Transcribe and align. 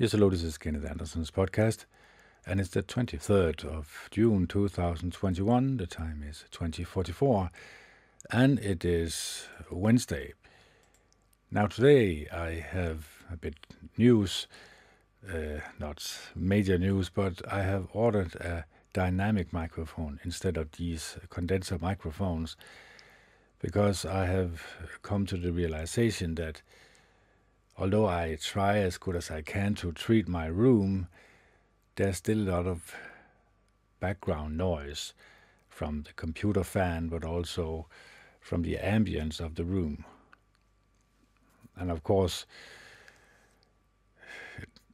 Yes, 0.00 0.12
hello, 0.12 0.30
this 0.30 0.44
is 0.44 0.58
Kenneth 0.58 0.88
Anderson's 0.88 1.32
podcast, 1.32 1.84
and 2.46 2.60
it's 2.60 2.68
the 2.68 2.84
23rd 2.84 3.64
of 3.64 4.06
June 4.12 4.46
2021. 4.46 5.76
The 5.76 5.88
time 5.88 6.22
is 6.24 6.44
2044, 6.52 7.50
and 8.30 8.60
it 8.60 8.84
is 8.84 9.48
Wednesday. 9.72 10.34
Now, 11.50 11.66
today 11.66 12.28
I 12.32 12.50
have 12.50 13.08
a 13.28 13.36
bit 13.36 13.56
news, 13.96 14.46
uh, 15.28 15.62
not 15.80 16.08
major 16.36 16.78
news, 16.78 17.08
but 17.08 17.42
I 17.52 17.62
have 17.62 17.88
ordered 17.92 18.36
a 18.36 18.66
dynamic 18.92 19.52
microphone 19.52 20.20
instead 20.22 20.56
of 20.56 20.70
these 20.70 21.16
condenser 21.28 21.76
microphones 21.80 22.56
because 23.58 24.04
I 24.04 24.26
have 24.26 24.62
come 25.02 25.26
to 25.26 25.36
the 25.36 25.50
realization 25.50 26.36
that 26.36 26.62
although 27.78 28.06
I 28.06 28.36
try 28.40 28.78
as 28.78 28.98
good 28.98 29.14
as 29.14 29.30
I 29.30 29.42
can 29.42 29.74
to 29.76 29.92
treat 29.92 30.26
my 30.26 30.46
room, 30.46 31.06
there's 31.94 32.16
still 32.16 32.38
a 32.38 32.50
lot 32.50 32.66
of 32.66 32.94
background 34.00 34.56
noise 34.56 35.14
from 35.68 36.02
the 36.02 36.12
computer 36.14 36.64
fan, 36.64 37.08
but 37.08 37.24
also 37.24 37.86
from 38.40 38.62
the 38.62 38.76
ambience 38.76 39.40
of 39.40 39.54
the 39.54 39.64
room. 39.64 40.04
And 41.76 41.90
of 41.90 42.02
course, 42.02 42.46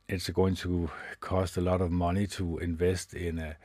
it's 0.08 0.28
going 0.28 0.54
to 0.56 0.90
cost 1.20 1.56
a 1.56 1.62
lot 1.62 1.80
of 1.80 1.90
money 1.90 2.26
to 2.26 2.58
invest 2.58 3.14
in 3.14 3.38
a 3.38 3.56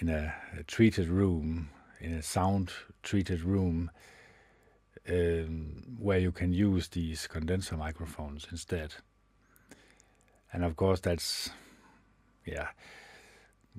in 0.00 0.08
a, 0.08 0.34
a 0.58 0.62
treated 0.64 1.08
room, 1.08 1.68
in 2.00 2.12
a 2.12 2.22
sound 2.22 2.72
treated 3.02 3.42
room 3.42 3.90
um, 5.08 5.96
where 5.98 6.18
you 6.18 6.32
can 6.32 6.52
use 6.52 6.88
these 6.88 7.26
condenser 7.26 7.76
microphones 7.76 8.46
instead. 8.50 8.94
And 10.52 10.64
of 10.64 10.76
course, 10.76 11.00
that's, 11.00 11.50
yeah, 12.44 12.68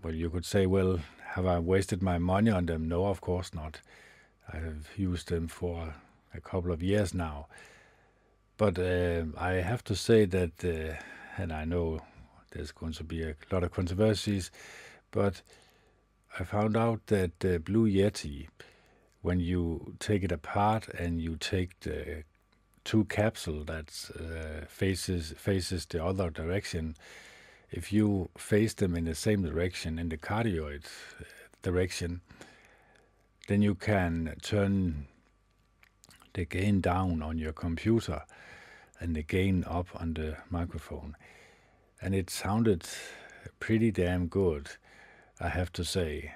well, 0.03 0.13
you 0.13 0.29
could 0.29 0.45
say, 0.45 0.65
well, 0.65 0.99
have 1.33 1.45
I 1.45 1.59
wasted 1.59 2.01
my 2.01 2.17
money 2.17 2.51
on 2.51 2.65
them? 2.65 2.87
No, 2.87 3.07
of 3.07 3.21
course 3.21 3.53
not. 3.53 3.81
I 4.51 4.57
have 4.57 4.87
used 4.95 5.29
them 5.29 5.47
for 5.47 5.95
a 6.33 6.41
couple 6.41 6.71
of 6.71 6.83
years 6.83 7.13
now. 7.13 7.47
But 8.57 8.79
uh, 8.79 9.25
I 9.37 9.53
have 9.53 9.83
to 9.85 9.95
say 9.95 10.25
that, 10.25 10.63
uh, 10.63 10.95
and 11.41 11.51
I 11.51 11.65
know 11.65 11.99
there's 12.51 12.71
going 12.71 12.93
to 12.93 13.03
be 13.03 13.23
a 13.23 13.35
lot 13.51 13.63
of 13.63 13.71
controversies, 13.71 14.51
but 15.11 15.41
I 16.39 16.43
found 16.43 16.75
out 16.75 17.05
that 17.07 17.45
uh, 17.45 17.57
Blue 17.59 17.87
Yeti 17.87 18.47
when 19.27 19.41
you 19.41 19.93
take 19.99 20.23
it 20.23 20.31
apart 20.31 20.87
and 20.87 21.21
you 21.21 21.35
take 21.35 21.77
the 21.81 22.23
two 22.85 23.03
capsule 23.03 23.65
that 23.65 23.89
uh, 24.17 24.65
faces 24.69 25.33
faces 25.37 25.85
the 25.85 26.01
other 26.01 26.29
direction, 26.29 26.95
if 27.69 27.91
you 27.91 28.29
face 28.37 28.73
them 28.73 28.95
in 28.95 29.03
the 29.03 29.13
same 29.13 29.41
direction 29.41 29.99
in 29.99 30.07
the 30.07 30.17
cardioid 30.17 30.85
uh, 31.19 31.25
direction, 31.61 32.21
then 33.49 33.61
you 33.61 33.75
can 33.75 34.33
turn 34.41 35.07
the 36.33 36.45
gain 36.45 36.79
down 36.79 37.21
on 37.21 37.37
your 37.37 37.51
computer 37.51 38.21
and 39.01 39.13
the 39.13 39.23
gain 39.23 39.65
up 39.67 39.87
on 40.01 40.13
the 40.13 40.37
microphone. 40.49 41.17
And 42.01 42.15
it 42.15 42.29
sounded 42.29 42.85
pretty 43.59 43.91
damn 43.91 44.27
good, 44.27 44.69
I 45.37 45.49
have 45.49 45.73
to 45.73 45.83
say. 45.83 46.31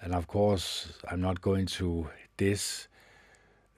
And 0.00 0.14
of 0.14 0.26
course, 0.26 0.92
I'm 1.10 1.20
not 1.20 1.40
going 1.40 1.66
to 1.66 2.08
diss 2.36 2.88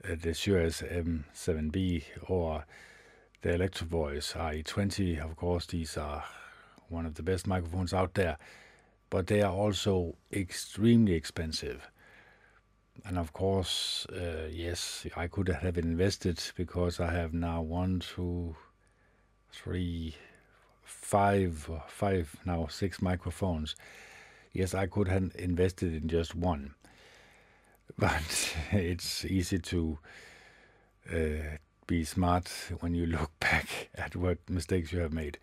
uh, 0.03 0.15
the 0.21 0.33
Shure 0.33 0.61
SM7B 0.61 2.03
or 2.27 2.65
the 3.41 3.53
Electro 3.53 3.87
Voice 3.87 4.33
RE20. 4.33 5.23
Of 5.23 5.35
course, 5.35 5.65
these 5.65 5.97
are 5.97 6.23
one 6.89 7.05
of 7.05 7.15
the 7.15 7.23
best 7.23 7.47
microphones 7.47 7.93
out 7.93 8.15
there, 8.15 8.37
but 9.09 9.27
they 9.27 9.41
are 9.41 9.53
also 9.53 10.15
extremely 10.31 11.13
expensive. 11.13 11.89
And 13.05 13.17
of 13.17 13.31
course, 13.31 14.05
uh, 14.07 14.47
yes, 14.51 15.07
I 15.15 15.27
could 15.27 15.47
have 15.47 15.77
invested 15.77 16.41
because 16.55 16.99
I 16.99 17.11
have 17.11 17.33
now 17.33 17.61
one, 17.61 18.01
two, 18.01 18.55
three, 19.51 20.15
five, 20.83 21.69
five 21.87 22.35
now 22.45 22.67
six 22.67 23.01
microphones 23.01 23.75
yes, 24.53 24.73
I 24.73 24.87
could 24.87 25.07
have 25.07 25.31
invested 25.37 25.93
in 25.93 26.07
just 26.07 26.35
one, 26.35 26.73
but 27.97 28.55
it's 28.71 29.25
easy 29.25 29.59
to 29.59 29.99
uh, 31.11 31.57
be 31.87 32.03
smart 32.03 32.49
when 32.79 32.93
you 32.93 33.05
look 33.17 33.31
back 33.39 33.89
at 33.95 34.15
what 34.15 34.37
mistakes 34.49 34.91
you 34.91 34.99
have 34.99 35.13
made. 35.13 35.37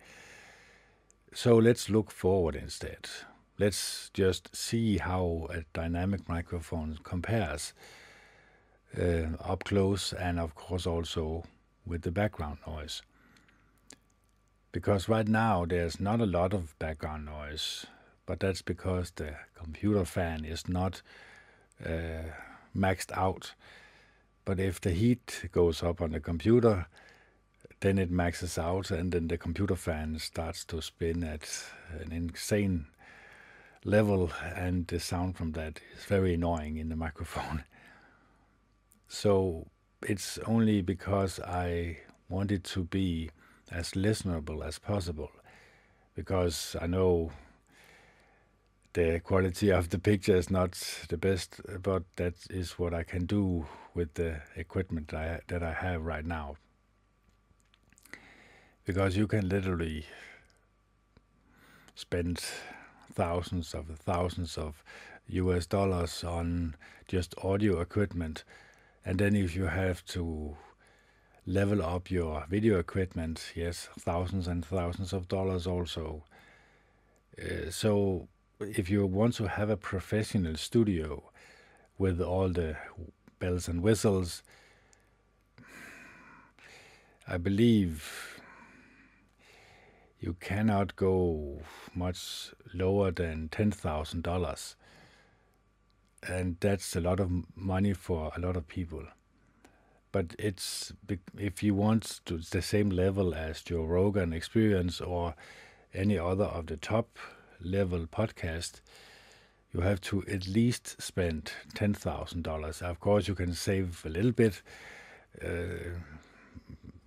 So 1.33 1.57
let's 1.57 1.89
look 1.89 2.09
forward 2.09 2.55
instead. 2.55 3.07
Let's 3.59 4.09
just 4.13 4.55
see 4.55 4.97
how 4.97 5.47
a 5.49 5.63
dynamic 5.73 6.27
microphone 6.29 6.99
compares 7.03 7.73
uh, 8.97 9.35
up 9.43 9.63
close 9.63 10.13
and, 10.13 10.39
of 10.39 10.55
course, 10.55 10.85
also 10.87 11.43
with 11.85 12.03
the 12.03 12.11
background 12.11 12.59
noise. 12.67 13.01
Because 14.71 15.09
right 15.09 15.27
now 15.27 15.65
there's 15.65 15.99
not 15.99 16.21
a 16.21 16.25
lot 16.25 16.53
of 16.53 16.77
background 16.79 17.25
noise 17.25 17.85
but 18.27 18.41
that's 18.41 18.61
because 18.61 19.11
the 19.11 19.33
computer 19.55 20.05
fan 20.05 20.45
is 20.45 20.69
not 20.69 21.01
uh, 21.83 22.29
maxed 22.75 23.11
out. 23.17 23.53
But 24.45 24.59
if 24.59 24.79
the 24.79 24.91
heat 24.91 25.49
goes 25.51 25.81
up 25.81 26.01
on 26.01 26.11
the 26.11 26.19
computer, 26.19 26.85
then 27.79 27.97
it 27.97 28.11
maxes 28.11 28.57
out, 28.57 28.91
and 28.91 29.11
then 29.11 29.27
the 29.27 29.37
computer 29.37 29.75
fan 29.75 30.19
starts 30.19 30.65
to 30.65 30.81
spin 30.81 31.23
at 31.23 31.47
an 31.99 32.11
insane 32.11 32.87
level, 33.83 34.31
and 34.55 34.87
the 34.87 34.99
sound 34.99 35.37
from 35.37 35.53
that 35.53 35.79
is 35.97 36.03
very 36.05 36.33
annoying 36.33 36.77
in 36.77 36.89
the 36.89 36.95
microphone. 37.07 37.63
So 39.07 39.67
it's 40.01 40.37
only 40.39 40.81
because 40.81 41.39
I 41.39 41.99
wanted 42.29 42.65
to 42.65 42.83
be 42.83 43.29
as 43.71 43.91
listenable 43.91 44.65
as 44.65 44.79
possible, 44.79 45.31
because 46.13 46.75
I 46.81 46.87
know 46.87 47.31
the 48.97 49.19
quality 49.19 49.69
of 49.69 49.91
the 49.91 49.99
picture 49.99 50.35
is 50.35 50.49
not 50.49 50.71
the 51.09 51.17
best, 51.17 51.61
but 51.83 52.01
that 52.15 52.33
is 52.49 52.79
what 52.79 52.95
I 52.95 53.03
can 53.03 53.27
do 53.27 53.67
with 53.93 54.15
the 54.15 54.41
equipment 54.55 55.13
I, 55.13 55.39
that 55.49 55.61
I 55.61 55.71
have 55.71 56.01
right 56.03 56.25
now. 56.25 56.55
Because 58.85 59.15
you 59.15 59.27
can 59.27 59.47
literally 59.47 60.07
spend 61.93 62.43
thousands 63.13 63.75
of 63.75 63.85
thousands 63.99 64.57
of 64.57 64.83
US 65.27 65.67
dollars 65.67 66.23
on 66.23 66.75
just 67.07 67.35
audio 67.43 67.79
equipment, 67.81 68.45
and 69.05 69.19
then 69.19 69.35
if 69.35 69.55
you 69.55 69.65
have 69.65 70.03
to 70.05 70.57
level 71.45 71.83
up 71.83 72.09
your 72.09 72.47
video 72.49 72.79
equipment, 72.79 73.51
yes, 73.53 73.89
thousands 73.99 74.47
and 74.47 74.65
thousands 74.65 75.13
of 75.13 75.27
dollars 75.27 75.67
also. 75.67 76.23
Uh, 77.39 77.69
so 77.69 78.27
if 78.59 78.89
you 78.89 79.05
want 79.05 79.35
to 79.35 79.47
have 79.47 79.69
a 79.69 79.77
professional 79.77 80.55
studio 80.55 81.23
with 81.97 82.21
all 82.21 82.49
the 82.49 82.75
bells 83.39 83.67
and 83.67 83.81
whistles, 83.81 84.41
I 87.27 87.37
believe 87.37 88.41
you 90.19 90.35
cannot 90.39 90.95
go 90.95 91.59
much 91.93 92.51
lower 92.73 93.11
than 93.11 93.49
ten 93.49 93.71
thousand 93.71 94.23
dollars, 94.23 94.75
and 96.27 96.57
that's 96.59 96.95
a 96.95 97.01
lot 97.01 97.19
of 97.19 97.31
money 97.55 97.93
for 97.93 98.31
a 98.35 98.39
lot 98.39 98.55
of 98.55 98.67
people. 98.67 99.03
But 100.11 100.35
it's 100.39 100.93
if 101.37 101.61
you 101.61 101.75
want 101.75 102.21
to 102.25 102.37
the 102.37 102.61
same 102.61 102.89
level 102.89 103.35
as 103.35 103.61
Joe 103.61 103.83
Rogan 103.83 104.33
Experience 104.33 104.99
or 104.99 105.35
any 105.93 106.17
other 106.17 106.45
of 106.45 106.67
the 106.67 106.77
top 106.77 107.19
level 107.61 108.05
podcast, 108.07 108.81
you 109.73 109.81
have 109.81 110.01
to 110.01 110.23
at 110.31 110.47
least 110.47 111.01
spend 111.01 111.51
ten 111.73 111.93
thousand 111.93 112.43
dollars. 112.43 112.81
Of 112.81 112.99
course, 112.99 113.27
you 113.27 113.35
can 113.35 113.53
save 113.53 114.03
a 114.05 114.09
little 114.09 114.31
bit 114.31 114.61
uh, 115.43 115.89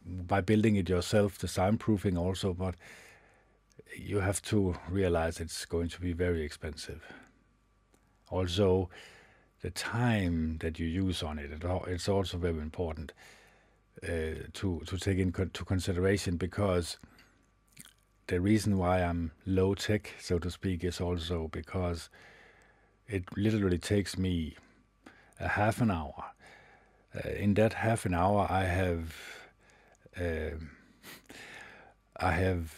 by 0.05 0.41
building 0.41 0.77
it 0.77 0.89
yourself, 0.89 1.39
the 1.39 1.47
soundproofing 1.47 2.19
also, 2.19 2.53
but 2.53 2.75
you 3.97 4.21
have 4.21 4.41
to 4.43 4.77
realize 4.89 5.41
it's 5.41 5.65
going 5.65 5.89
to 5.89 6.01
be 6.01 6.13
very 6.13 6.43
expensive. 6.43 7.03
Also, 8.31 8.89
the 9.63 9.71
time 9.71 10.59
that 10.61 10.79
you 10.79 10.87
use 10.87 11.23
on 11.23 11.39
it, 11.39 11.51
it's 11.87 12.09
also 12.09 12.39
very 12.39 12.59
important 12.59 13.13
uh, 14.03 14.47
to 14.55 14.81
to 14.87 14.97
take 14.97 15.19
into 15.19 15.65
consideration 15.65 16.37
because 16.37 16.99
the 18.31 18.41
reason 18.41 18.79
why 18.79 19.03
I'm 19.03 19.33
low 19.45 19.75
tech, 19.75 20.15
so 20.21 20.39
to 20.39 20.53
speak, 20.53 20.85
is 20.85 21.01
also 21.01 21.49
because 21.49 22.09
it 23.09 23.25
literally 23.37 23.77
takes 23.77 24.17
me 24.17 24.57
a 25.41 25.49
half 25.49 25.81
an 25.81 25.91
hour. 25.91 26.27
Uh, 27.13 27.29
in 27.31 27.55
that 27.55 27.73
half 27.73 28.07
an 28.07 28.15
hour, 28.15 28.47
I 28.49 28.63
have 28.63 29.17
uh, 30.17 30.55
I 32.19 32.31
have 32.31 32.73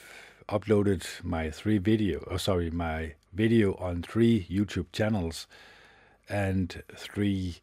uploaded 0.49 1.05
my 1.23 1.51
three 1.51 1.77
video, 1.77 2.27
oh 2.31 2.39
sorry, 2.39 2.71
my 2.71 3.13
video 3.35 3.75
on 3.75 4.03
three 4.03 4.47
YouTube 4.51 4.91
channels 4.91 5.47
and 6.31 6.83
three 6.97 7.57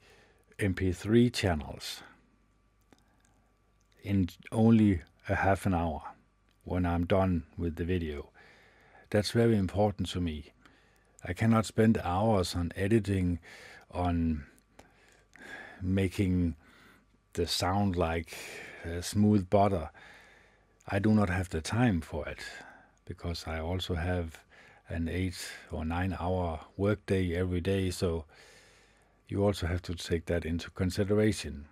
MP3 0.59 1.33
channels 1.33 2.03
in 4.03 4.29
only 4.51 5.01
a 5.27 5.33
half 5.33 5.65
an 5.65 5.73
hour 5.73 6.03
when 6.69 6.85
I'm 6.85 7.05
done 7.05 7.43
with 7.57 7.77
the 7.77 7.83
video. 7.83 8.29
That's 9.09 9.31
very 9.31 9.57
important 9.57 10.07
to 10.09 10.21
me. 10.21 10.53
I 11.25 11.33
cannot 11.33 11.65
spend 11.65 11.97
hours 11.97 12.55
on 12.55 12.71
editing, 12.75 13.39
on 13.91 14.45
making 15.81 16.55
the 17.33 17.47
sound 17.47 17.95
like 17.95 18.37
smooth 19.01 19.49
butter. 19.49 19.89
I 20.87 20.99
do 20.99 21.11
not 21.11 21.29
have 21.29 21.49
the 21.49 21.61
time 21.61 22.01
for 22.01 22.27
it 22.29 22.39
because 23.05 23.45
I 23.47 23.59
also 23.59 23.95
have 23.95 24.43
an 24.87 25.09
eight 25.09 25.39
or 25.71 25.83
nine 25.83 26.15
hour 26.19 26.59
workday 26.77 27.35
every 27.35 27.61
day, 27.61 27.89
so 27.89 28.25
you 29.27 29.43
also 29.43 29.65
have 29.65 29.81
to 29.83 29.95
take 29.95 30.27
that 30.27 30.45
into 30.45 30.69
consideration. 30.69 31.65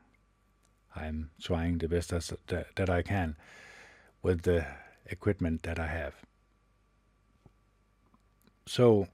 I'm 0.96 1.30
trying 1.40 1.78
the 1.78 1.88
best 1.88 2.10
that, 2.10 2.76
that 2.76 2.90
I 2.90 3.04
can 3.04 3.36
with 4.24 4.42
the 4.42 4.66
equipment 5.10 5.64
that 5.64 5.80
I 5.80 5.88
have. 5.88 6.16
So, 8.66 9.08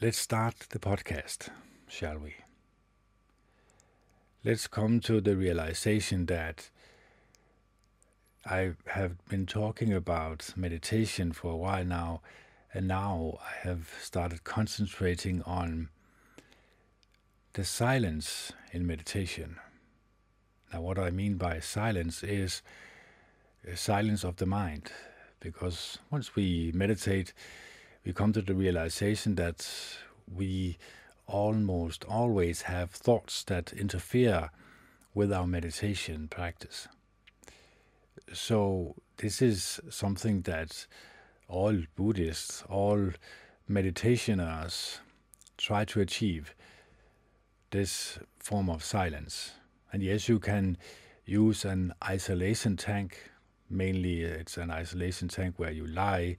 let's 0.00 0.18
start 0.18 0.54
the 0.70 0.78
podcast, 0.78 1.48
shall 1.88 2.18
we? 2.18 2.34
Let's 4.44 4.66
come 4.66 5.00
to 5.00 5.20
the 5.20 5.36
realization 5.36 6.26
that 6.26 6.70
I 8.46 8.72
have 8.88 9.26
been 9.28 9.46
talking 9.46 9.92
about 9.92 10.52
meditation 10.54 11.32
for 11.32 11.52
a 11.52 11.56
while 11.56 11.84
now, 11.84 12.20
and 12.74 12.86
now 12.86 13.38
I 13.40 13.66
have 13.66 13.88
started 14.02 14.44
concentrating 14.44 15.42
on 15.42 15.88
the 17.54 17.64
silence 17.64 18.52
in 18.72 18.86
meditation. 18.86 19.56
Now, 20.72 20.82
what 20.82 20.98
I 20.98 21.10
mean 21.10 21.36
by 21.36 21.60
silence 21.60 22.22
is 22.22 22.60
Uh, 23.70 23.74
silence 23.74 24.24
of 24.24 24.36
the 24.36 24.46
mind, 24.46 24.90
because 25.40 25.98
once 26.10 26.36
we 26.36 26.70
meditate, 26.74 27.32
we 28.04 28.12
come 28.12 28.32
to 28.32 28.42
the 28.42 28.54
realization 28.54 29.36
that 29.36 29.66
we 30.32 30.76
almost 31.26 32.04
always 32.04 32.62
have 32.62 32.90
thoughts 32.90 33.42
that 33.44 33.72
interfere 33.72 34.50
with 35.14 35.32
our 35.32 35.46
meditation 35.46 36.28
practice. 36.28 36.88
So, 38.32 38.96
this 39.16 39.40
is 39.40 39.80
something 39.88 40.42
that 40.42 40.86
all 41.48 41.82
Buddhists, 41.96 42.64
all 42.68 43.10
meditationers 43.70 44.98
try 45.56 45.84
to 45.86 46.00
achieve 46.00 46.54
this 47.70 48.18
form 48.38 48.68
of 48.68 48.84
silence. 48.84 49.52
And 49.92 50.02
yes, 50.02 50.28
you 50.28 50.38
can 50.38 50.76
use 51.24 51.64
an 51.64 51.94
isolation 52.04 52.76
tank. 52.76 53.30
Mainly, 53.70 54.24
uh, 54.24 54.28
it's 54.28 54.56
an 54.56 54.70
isolation 54.70 55.28
tank 55.28 55.54
where 55.58 55.70
you 55.70 55.86
lie 55.86 56.36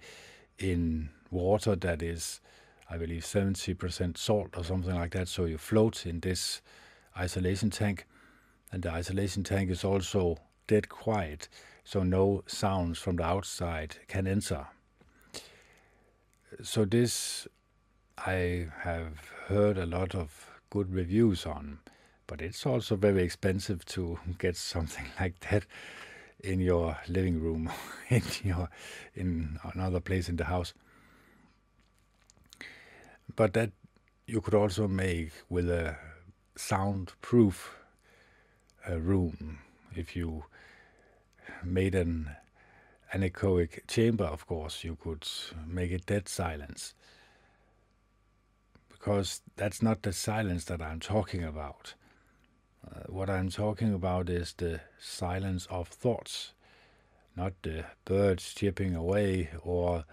in 0.57 1.09
water 1.31 1.75
that 1.75 2.01
is, 2.01 2.41
I 2.89 2.97
believe, 2.97 3.23
70% 3.23 4.17
salt 4.17 4.55
or 4.57 4.63
something 4.63 4.95
like 4.95 5.11
that. 5.11 5.27
So 5.27 5.45
you 5.45 5.57
float 5.57 6.05
in 6.05 6.19
this 6.19 6.61
isolation 7.17 7.69
tank. 7.69 8.05
And 8.71 8.83
the 8.83 8.91
isolation 8.91 9.43
tank 9.43 9.69
is 9.69 9.83
also 9.83 10.37
dead 10.67 10.89
quiet, 10.89 11.47
so 11.83 12.03
no 12.03 12.43
sounds 12.47 12.99
from 12.99 13.17
the 13.17 13.23
outside 13.23 13.97
can 14.07 14.27
enter. 14.27 14.67
So, 16.63 16.85
this 16.85 17.47
I 18.17 18.67
have 18.79 19.19
heard 19.47 19.77
a 19.77 19.85
lot 19.85 20.15
of 20.15 20.49
good 20.69 20.93
reviews 20.93 21.45
on, 21.45 21.79
but 22.27 22.41
it's 22.41 22.65
also 22.65 22.95
very 22.95 23.23
expensive 23.23 23.85
to 23.85 24.19
get 24.39 24.55
something 24.55 25.05
like 25.19 25.39
that 25.51 25.65
in 26.45 26.59
your 26.59 26.97
living 27.07 27.39
room, 27.41 27.71
in 28.09 28.23
your 28.43 28.69
in 29.15 29.59
another 29.73 29.99
place 29.99 30.29
in 30.29 30.35
the 30.35 30.45
house. 30.45 30.73
But 33.35 33.53
that 33.53 33.71
you 34.27 34.41
could 34.41 34.53
also 34.53 34.87
make 34.87 35.31
with 35.49 35.69
a 35.69 35.97
soundproof 36.55 37.75
uh, 38.89 38.99
room 38.99 39.59
if 39.95 40.15
you 40.15 40.45
made 41.63 41.95
an 41.95 42.29
anechoic 43.13 43.87
chamber, 43.87 44.25
of 44.25 44.47
course, 44.47 44.83
you 44.83 44.97
could 45.01 45.27
make 45.65 45.91
it 45.91 46.05
dead 46.05 46.27
silence 46.27 46.93
because 48.89 49.41
that's 49.55 49.81
not 49.81 50.01
the 50.01 50.13
silence 50.13 50.65
that 50.65 50.81
I'm 50.81 50.99
talking 50.99 51.43
about. 51.43 51.93
Uh, 52.85 52.99
what 53.07 53.29
I'm 53.29 53.49
talking 53.49 53.93
about 53.93 54.29
is 54.29 54.53
the 54.53 54.81
silence 54.99 55.67
of 55.69 55.87
thoughts, 55.87 56.51
not 57.35 57.53
the 57.63 57.85
birds 58.03 58.53
chipping 58.53 58.95
away 58.95 59.49
or 59.63 60.05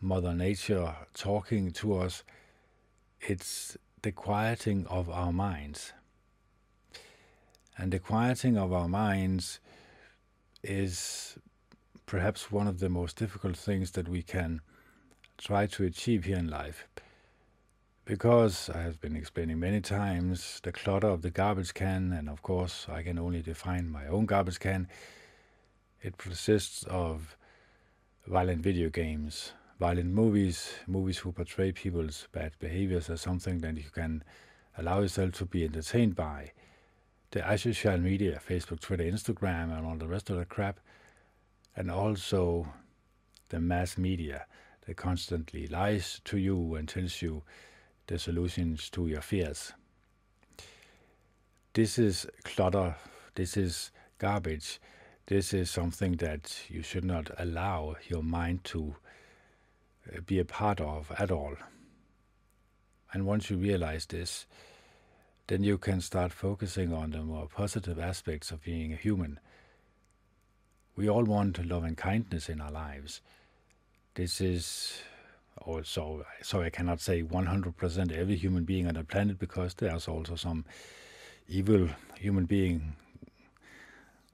Mother 0.00 0.34
Nature 0.34 0.94
talking 1.14 1.70
to 1.72 1.98
us. 1.98 2.24
It's 3.20 3.76
the 4.02 4.12
quieting 4.12 4.86
of 4.88 5.08
our 5.08 5.32
minds. 5.32 5.92
And 7.78 7.92
the 7.92 7.98
quieting 7.98 8.56
of 8.56 8.72
our 8.72 8.88
minds 8.88 9.60
is 10.62 11.38
perhaps 12.06 12.50
one 12.50 12.66
of 12.66 12.80
the 12.80 12.88
most 12.88 13.16
difficult 13.16 13.56
things 13.56 13.92
that 13.92 14.08
we 14.08 14.22
can 14.22 14.60
try 15.38 15.66
to 15.66 15.84
achieve 15.84 16.24
here 16.24 16.38
in 16.38 16.48
life 16.48 16.88
because 18.06 18.70
I 18.72 18.82
have 18.82 19.00
been 19.00 19.16
explaining 19.16 19.58
many 19.58 19.80
times 19.80 20.60
the 20.62 20.70
clutter 20.70 21.08
of 21.08 21.22
the 21.22 21.30
garbage 21.30 21.74
can, 21.74 22.12
and 22.12 22.28
of 22.28 22.40
course 22.40 22.86
I 22.88 23.02
can 23.02 23.18
only 23.18 23.42
define 23.42 23.90
my 23.90 24.06
own 24.06 24.26
garbage 24.26 24.60
can. 24.60 24.86
It 26.00 26.16
consists 26.16 26.84
of 26.84 27.36
violent 28.24 28.62
video 28.62 28.90
games, 28.90 29.52
violent 29.80 30.12
movies, 30.12 30.72
movies 30.86 31.18
who 31.18 31.32
portray 31.32 31.72
people's 31.72 32.28
bad 32.30 32.52
behaviors 32.60 33.10
as 33.10 33.20
something 33.22 33.58
that 33.58 33.76
you 33.76 33.90
can 33.92 34.22
allow 34.78 35.00
yourself 35.00 35.32
to 35.32 35.44
be 35.44 35.64
entertained 35.64 36.14
by. 36.14 36.52
The 37.32 37.56
social 37.56 37.98
media, 37.98 38.40
Facebook, 38.48 38.78
Twitter, 38.78 39.02
Instagram, 39.02 39.76
and 39.76 39.84
all 39.84 39.96
the 39.96 40.06
rest 40.06 40.30
of 40.30 40.36
the 40.36 40.44
crap, 40.44 40.78
and 41.74 41.90
also 41.90 42.68
the 43.48 43.58
mass 43.58 43.98
media 43.98 44.46
that 44.86 44.96
constantly 44.96 45.66
lies 45.66 46.20
to 46.26 46.38
you 46.38 46.76
and 46.76 46.88
tells 46.88 47.20
you 47.20 47.42
the 48.06 48.18
solutions 48.18 48.90
to 48.90 49.06
your 49.08 49.20
fears. 49.20 49.72
This 51.72 51.98
is 51.98 52.26
clutter, 52.44 52.96
this 53.34 53.56
is 53.56 53.90
garbage, 54.18 54.80
this 55.26 55.52
is 55.52 55.70
something 55.70 56.12
that 56.16 56.56
you 56.68 56.82
should 56.82 57.04
not 57.04 57.30
allow 57.38 57.96
your 58.08 58.22
mind 58.22 58.64
to 58.64 58.94
uh, 60.14 60.20
be 60.20 60.38
a 60.38 60.44
part 60.44 60.80
of 60.80 61.12
at 61.18 61.30
all. 61.30 61.56
And 63.12 63.26
once 63.26 63.50
you 63.50 63.56
realize 63.56 64.06
this, 64.06 64.46
then 65.48 65.62
you 65.62 65.78
can 65.78 66.00
start 66.00 66.32
focusing 66.32 66.92
on 66.92 67.10
the 67.10 67.22
more 67.22 67.48
positive 67.48 67.98
aspects 67.98 68.50
of 68.50 68.64
being 68.64 68.92
a 68.92 68.96
human. 68.96 69.38
We 70.96 71.08
all 71.08 71.24
want 71.24 71.64
love 71.64 71.84
and 71.84 71.96
kindness 71.96 72.48
in 72.48 72.60
our 72.60 72.70
lives. 72.70 73.20
This 74.14 74.40
is 74.40 75.02
also, 75.62 76.24
so 76.42 76.62
I 76.62 76.70
cannot 76.70 77.00
say 77.00 77.22
100% 77.22 78.12
every 78.12 78.36
human 78.36 78.64
being 78.64 78.86
on 78.86 78.94
the 78.94 79.04
planet 79.04 79.38
because 79.38 79.74
there's 79.74 80.08
also 80.08 80.36
some 80.36 80.64
evil 81.48 81.88
human 82.16 82.44
being 82.44 82.94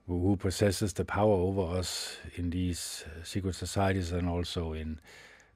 who 0.07 0.37
possesses 0.37 0.93
the 0.93 1.05
power 1.05 1.35
over 1.35 1.79
us 1.79 2.17
in 2.35 2.51
these 2.51 3.05
uh, 3.07 3.25
secret 3.25 3.55
societies 3.55 4.13
and 4.13 4.29
also 4.29 4.73
in 4.73 5.01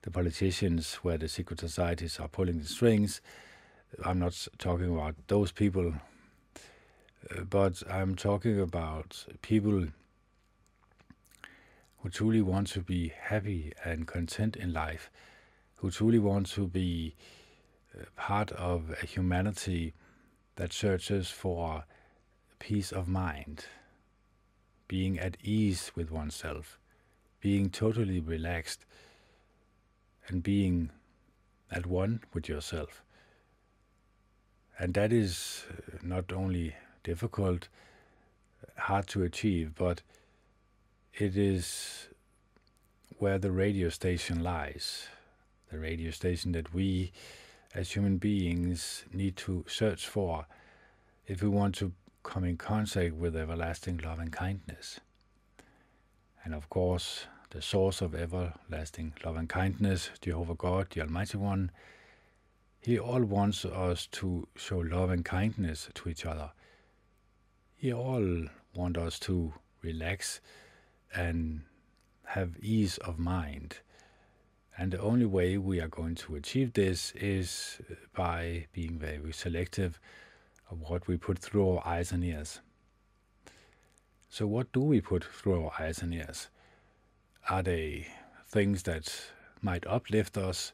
the 0.03 0.11
politicians 0.11 0.95
where 0.97 1.19
the 1.19 1.29
secret 1.29 1.59
societies 1.61 2.21
are 2.21 2.29
pulling 2.29 2.61
the 2.61 2.65
strings. 2.65 3.21
I'm 4.05 4.19
not 4.19 4.47
talking 4.59 4.95
about 4.95 5.17
those 5.27 5.51
people, 5.51 5.95
uh, 7.31 7.41
but 7.43 7.83
I'm 7.91 8.15
talking 8.15 8.61
about 8.61 9.27
people 9.43 9.89
who 11.99 12.09
truly 12.09 12.41
want 12.41 12.69
to 12.69 12.81
be 12.81 13.13
happy 13.21 13.73
and 13.85 14.07
content 14.07 14.55
in 14.57 14.73
life 14.73 15.11
who 15.77 15.91
truly 15.91 16.19
want 16.19 16.47
to 16.47 16.67
be 16.67 17.15
uh, 17.95 18.05
part 18.17 18.51
of 18.53 18.95
a 19.03 19.07
humanity 19.07 19.93
that 20.57 20.73
searches 20.73 21.29
for 21.29 21.85
peace 22.59 22.93
of 22.93 23.07
mind, 23.07 23.67
being 24.89 25.19
at 25.19 25.37
ease 25.43 25.93
with 25.95 26.11
oneself, 26.11 26.79
being 27.41 27.71
totally 27.71 28.21
relaxed, 28.21 28.85
and 30.29 30.43
being 30.43 30.91
at 31.71 31.87
one 31.87 32.21
with 32.33 32.49
yourself. 32.49 33.03
And 34.79 34.95
that 34.95 35.13
is 35.13 35.65
uh, 35.71 35.99
not 36.03 36.33
only 36.33 36.75
difficult, 37.05 37.69
hard 38.77 39.07
to 39.09 39.23
achieve, 39.23 39.75
but 39.75 40.03
it 41.15 41.37
is 41.37 42.09
where 43.19 43.39
the 43.39 43.51
radio 43.51 43.89
station 43.89 44.43
lies. 44.43 45.09
The 45.71 45.79
radio 45.79 46.11
station 46.11 46.53
that 46.53 46.73
we 46.73 47.13
as 47.75 47.93
human 47.93 48.19
beings 48.19 49.05
need 49.13 49.37
to 49.37 49.65
search 49.69 50.07
for 50.07 50.47
if 51.27 51.43
we 51.43 51.49
want 51.49 51.75
to 51.77 51.93
come 52.23 52.45
in 52.45 52.57
contact 52.57 53.15
with 53.15 53.37
everlasting 53.37 53.99
love 53.99 54.19
and 54.19 54.33
kindness. 54.33 55.01
And 56.45 56.55
of 56.55 56.69
course, 56.71 57.27
the 57.51 57.61
source 57.61 58.01
of 58.01 58.15
everlasting 58.15 59.15
love 59.25 59.37
and 59.37 59.49
kindness, 59.49 60.11
Jehovah 60.21 60.55
God, 60.55 60.89
the 60.91 61.01
Almighty 61.03 61.39
One, 61.39 61.71
He 62.81 62.99
all 62.99 63.23
wants 63.23 63.65
us 63.65 64.07
to 64.13 64.47
show 64.57 64.79
love 64.79 65.11
and 65.11 65.25
kindness 65.25 65.89
to 65.95 66.09
each 66.09 66.25
other. 66.25 66.51
He 67.75 67.93
all 67.93 68.47
wants 68.75 68.99
us 68.99 69.19
to 69.21 69.53
relax 69.83 70.41
and 71.15 71.63
have 72.25 72.57
ease 72.61 72.99
of 72.99 73.19
mind. 73.19 73.79
And 74.79 74.93
the 74.93 75.01
only 75.01 75.25
way 75.25 75.57
we 75.57 75.81
are 75.81 75.89
going 75.89 76.17
to 76.17 76.37
achieve 76.37 76.75
this 76.75 77.13
is 77.13 77.81
by 78.15 78.67
being 78.73 78.99
very 78.99 79.33
selective 79.33 79.99
of 80.71 80.83
what 80.83 81.09
we 81.09 81.17
put 81.17 81.39
through 81.39 81.77
our 81.77 81.87
eyes 81.87 82.13
and 82.13 82.23
ears. 82.23 82.61
So, 84.29 84.47
what 84.47 84.73
do 84.73 84.81
we 84.81 85.01
put 85.01 85.25
through 85.25 85.65
our 85.65 85.73
eyes 85.81 86.03
and 86.03 86.13
ears? 86.13 86.49
Are 87.49 87.63
they 87.63 88.09
things 88.49 88.83
that 88.83 89.11
might 89.63 89.87
uplift 89.87 90.37
us? 90.37 90.73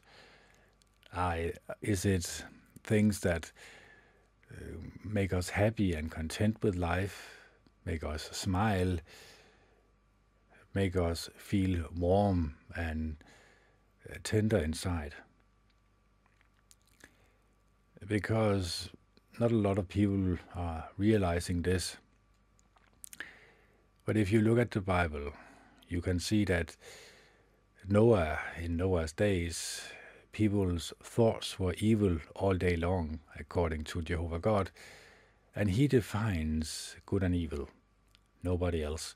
Are, 1.15 1.37
is 1.81 2.05
it 2.05 2.43
things 2.83 3.21
that 3.21 3.51
uh, 4.51 4.55
make 5.05 5.31
us 5.31 5.49
happy 5.49 5.93
and 5.93 6.11
content 6.11 6.57
with 6.61 6.75
life, 6.75 7.37
make 7.85 8.03
us 8.03 8.29
smile, 8.31 8.97
make 10.73 10.97
us 10.97 11.29
feel 11.37 11.85
warm 11.95 12.55
and 12.75 13.15
Uh, 14.09 14.17
tender 14.23 14.57
inside? 14.57 15.15
Because 18.05 18.89
not 19.39 19.51
a 19.51 19.55
lot 19.55 19.77
of 19.77 19.87
people 19.87 20.37
are 20.55 20.89
realizing 20.97 21.61
this. 21.61 21.97
But 24.05 24.17
if 24.17 24.31
you 24.31 24.41
look 24.41 24.59
at 24.59 24.71
the 24.71 24.81
Bible, 24.81 25.31
you 25.87 26.01
can 26.01 26.19
see 26.19 26.43
that 26.45 26.75
Noah, 27.87 28.39
in 28.61 28.77
Noah's 28.77 29.13
days, 29.13 29.81
people's 30.33 30.93
thoughts 31.01 31.57
were 31.57 31.75
evil 31.77 32.17
all 32.35 32.55
day 32.55 32.75
long, 32.75 33.19
according 33.39 33.85
to 33.85 34.01
Jehovah 34.01 34.39
God, 34.39 34.71
and 35.55 35.71
He 35.71 35.87
defines 35.87 36.95
good 37.05 37.23
and 37.23 37.33
evil, 37.33 37.69
nobody 38.43 38.83
else. 38.83 39.15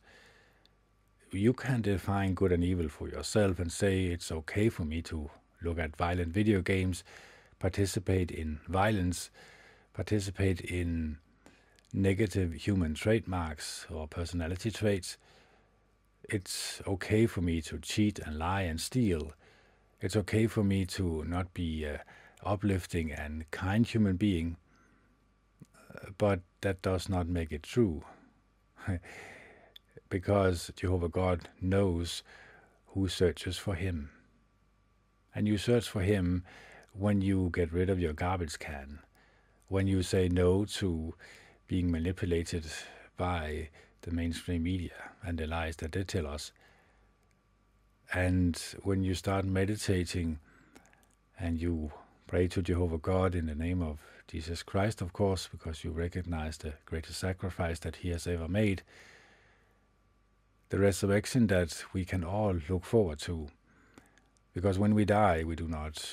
You 1.31 1.51
can 1.51 1.81
define 1.81 2.35
good 2.35 2.53
and 2.53 2.63
evil 2.63 2.87
for 2.87 3.09
yourself 3.09 3.59
and 3.59 3.69
say 3.69 4.05
it's 4.05 4.31
okay 4.31 4.69
for 4.69 4.85
me 4.85 5.01
to 5.03 5.29
look 5.61 5.77
at 5.77 5.97
violent 5.97 6.31
video 6.31 6.61
games, 6.61 7.03
participate 7.59 8.31
in 8.31 8.59
violence, 8.69 9.29
participate 9.93 10.61
in 10.61 11.17
negative 11.91 12.53
human 12.53 12.93
trademarks 12.93 13.85
or 13.89 14.07
personality 14.07 14.71
traits. 14.71 15.17
It's 16.29 16.81
okay 16.87 17.25
for 17.25 17.41
me 17.41 17.61
to 17.63 17.77
cheat 17.79 18.19
and 18.19 18.39
lie 18.39 18.61
and 18.61 18.79
steal. 18.79 19.33
It's 19.99 20.15
okay 20.15 20.47
for 20.47 20.63
me 20.63 20.85
to 20.85 21.25
not 21.25 21.53
be 21.53 21.83
an 21.83 21.99
uplifting 22.41 23.11
and 23.11 23.49
kind 23.51 23.85
human 23.85 24.15
being, 24.15 24.55
uh, 25.75 26.11
but 26.17 26.39
that 26.61 26.81
does 26.81 27.09
not 27.09 27.27
make 27.27 27.51
it 27.51 27.63
true. 27.63 28.03
because 30.09 30.71
Jehovah 30.75 31.09
God 31.09 31.49
knows 31.61 32.23
who 32.87 33.07
searches 33.07 33.57
for 33.57 33.75
Him. 33.75 34.09
And 35.33 35.47
you 35.47 35.57
search 35.57 35.87
for 35.87 36.01
Him 36.01 36.43
when 36.93 37.21
you 37.21 37.51
get 37.53 37.71
rid 37.71 37.89
of 37.89 37.99
your 37.99 38.13
garbage 38.13 38.57
can 38.59 38.99
when 39.67 39.87
you 39.87 40.01
say 40.01 40.29
no 40.29 40.65
to 40.65 41.13
being 41.67 41.91
manipulated 41.91 42.65
by 43.17 43.69
the 44.01 44.11
mainstream 44.11 44.63
media 44.63 45.11
and 45.23 45.37
the 45.37 45.47
lies 45.47 45.75
that 45.77 45.91
they 45.91 46.03
tell 46.03 46.25
us. 46.25 46.51
And 48.13 48.57
when 48.83 49.03
you 49.03 49.13
start 49.13 49.43
meditating 49.43 50.39
and 51.37 51.61
you 51.61 51.91
pray 52.25 52.47
to 52.47 52.61
Jehovah 52.61 52.97
God 52.97 53.35
in 53.35 53.47
the 53.47 53.55
name 53.55 53.81
of 53.81 53.99
Jesus 54.27 54.63
Christ, 54.63 55.01
of 55.01 55.11
course, 55.11 55.49
because 55.51 55.83
you 55.83 55.91
recognize 55.91 56.57
the 56.57 56.73
greatest 56.85 57.19
sacrifice 57.19 57.79
that 57.79 57.97
He 57.97 58.09
has 58.09 58.27
ever 58.27 58.47
made, 58.47 58.83
the 60.69 60.79
resurrection 60.79 61.47
that 61.47 61.83
we 61.93 62.03
can 62.03 62.23
all 62.23 62.59
look 62.69 62.83
forward 62.83 63.19
to. 63.19 63.47
Because 64.53 64.77
when 64.77 64.95
we 64.95 65.05
die, 65.05 65.43
we 65.43 65.55
do 65.55 65.67
not 65.67 66.05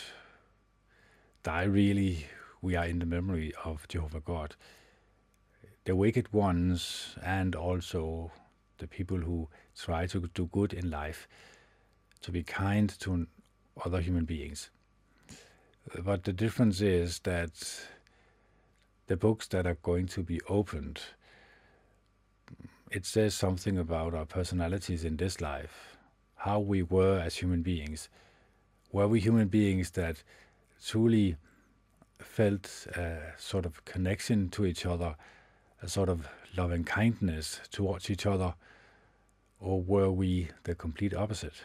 die 1.42 1.64
really 1.64 2.26
we 2.62 2.76
are 2.76 2.87
in 2.87 2.99
the 2.99 3.06
memory 3.06 3.52
of 3.64 3.87
Jehovah 3.88 4.20
God. 4.20 4.56
The 5.84 5.94
wicked 5.94 6.32
ones 6.32 7.14
and 7.23 7.54
also 7.54 8.32
the 8.78 8.87
people 8.87 9.18
who 9.18 9.49
try 9.78 10.06
to 10.06 10.30
do 10.32 10.46
good 10.46 10.73
in 10.73 10.90
life, 10.90 11.28
to 12.23 12.30
be 12.30 12.42
kind 12.42 12.88
to 13.00 13.26
other 13.84 14.00
human 14.00 14.25
beings. 14.25 14.70
But 16.02 16.25
the 16.25 16.32
difference 16.32 16.80
is 16.80 17.18
that 17.20 17.52
the 19.08 19.16
books 19.16 19.46
that 19.49 19.66
are 19.66 19.78
going 19.82 20.06
to 20.08 20.23
be 20.23 20.40
opened, 20.49 21.00
it 22.94 23.04
says 23.04 23.34
something 23.34 23.76
about 23.76 24.14
our 24.14 24.24
personalities 24.24 25.04
in 25.04 25.16
this 25.16 25.40
life, 25.40 25.96
how 26.36 26.60
we 26.60 26.80
were 26.80 27.18
as 27.18 27.34
human 27.34 27.60
beings. 27.60 28.08
Were 28.92 29.08
we 29.08 29.18
human 29.18 29.48
beings 29.48 29.90
that 29.92 30.22
truly 30.80 31.36
felt 32.20 32.86
a 32.94 33.18
sort 33.36 33.66
of 33.66 33.84
connection 33.84 34.48
to 34.50 34.64
each 34.64 34.86
other, 34.86 35.16
a 35.82 35.88
sort 35.88 36.08
of 36.08 36.28
loving 36.56 36.84
kindness 36.84 37.58
towards 37.72 38.10
each 38.10 38.26
other, 38.26 38.54
or 39.58 39.82
were 39.82 40.12
we 40.12 40.50
the 40.62 40.76
complete 40.76 41.12
opposite? 41.12 41.64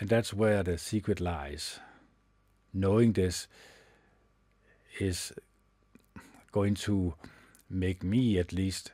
And 0.00 0.08
that's 0.08 0.34
where 0.34 0.64
the 0.64 0.76
secret 0.76 1.20
lies. 1.20 1.78
Knowing 2.74 3.12
this 3.12 3.46
is 4.98 5.32
going 6.50 6.74
to 6.74 7.14
make 7.68 8.02
me 8.02 8.36
at 8.36 8.52
least 8.52 8.90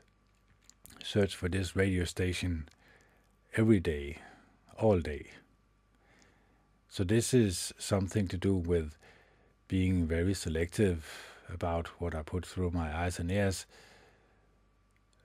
search 1.07 1.37
for 1.37 1.49
this 1.49 1.77
radio 1.77 2.05
station 2.05 2.69
every 3.57 3.79
day, 3.79 4.19
all 4.77 4.99
day. 4.99 5.25
So, 6.89 7.05
this 7.05 7.33
is 7.33 7.73
something 7.79 8.27
to 8.27 8.37
do 8.37 8.57
with 8.57 8.99
being 9.69 10.09
very 10.09 10.35
selective 10.35 11.07
about 11.49 11.87
what 12.01 12.15
I 12.15 12.23
put 12.23 12.45
through 12.45 12.73
my 12.73 12.93
eyes 12.93 13.21
and 13.21 13.31
ears, 13.31 13.67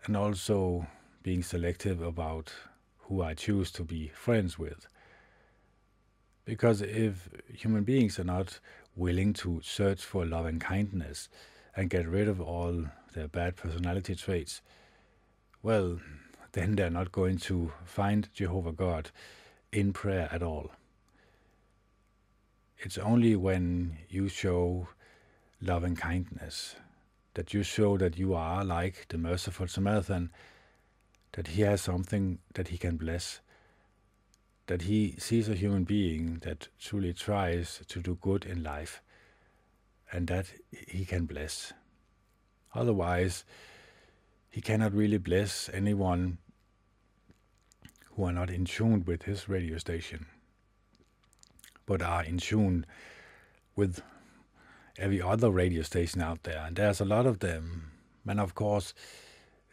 and 0.05 0.15
also 0.15 0.85
being 1.23 1.41
selective 1.41 1.99
about 2.01 2.53
who 2.99 3.23
I 3.23 3.33
choose 3.33 3.71
to 3.71 3.83
be 3.83 4.09
friends 4.09 4.59
with. 4.59 4.87
Because 6.45 6.83
if 6.83 7.27
human 7.51 7.85
beings 7.85 8.19
are 8.19 8.23
not 8.23 8.59
willing 8.95 9.33
to 9.33 9.61
search 9.63 10.03
for 10.03 10.27
love 10.27 10.45
and 10.45 10.61
kindness 10.61 11.27
and 11.75 11.89
get 11.89 12.07
rid 12.07 12.27
of 12.27 12.39
all 12.39 12.85
their 13.13 13.27
bad 13.27 13.55
personality 13.55 14.13
traits, 14.13 14.61
well, 15.63 15.99
then 16.53 16.75
they're 16.75 16.89
not 16.89 17.11
going 17.11 17.37
to 17.37 17.71
find 17.85 18.29
Jehovah 18.33 18.71
God 18.71 19.11
in 19.71 19.93
prayer 19.93 20.27
at 20.31 20.43
all. 20.43 20.71
It's 22.79 22.97
only 22.97 23.35
when 23.35 23.97
you 24.09 24.27
show 24.27 24.87
love 25.61 25.83
and 25.83 25.97
kindness, 25.97 26.75
that 27.35 27.53
you 27.53 27.63
show 27.63 27.97
that 27.97 28.17
you 28.17 28.33
are 28.33 28.65
like 28.65 29.05
the 29.09 29.17
merciful 29.17 29.67
Samaritan, 29.67 30.31
that 31.33 31.49
he 31.49 31.61
has 31.61 31.81
something 31.81 32.39
that 32.55 32.69
he 32.69 32.77
can 32.77 32.97
bless, 32.97 33.39
that 34.65 34.81
he 34.83 35.15
sees 35.19 35.47
a 35.47 35.55
human 35.55 35.83
being 35.83 36.39
that 36.43 36.67
truly 36.79 37.13
tries 37.13 37.81
to 37.87 37.99
do 37.99 38.17
good 38.19 38.45
in 38.45 38.63
life, 38.63 39.01
and 40.11 40.27
that 40.27 40.47
he 40.71 41.05
can 41.05 41.25
bless. 41.25 41.71
Otherwise, 42.73 43.45
he 44.51 44.61
cannot 44.61 44.93
really 44.93 45.17
bless 45.17 45.69
anyone 45.73 46.37
who 48.11 48.25
are 48.25 48.33
not 48.33 48.51
in 48.51 48.65
tune 48.65 49.03
with 49.05 49.23
his 49.23 49.49
radio 49.49 49.79
station 49.79 50.27
but 51.91 52.01
are 52.01 52.23
in 52.23 52.37
tune 52.37 52.85
with 53.75 54.01
every 54.97 55.21
other 55.21 55.49
radio 55.49 55.81
station 55.81 56.21
out 56.21 56.43
there. 56.43 56.63
And 56.65 56.77
there's 56.77 57.01
a 57.01 57.05
lot 57.05 57.25
of 57.25 57.39
them. 57.39 57.91
And 58.25 58.39
of 58.39 58.55
course, 58.55 58.93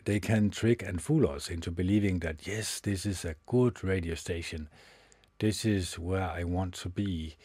they 0.04 0.18
can 0.18 0.50
trick 0.50 0.82
and 0.82 1.00
fool 1.00 1.28
us 1.28 1.49
into 1.49 1.70
believing 1.70 2.18
that, 2.20 2.44
yes, 2.44 2.80
this 2.80 3.06
is 3.06 3.25
a 3.25 3.37
good 3.47 3.85
radio 3.85 4.16
station. 4.16 4.68
This 5.38 5.64
is 5.64 5.97
where 5.97 6.28
I 6.28 6.42
want 6.42 6.75
to 6.75 6.88
be. 6.88 7.37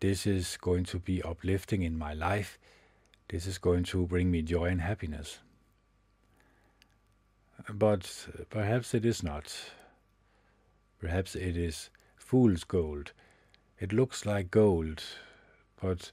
This 0.00 0.26
is 0.26 0.56
going 0.56 0.84
to 0.84 0.98
be 0.98 1.22
uplifting 1.22 1.82
in 1.82 1.98
my 1.98 2.14
life. 2.14 2.58
This 3.28 3.46
is 3.46 3.58
going 3.58 3.84
to 3.84 4.06
bring 4.06 4.30
me 4.30 4.40
joy 4.40 4.66
and 4.66 4.80
happiness. 4.80 5.40
But 7.72 8.28
perhaps 8.50 8.94
it 8.94 9.04
is 9.04 9.22
not. 9.22 9.52
Perhaps 11.00 11.34
it 11.34 11.56
is 11.56 11.90
fool's 12.16 12.64
gold. 12.64 13.12
It 13.78 13.92
looks 13.92 14.26
like 14.26 14.50
gold, 14.50 15.02
but 15.80 16.10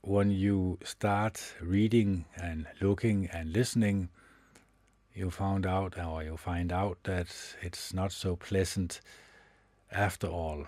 when 0.00 0.30
you 0.30 0.78
start 0.82 1.54
reading 1.60 2.24
and 2.36 2.66
looking 2.80 3.28
and 3.32 3.52
listening, 3.52 4.08
you 5.14 5.30
found 5.30 5.64
out 5.64 5.96
or 5.98 6.22
you 6.24 6.36
find 6.36 6.72
out 6.72 6.98
that 7.04 7.28
it's 7.62 7.94
not 7.94 8.10
so 8.10 8.34
pleasant 8.34 9.00
after 9.92 10.26
all. 10.26 10.66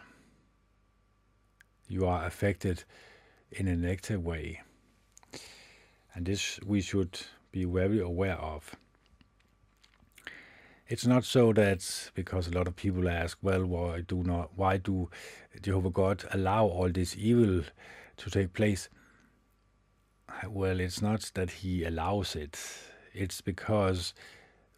You 1.89 2.07
are 2.07 2.25
affected 2.25 2.85
in 3.51 3.67
a 3.67 3.77
negative 3.77 4.25
way. 4.25 4.63
And 6.15 6.25
this 6.27 6.61
we 6.65 6.81
should 6.81 7.19
be 7.51 7.65
very 7.65 8.01
aware 8.01 8.37
of. 8.37 8.75
It's 10.89 11.07
not 11.07 11.25
so 11.25 11.53
that 11.55 12.13
because 12.15 12.47
a 12.47 12.53
lot 12.53 12.69
of 12.69 12.77
people 12.77 13.09
ask, 13.09 13.39
well, 13.43 13.65
why 13.65 14.03
do 14.03 14.23
not, 14.23 14.51
why 14.55 14.77
do 14.77 15.11
Jehovah 15.61 15.91
God 15.91 16.25
allow 16.33 16.67
all 16.67 16.91
this 16.91 17.17
evil 17.19 17.65
to 18.19 18.31
take 18.31 18.53
place? 18.53 18.89
Well, 20.49 20.79
it's 20.79 21.03
not 21.03 21.33
that 21.35 21.51
He 21.51 21.83
allows 21.83 22.37
it. 22.37 22.57
It's 23.13 23.41
because 23.41 24.15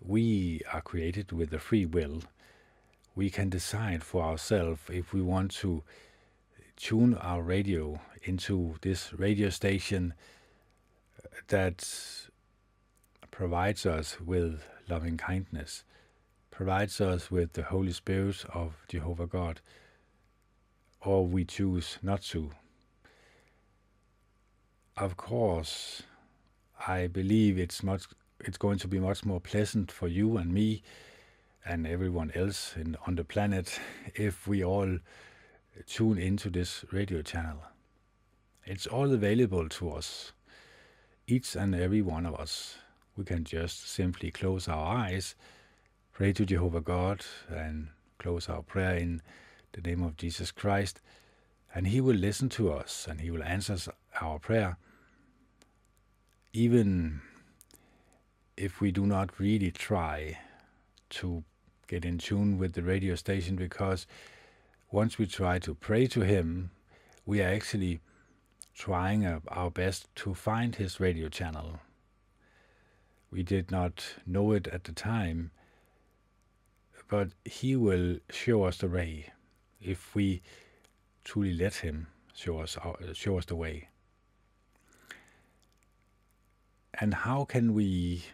we 0.01 0.63
are 0.73 0.81
created 0.81 1.31
with 1.31 1.53
a 1.53 1.59
free 1.59 1.85
will. 1.85 2.23
We 3.15 3.29
can 3.29 3.51
decide 3.51 4.03
for 4.03 4.23
ourselves 4.25 4.81
if 4.89 5.13
we 5.13 5.21
want 5.21 5.51
to 5.57 5.83
tune 6.77 7.17
our 7.17 7.43
radio 7.43 8.01
into 8.23 8.77
this 8.81 9.13
radio 9.13 9.51
station 9.51 10.15
that 11.49 11.87
provides 13.31 13.85
us 13.85 14.19
with 14.23 14.63
loving 14.89 15.19
kindness 15.19 15.85
provides 16.59 17.01
us 17.01 17.31
with 17.31 17.53
the 17.53 17.63
Holy 17.63 17.93
Spirit 17.93 18.45
of 18.53 18.73
Jehovah 18.89 19.29
God, 19.29 19.61
or 21.01 21.25
we 21.25 21.45
choose 21.45 22.01
not 22.03 22.21
to. 22.23 22.51
Of 24.97 25.17
course, 25.17 26.03
I 26.85 27.07
believe 27.07 27.59
it's 27.59 27.85
much 27.85 28.07
it's 28.41 28.59
going 28.59 28.79
to 28.79 28.89
be 28.89 28.99
much 28.99 29.25
more 29.25 29.41
pleasant 29.41 29.93
for 29.93 30.09
you 30.09 30.37
and 30.37 30.53
me 30.53 30.83
and 31.65 31.87
everyone 31.87 32.33
else 32.35 32.75
in, 32.75 32.97
on 33.07 33.15
the 33.15 33.23
planet 33.23 33.79
if 34.17 34.49
we 34.49 34.65
all 34.65 34.99
tune 35.87 36.19
into 36.19 36.51
this 36.51 36.85
radio 36.91 37.23
channel. 37.23 37.63
It's 38.65 38.89
all 38.89 39.13
available 39.13 39.69
to 39.69 39.93
us, 39.93 40.33
each 41.29 41.55
and 41.55 41.73
every 41.73 42.03
one 42.03 42.27
of 42.27 42.35
us. 42.35 42.79
We 43.17 43.23
can 43.23 43.45
just 43.45 43.89
simply 43.89 44.33
close 44.33 44.67
our 44.67 44.97
eyes 44.97 45.37
pray 46.19 46.33
to 46.33 46.45
Jehovah 46.45 46.81
God 46.81 47.25
and 47.49 47.91
close 48.19 48.49
our 48.49 48.63
prayer 48.63 48.97
in 48.97 49.23
the 49.71 49.81
name 49.81 50.03
of 50.03 50.17
Jesus 50.17 50.51
Christ, 50.51 51.01
and 51.73 51.87
He 51.87 52.01
will 52.01 52.17
listen 52.17 52.49
to 52.49 52.73
us 52.73 53.07
and 53.09 53.21
He 53.21 53.31
will 53.31 53.45
answer 53.45 53.77
our 54.21 54.41
prayer, 54.41 54.79
even 56.53 57.21
if 58.57 58.81
we 58.81 58.91
do 58.91 59.07
not 59.07 59.39
really 59.39 59.71
try 59.71 60.37
to 61.11 61.45
get 61.87 62.05
in 62.05 62.19
tune 62.19 62.59
with 62.59 62.73
the 62.73 62.83
radio 62.83 63.15
station, 63.15 63.55
because 63.55 64.05
once 64.91 65.19
we 65.19 65.27
try 65.27 65.61
to 65.61 65.73
pray 65.73 66.09
to 66.09 66.23
Him, 66.23 66.73
we 67.27 67.41
are 67.41 67.49
actually 67.49 68.01
trying 68.75 69.25
our 69.47 69.71
best 69.71 70.13
to 70.17 70.35
find 70.35 70.75
His 70.75 70.99
radio 70.99 71.29
channel. 71.29 71.79
We 73.31 73.45
did 73.45 73.71
not 73.71 74.05
know 74.27 74.51
it 74.51 74.67
at 74.67 74.83
the 74.83 74.93
time, 74.93 75.53
but 77.09 77.31
He 77.45 77.75
will 77.75 78.19
show 78.31 78.65
us 78.65 78.79
the 78.79 78.89
way 78.89 79.33
if 79.81 80.15
we 80.15 80.43
truly 81.25 81.55
let 81.55 81.77
Him 81.77 82.07
show 82.35 82.61
us 82.61 82.77
our, 82.77 82.97
show 83.15 83.39
us 83.39 83.47
the 83.47 83.57
way. 83.57 83.89
And 87.01 87.15
how 87.15 87.45
can 87.45 87.75
we 87.75 88.25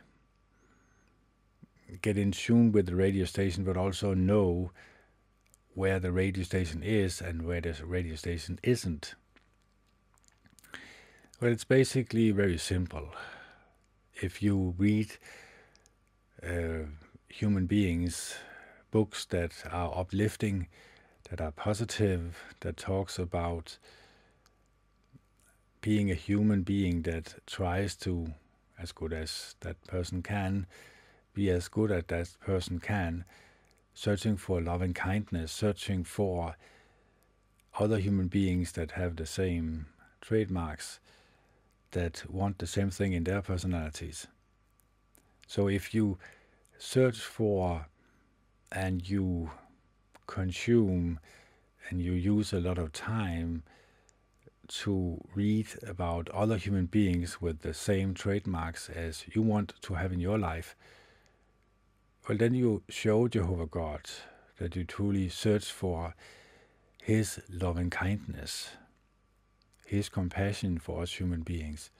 get 2.02 2.18
in 2.18 2.32
tune 2.32 2.72
with 2.72 2.86
the 2.86 2.96
radio 2.96 3.24
station, 3.24 3.64
but 3.64 3.76
also 3.76 4.14
know 4.14 4.70
where 5.74 5.98
the 5.98 6.12
radio 6.12 6.44
station 6.44 6.82
is 6.82 7.20
and 7.20 7.42
where 7.42 7.60
the 7.60 7.74
radio 7.84 8.14
station 8.14 8.58
isn't? 8.62 9.14
Well, 11.40 11.52
it's 11.52 11.64
basically 11.64 12.30
very 12.30 12.58
simple. 12.58 13.10
If 14.14 14.42
you 14.42 14.74
read 14.78 15.12
uh, 16.42 16.86
human 17.28 17.66
beings 17.66 18.34
books 18.94 19.24
that 19.24 19.52
are 19.72 19.92
uplifting, 19.98 20.68
that 21.28 21.40
are 21.40 21.50
positive, 21.50 22.36
that 22.60 22.76
talks 22.76 23.18
about 23.18 23.76
being 25.80 26.12
a 26.12 26.14
human 26.14 26.62
being 26.62 27.02
that 27.02 27.34
tries 27.44 27.96
to, 27.96 28.32
as 28.78 28.92
good 28.92 29.12
as 29.12 29.56
that 29.62 29.84
person 29.88 30.22
can, 30.22 30.64
be 31.34 31.50
as 31.50 31.66
good 31.66 31.90
as 31.90 32.04
that 32.06 32.28
person 32.38 32.78
can, 32.78 33.24
searching 33.94 34.36
for 34.36 34.60
loving 34.60 34.94
kindness, 34.94 35.50
searching 35.50 36.04
for 36.04 36.54
other 37.80 37.98
human 37.98 38.28
beings 38.28 38.70
that 38.72 38.92
have 38.92 39.16
the 39.16 39.26
same 39.26 39.86
trademarks, 40.20 41.00
that 41.90 42.22
want 42.30 42.58
the 42.58 42.66
same 42.68 42.90
thing 42.90 43.12
in 43.12 43.24
their 43.24 43.42
personalities. 43.42 44.28
So 45.48 45.66
if 45.66 45.92
you 45.92 46.16
search 46.78 47.18
for 47.18 47.86
and 48.74 49.08
you 49.08 49.50
consume 50.26 51.20
and 51.88 52.02
you 52.02 52.12
use 52.12 52.52
a 52.52 52.60
lot 52.60 52.78
of 52.78 52.92
time 52.92 53.62
to 54.66 55.22
read 55.34 55.66
about 55.86 56.28
other 56.30 56.56
human 56.56 56.86
beings 56.86 57.40
with 57.40 57.60
the 57.60 57.74
same 57.74 58.14
trademarks 58.14 58.88
as 58.88 59.24
you 59.32 59.42
want 59.42 59.74
to 59.82 59.94
have 59.94 60.12
in 60.12 60.20
your 60.20 60.38
life, 60.38 60.74
well, 62.28 62.38
then 62.38 62.54
you 62.54 62.82
show 62.88 63.28
Jehovah 63.28 63.66
God 63.66 64.00
that 64.58 64.74
you 64.74 64.84
truly 64.84 65.28
search 65.28 65.66
for 65.66 66.14
His 67.02 67.40
loving 67.50 67.90
kindness, 67.90 68.70
His 69.86 70.08
compassion 70.08 70.78
for 70.78 71.02
us 71.02 71.12
human 71.12 71.42
beings. 71.42 71.90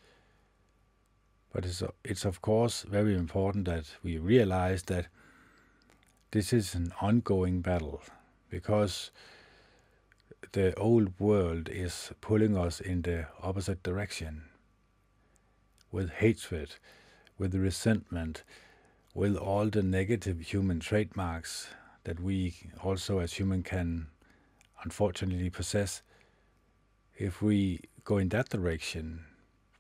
But 1.53 1.67
it's, 1.67 1.83
it's 2.03 2.25
of 2.25 2.41
course 2.41 2.83
very 2.89 3.15
important 3.15 3.67
that 3.67 3.85
we 4.03 4.17
realize 4.17 4.85
that 4.85 5.09
this 6.35 6.53
is 6.53 6.75
an 6.75 6.93
ongoing 7.01 7.61
battle 7.61 8.03
because 8.51 9.13
the 10.51 10.77
old 10.77 11.13
world 11.21 11.69
is 11.69 12.11
pulling 12.21 12.57
us 12.57 12.81
in 12.81 13.03
the 13.03 13.25
opposite 13.41 13.85
direction 13.85 14.43
with 15.93 16.11
hatred, 16.11 16.75
with 17.39 17.55
resentment, 17.55 18.43
with 19.15 19.37
all 19.37 19.67
the 19.71 19.81
negative 19.81 20.41
human 20.41 20.81
trademarks 20.81 21.69
that 22.03 22.19
we 22.19 22.53
also 22.83 23.21
as 23.21 23.35
human 23.35 23.63
can 23.63 24.09
unfortunately 24.83 25.51
possess. 25.51 26.03
If 27.17 27.43
we 27.43 27.79
go 28.03 28.19
in 28.19 28.31
that 28.31 28.49
direction, 28.49 29.25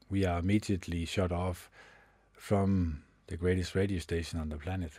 we 0.08 0.24
are 0.24 0.38
immediately 0.38 1.04
shut 1.04 1.32
off 1.32 1.68
from 2.32 3.02
the 3.26 3.36
greatest 3.36 3.74
radio 3.74 3.98
station 3.98 4.38
on 4.38 4.50
the 4.50 4.56
planet. 4.56 4.92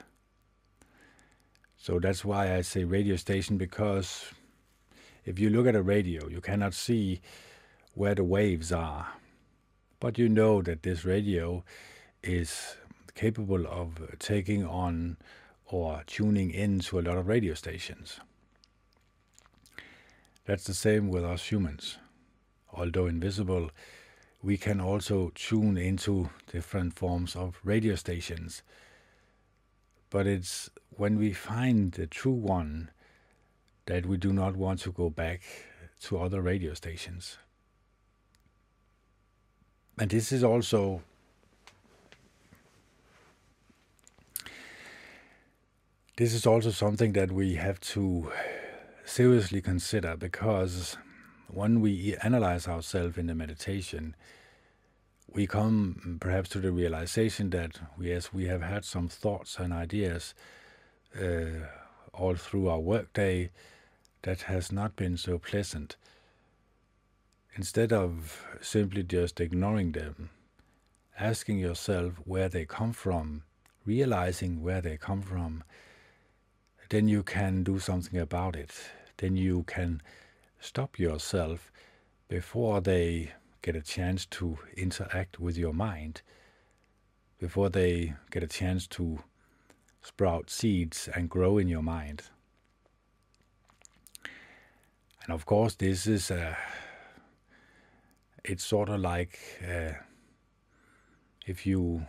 So 1.86 2.00
that's 2.00 2.26
why 2.26 2.56
I 2.56 2.62
say 2.62 2.84
radio 2.84 3.16
station 3.16 3.60
because 3.60 4.26
if 5.24 5.38
you 5.38 5.52
look 5.52 5.68
at 5.68 5.76
a 5.76 5.84
radio, 5.84 6.28
you 6.28 6.42
cannot 6.42 6.74
see 6.74 7.22
where 7.94 8.16
the 8.16 8.24
waves 8.24 8.72
are. 8.72 9.10
But 10.00 10.18
you 10.18 10.28
know 10.28 10.64
that 10.64 10.82
this 10.82 11.06
radio 11.06 11.64
is 12.24 12.76
capable 13.14 13.68
of 13.68 14.18
taking 14.18 14.66
on 14.66 15.18
or 15.68 16.02
tuning 16.08 16.50
in 16.50 16.80
to 16.80 16.98
a 16.98 17.02
lot 17.02 17.20
of 17.20 17.28
radio 17.28 17.54
stations. 17.54 18.20
That's 20.46 20.64
the 20.64 20.74
same 20.74 21.10
with 21.10 21.24
us 21.24 21.52
humans. 21.52 22.00
Although 22.74 23.06
invisible, 23.06 23.70
we 24.42 24.58
can 24.58 24.82
also 24.82 25.32
tune 25.36 25.78
into 25.78 26.32
different 26.52 26.96
forms 26.96 27.36
of 27.36 27.60
radio 27.64 27.94
stations. 27.94 28.64
But 30.10 30.26
it's 30.26 30.72
when 30.98 31.18
we 31.18 31.34
find 31.34 31.92
the 31.94 32.08
true 32.08 32.32
one, 32.32 32.90
that 33.86 34.06
we 34.06 34.18
do 34.18 34.34
not 34.34 34.56
want 34.56 34.80
to 34.82 34.92
go 34.92 35.10
back 35.10 35.42
to 36.02 36.18
other 36.18 36.42
radio 36.42 36.74
stations. 36.74 37.38
And 39.98 40.10
this 40.10 40.32
is 40.32 40.44
also 40.44 41.02
this 46.18 46.34
is 46.34 46.46
also 46.46 46.72
something 46.72 47.14
that 47.14 47.32
we 47.32 47.56
have 47.56 47.80
to 47.80 48.32
seriously 49.06 49.62
consider 49.62 50.16
because 50.16 50.98
when 51.48 51.82
we 51.82 52.16
analyze 52.24 52.68
ourselves 52.68 53.18
in 53.18 53.28
the 53.28 53.36
meditation, 53.36 54.16
we 55.32 55.46
come 55.46 56.18
perhaps 56.20 56.50
to 56.50 56.60
the 56.60 56.72
realization 56.72 57.50
that 57.52 57.80
yes, 58.00 58.34
we 58.34 58.46
have 58.46 58.62
had 58.62 58.84
some 58.84 59.08
thoughts 59.08 59.58
and 59.60 59.72
ideas 59.72 60.34
uh, 61.20 61.68
all 62.14 62.36
through 62.36 62.68
our 62.68 62.80
workday 62.80 63.50
that 64.24 64.44
has 64.44 64.72
not 64.72 64.96
been 64.96 65.18
so 65.18 65.38
pleasant. 65.38 65.96
Instead 67.56 67.94
of 67.94 68.46
simply 68.62 69.04
just 69.04 69.40
ignoring 69.40 69.92
them, 69.94 70.30
asking 71.20 71.60
yourself 71.60 72.14
where 72.26 72.50
they 72.50 72.66
come 72.66 72.92
from, 72.92 73.44
realizing 73.86 74.62
where 74.62 74.82
they 74.82 74.98
come 74.98 75.22
from, 75.22 75.64
then 76.90 77.08
you 77.08 77.24
can 77.24 77.64
do 77.64 77.80
something 77.80 78.20
about 78.20 78.56
it. 78.56 78.72
Then 79.18 79.38
you 79.38 79.64
can 79.64 80.02
stop 80.60 81.00
yourself 81.00 81.72
before 82.28 82.82
they 82.82 83.32
get 83.62 83.76
a 83.76 83.82
chance 83.82 84.26
to 84.26 84.58
interact 84.76 85.40
with 85.40 85.58
your 85.58 85.74
mind, 85.74 86.22
before 87.40 87.70
they 87.70 88.14
get 88.32 88.44
a 88.44 88.48
chance 88.48 88.88
to 88.88 89.20
sprout 90.06 90.50
seeds 90.50 91.10
and 91.16 91.30
grow 91.30 91.58
in 91.58 91.68
your 91.68 91.82
mind. 91.82 92.24
And 95.24 95.34
of 95.34 95.46
course, 95.46 95.76
this 95.76 96.06
is 96.06 96.30
a, 96.30 96.50
uh, 96.50 96.56
it's 98.44 98.64
sort 98.64 98.90
of 98.90 99.00
like 99.00 99.40
uh, 99.68 99.94
if 101.48 101.66
you 101.66 102.06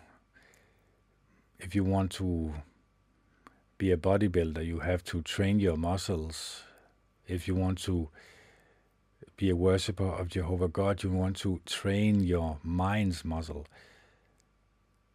if 1.59 1.75
you 1.75 1.83
want 1.83 2.13
to 2.13 2.53
be 3.79 3.91
a 3.91 3.97
bodybuilder, 3.97 4.65
you 4.65 4.81
have 4.81 5.03
to 5.05 5.23
train 5.23 5.59
your 5.59 5.79
muscles. 5.79 6.63
If 7.27 7.49
you 7.49 7.55
want 7.55 7.79
to 7.85 8.11
be 9.39 9.49
a 9.49 9.57
worshiper 9.57 10.07
of 10.07 10.29
Jehovah 10.29 10.69
God, 10.69 11.03
you 11.03 11.11
want 11.11 11.37
to 11.39 11.61
train 11.65 12.21
your 12.21 12.59
mind's 12.63 13.25
muscle 13.25 13.67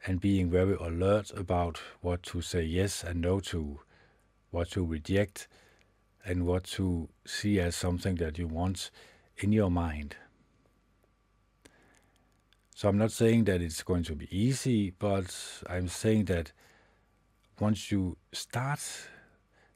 and 0.05 0.19
being 0.19 0.49
very 0.49 0.75
alert 0.75 1.31
about 1.35 1.81
what 2.01 2.23
to 2.23 2.41
say 2.41 2.63
yes 2.63 3.03
and 3.03 3.21
no 3.21 3.39
to, 3.39 3.79
what 4.49 4.71
to 4.71 4.83
reject, 4.83 5.47
and 6.25 6.45
what 6.45 6.63
to 6.63 7.09
see 7.25 7.59
as 7.59 7.75
something 7.75 8.15
that 8.15 8.37
you 8.37 8.47
want 8.47 8.91
in 9.37 9.51
your 9.51 9.71
mind. 9.71 10.15
So 12.75 12.89
I'm 12.89 12.97
not 12.97 13.11
saying 13.11 13.43
that 13.43 13.61
it's 13.61 13.83
going 13.83 14.03
to 14.03 14.15
be 14.15 14.27
easy, 14.35 14.91
but 14.97 15.35
I'm 15.69 15.87
saying 15.87 16.25
that 16.25 16.51
once 17.59 17.91
you 17.91 18.17
start 18.31 18.79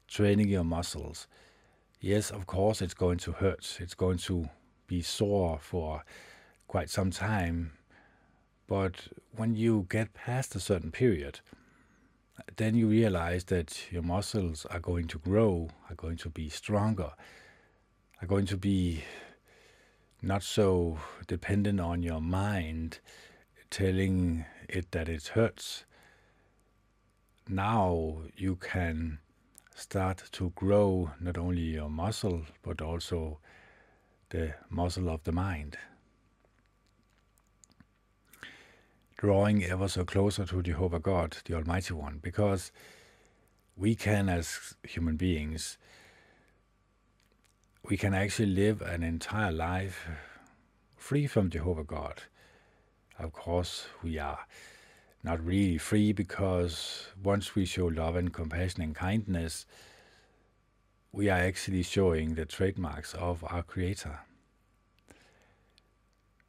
training 0.07 0.47
your 0.47 0.63
muscles, 0.63 1.27
yes, 1.99 2.31
of 2.31 2.47
course, 2.47 2.81
it's 2.81 2.95
going 2.95 3.19
to 3.19 3.31
hurt. 3.33 3.77
It's 3.79 3.93
going 3.93 4.17
to 4.19 4.49
be 4.87 5.01
sore 5.03 5.59
for 5.61 6.03
quite 6.67 6.89
some 6.89 7.11
time. 7.11 7.73
But 8.67 9.07
when 9.35 9.55
you 9.55 9.85
get 9.89 10.13
past 10.13 10.55
a 10.55 10.59
certain 10.59 10.91
period, 10.91 11.39
then 12.57 12.75
you 12.75 12.87
realize 12.87 13.45
that 13.45 13.91
your 13.91 14.01
muscles 14.01 14.65
are 14.65 14.79
going 14.79 15.07
to 15.07 15.19
grow, 15.19 15.69
are 15.89 15.95
going 15.95 16.17
to 16.17 16.29
be 16.29 16.49
stronger, 16.49 17.11
are 18.21 18.27
going 18.27 18.45
to 18.47 18.57
be 18.57 19.03
not 20.21 20.41
so 20.41 20.97
dependent 21.27 21.79
on 21.79 22.01
your 22.01 22.21
mind 22.21 22.99
telling 23.69 24.45
it 24.67 24.91
that 24.91 25.09
it 25.09 25.27
hurts. 25.27 25.85
Now 27.47 28.21
you 28.35 28.55
can 28.55 29.19
start 29.75 30.23
to 30.31 30.51
grow 30.55 31.11
not 31.19 31.37
only 31.37 31.61
your 31.61 31.89
muscle 31.89 32.41
but 32.63 32.81
also 32.81 33.39
the 34.29 34.55
muscle 34.69 35.09
of 35.09 35.23
the 35.23 35.31
mind. 35.31 35.77
Drawing 39.17 39.63
ever 39.63 39.87
so 39.87 40.03
closer 40.03 40.45
to 40.45 40.61
Jehovah 40.61 40.99
God, 40.99 41.37
the 41.45 41.55
Almighty 41.55 41.93
One, 41.93 42.19
because 42.21 42.73
we 43.77 43.95
can, 43.95 44.27
as 44.27 44.75
human 44.83 45.15
beings, 45.15 45.77
we 47.87 47.95
can 47.95 48.13
actually 48.13 48.49
live 48.49 48.81
an 48.81 49.03
entire 49.03 49.53
life 49.53 50.05
free 50.97 51.27
from 51.27 51.49
Jehovah 51.49 51.85
God. 51.85 52.23
Of 53.17 53.31
course, 53.31 53.85
we 54.03 54.19
are 54.19 54.39
not 55.23 55.43
really 55.43 55.77
free 55.77 56.11
because 56.11 57.07
once 57.23 57.55
we 57.55 57.65
show 57.65 57.85
love 57.85 58.17
and 58.17 58.33
compassion 58.33 58.81
and 58.81 58.93
kindness, 58.93 59.65
we 61.13 61.29
are 61.29 61.39
actually 61.39 61.83
showing 61.83 62.35
the 62.35 62.45
trademarks 62.45 63.13
of 63.13 63.45
our 63.45 63.63
Creator. 63.63 64.19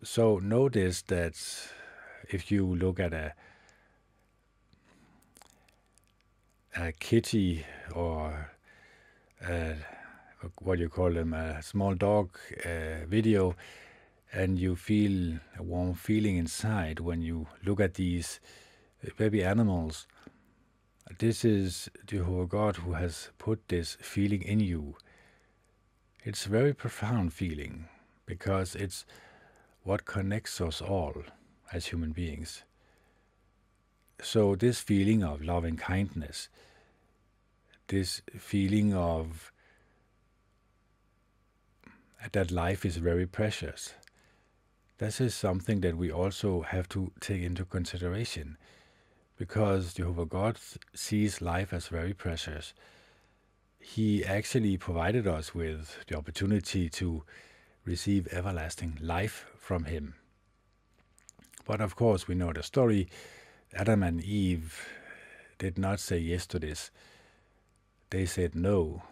So 0.02 0.38
notice 0.38 1.02
that 1.02 1.36
if 2.28 2.50
you 2.50 2.74
look 2.74 3.00
at 3.00 3.12
uh, 3.12 3.30
a 6.76 6.88
a 6.88 6.92
kitty 6.92 7.64
or 7.94 8.50
a, 9.46 9.74
what 10.60 10.78
you 10.78 10.88
call 10.88 11.10
them, 11.12 11.32
a 11.32 11.62
small 11.62 11.94
dog 11.94 12.30
uh, 12.64 13.06
video, 13.08 13.56
and 14.32 14.58
you 14.58 14.76
feel 14.76 15.38
a 15.58 15.62
warm 15.62 15.94
feeling 15.94 16.36
inside 16.36 17.00
when 17.00 17.22
you 17.22 17.46
look 17.64 17.80
at 17.80 17.94
these 17.94 18.40
uh, 19.04 19.10
baby 19.16 19.42
animals. 19.42 20.06
This 21.18 21.44
is 21.44 21.88
Jehovah 22.06 22.46
God 22.46 22.76
who 22.76 22.92
has 22.94 23.30
put 23.38 23.68
this 23.68 23.96
feeling 24.00 24.42
in 24.42 24.60
you. 24.60 24.96
It's 26.24 26.46
a 26.46 26.50
very 26.50 26.74
profound 26.74 27.32
feeling 27.32 27.88
because 28.26 28.74
it's 28.74 29.06
what 29.84 30.04
connects 30.04 30.60
us 30.60 30.82
all 30.82 31.14
as 31.72 31.86
human 31.86 32.12
beings. 32.12 32.62
So, 34.22 34.54
this 34.56 34.80
feeling 34.80 35.22
of 35.22 35.42
love 35.42 35.64
and 35.64 35.78
kindness, 35.78 36.48
this 37.88 38.22
feeling 38.38 38.94
of 38.94 39.52
that 42.32 42.50
life 42.50 42.84
is 42.84 42.96
very 42.96 43.26
precious, 43.26 43.94
this 44.98 45.20
is 45.20 45.34
something 45.34 45.82
that 45.82 45.96
we 45.96 46.10
also 46.10 46.62
have 46.62 46.88
to 46.88 47.12
take 47.20 47.42
into 47.42 47.66
consideration 47.66 48.56
because 49.36 49.92
Jehovah 49.92 50.24
God 50.24 50.58
sees 50.94 51.42
life 51.42 51.74
as 51.74 51.88
very 51.88 52.14
precious. 52.14 52.72
He 53.78 54.24
actually 54.24 54.78
provided 54.78 55.26
us 55.26 55.54
with 55.54 55.98
the 56.08 56.16
opportunity 56.16 56.88
to 56.88 57.24
receive 57.84 58.26
everlasting 58.32 58.98
life 59.02 59.46
from 59.58 59.84
Him. 59.84 60.14
But 61.66 61.80
of 61.80 61.96
course, 61.96 62.28
we 62.28 62.34
know 62.34 62.52
the 62.52 62.62
story. 62.62 63.08
Adam 63.74 64.02
and 64.02 64.22
Eve 64.22 64.86
did 65.58 65.76
not 65.78 66.00
say 66.00 66.18
yes 66.18 66.46
to 66.46 66.58
this, 66.58 66.90
they 68.10 68.26
said 68.26 68.54
no. 68.54 69.02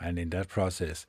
And 0.00 0.18
in 0.18 0.30
that 0.30 0.48
process, 0.48 1.06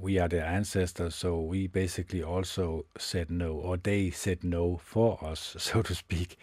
we 0.00 0.18
are 0.18 0.28
their 0.28 0.44
ancestors, 0.44 1.14
so 1.14 1.40
we 1.40 1.66
basically 1.66 2.22
also 2.22 2.84
said 2.98 3.30
no, 3.30 3.52
or 3.52 3.76
they 3.76 4.10
said 4.10 4.44
no 4.44 4.78
for 4.82 5.22
us, 5.24 5.56
so 5.58 5.82
to 5.82 5.94
speak. 5.94 6.36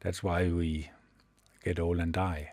That's 0.00 0.22
why 0.22 0.48
we 0.48 0.90
get 1.64 1.80
old 1.80 1.98
and 1.98 2.12
die. 2.12 2.52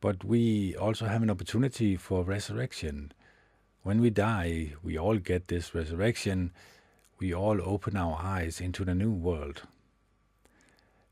But 0.00 0.24
we 0.24 0.74
also 0.76 1.06
have 1.06 1.22
an 1.22 1.30
opportunity 1.30 1.96
for 1.96 2.24
resurrection. 2.24 3.12
When 3.82 4.00
we 4.00 4.10
die, 4.10 4.72
we 4.82 4.98
all 4.98 5.18
get 5.18 5.48
this 5.48 5.74
resurrection. 5.74 6.52
We 7.20 7.34
all 7.34 7.60
open 7.62 7.96
our 7.96 8.18
eyes 8.18 8.60
into 8.60 8.84
the 8.84 8.94
new 8.94 9.12
world. 9.12 9.62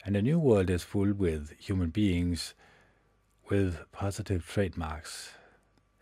And 0.05 0.15
the 0.15 0.23
new 0.23 0.39
world 0.39 0.71
is 0.71 0.83
full 0.83 1.13
with 1.13 1.53
human 1.59 1.91
beings 1.91 2.55
with 3.51 3.81
positive 3.93 4.47
trademarks 4.47 5.33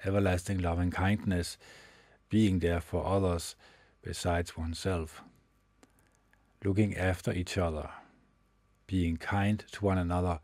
everlasting 0.05 0.59
love 0.59 0.79
and 0.79 0.93
kindness, 0.93 1.59
being 2.29 2.61
there 2.61 2.81
for 2.81 3.05
others 3.05 3.57
besides 4.03 4.57
oneself, 4.57 5.23
looking 6.65 6.97
after 6.97 7.33
each 7.33 7.59
other, 7.59 7.91
being 8.87 9.17
kind 9.17 9.65
to 9.73 9.85
one 9.85 9.99
another, 9.99 10.39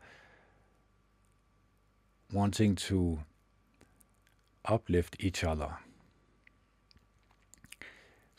wanting 2.33 2.75
to 2.75 3.19
uplift 4.65 5.15
each 5.19 5.43
other. 5.43 5.77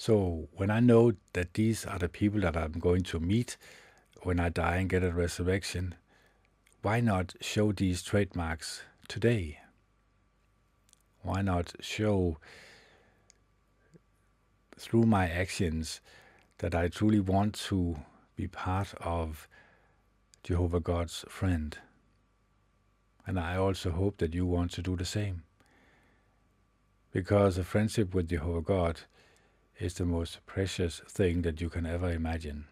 So 0.06 0.48
when 0.52 0.70
I 0.70 0.80
know 0.80 1.14
that 1.32 1.54
these 1.54 1.86
are 1.86 1.98
the 1.98 2.10
people 2.10 2.38
that 2.42 2.58
I'm 2.58 2.72
going 2.72 3.04
to 3.04 3.18
meet 3.18 3.56
when 4.22 4.38
I 4.38 4.50
die 4.50 4.76
and 4.76 4.90
get 4.90 5.02
a 5.02 5.10
resurrection, 5.10 5.94
why 6.82 7.00
not 7.00 7.32
show 7.40 7.72
these 7.72 8.02
trademarks 8.02 8.82
today? 9.08 9.60
Why 11.22 11.40
not 11.40 11.72
show 11.80 12.36
through 14.76 15.04
my 15.04 15.26
actions 15.26 16.02
that 16.58 16.74
I 16.74 16.88
truly 16.88 17.20
want 17.20 17.54
to 17.70 17.96
be 18.36 18.46
part 18.46 18.92
of 19.00 19.48
Jehovah 20.42 20.80
God's 20.80 21.24
friend? 21.30 21.78
And 23.26 23.40
I 23.40 23.56
also 23.56 23.90
hope 23.90 24.18
that 24.18 24.34
you 24.34 24.44
want 24.44 24.70
to 24.72 24.82
do 24.82 24.96
the 24.96 25.06
same. 25.06 25.44
Because 27.10 27.56
a 27.56 27.64
friendship 27.64 28.14
with 28.14 28.28
Jehovah 28.28 28.60
God 28.60 29.00
is 29.78 29.94
the 29.94 30.04
most 30.04 30.44
precious 30.46 31.00
thing 31.08 31.42
that 31.42 31.60
you 31.60 31.68
can 31.68 31.86
ever 31.86 32.10
imagine. 32.10 32.66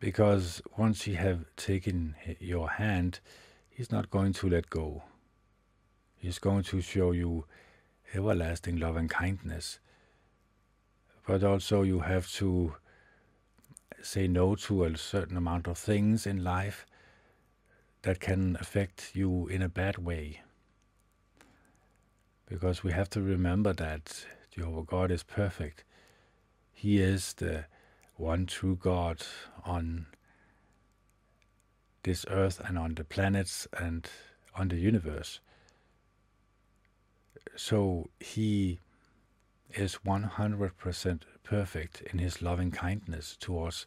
Because 0.00 0.62
once 0.76 1.02
he 1.02 1.14
have 1.14 1.44
taken 1.56 2.16
your 2.40 2.70
hand, 2.70 3.20
he's 3.70 3.92
not 3.92 4.10
going 4.10 4.32
to 4.34 4.48
let 4.48 4.68
go. 4.70 5.04
He's 6.16 6.38
going 6.38 6.64
to 6.64 6.80
show 6.80 7.12
you 7.12 7.44
everlasting 8.14 8.78
love 8.78 8.96
and 8.96 9.08
kindness. 9.08 9.78
But 11.26 11.44
also 11.44 11.82
you 11.82 12.00
have 12.00 12.30
to 12.32 12.74
say 14.02 14.26
no 14.26 14.56
to 14.56 14.84
a 14.84 14.96
certain 14.96 15.36
amount 15.36 15.68
of 15.68 15.78
things 15.78 16.26
in 16.26 16.42
life 16.42 16.86
that 18.02 18.18
can 18.18 18.56
affect 18.60 19.12
you 19.14 19.46
in 19.46 19.62
a 19.62 19.68
bad 19.68 19.98
way. 19.98 20.40
Because 22.48 22.82
we 22.82 22.92
have 22.92 23.08
to 23.10 23.22
remember 23.22 23.72
that 23.72 24.26
Jehovah 24.52 24.82
God 24.82 25.10
is 25.10 25.22
perfect. 25.22 25.82
He 26.72 27.00
is 27.00 27.32
the 27.34 27.64
one 28.16 28.46
true 28.46 28.76
God 28.76 29.22
on 29.64 30.06
this 32.02 32.26
earth 32.28 32.60
and 32.64 32.78
on 32.78 32.94
the 32.94 33.04
planets 33.04 33.66
and 33.78 34.06
on 34.54 34.68
the 34.68 34.76
universe. 34.76 35.40
So 37.56 38.10
he 38.20 38.80
is 39.74 39.98
100% 40.06 41.22
perfect 41.42 42.02
in 42.02 42.18
his 42.18 42.42
loving 42.42 42.70
kindness 42.70 43.36
towards 43.40 43.86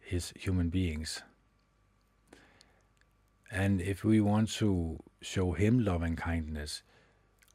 his 0.00 0.32
human 0.36 0.68
beings. 0.68 1.22
And 3.50 3.80
if 3.80 4.02
we 4.02 4.20
want 4.20 4.50
to 4.54 4.98
show 5.20 5.52
him 5.52 5.84
loving 5.84 6.16
kindness, 6.16 6.82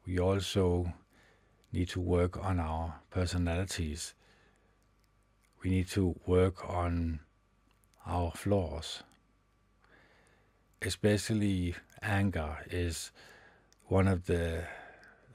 we 0.06 0.18
also 0.18 0.94
need 1.72 1.88
to 1.90 2.00
work 2.00 2.42
on 2.42 2.58
our 2.60 3.00
personalities. 3.10 4.14
We 5.62 5.70
need 5.70 5.88
to 5.88 6.18
work 6.26 6.68
on 6.68 7.20
our 8.06 8.30
flaws. 8.30 9.02
Especially 10.80 11.74
anger 12.02 12.58
is 12.70 13.10
one 13.86 14.08
of 14.08 14.26
the 14.26 14.64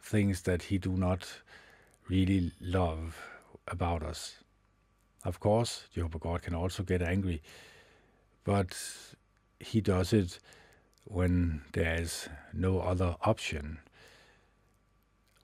things 0.01 0.41
that 0.43 0.63
he 0.63 0.77
do 0.77 0.91
not 0.91 1.27
really 2.09 2.51
love 2.61 3.17
about 3.67 4.03
us. 4.03 4.35
Of 5.25 5.39
course, 5.39 5.83
Jehovah 5.93 6.19
God 6.19 6.41
can 6.41 6.53
also 6.53 6.83
get 6.83 7.01
angry, 7.01 7.41
but 8.43 8.77
he 9.59 9.81
does 9.81 10.11
it 10.13 10.39
when 11.05 11.61
there 11.73 11.95
is 11.95 12.27
no 12.53 12.79
other 12.79 13.15
option. 13.21 13.79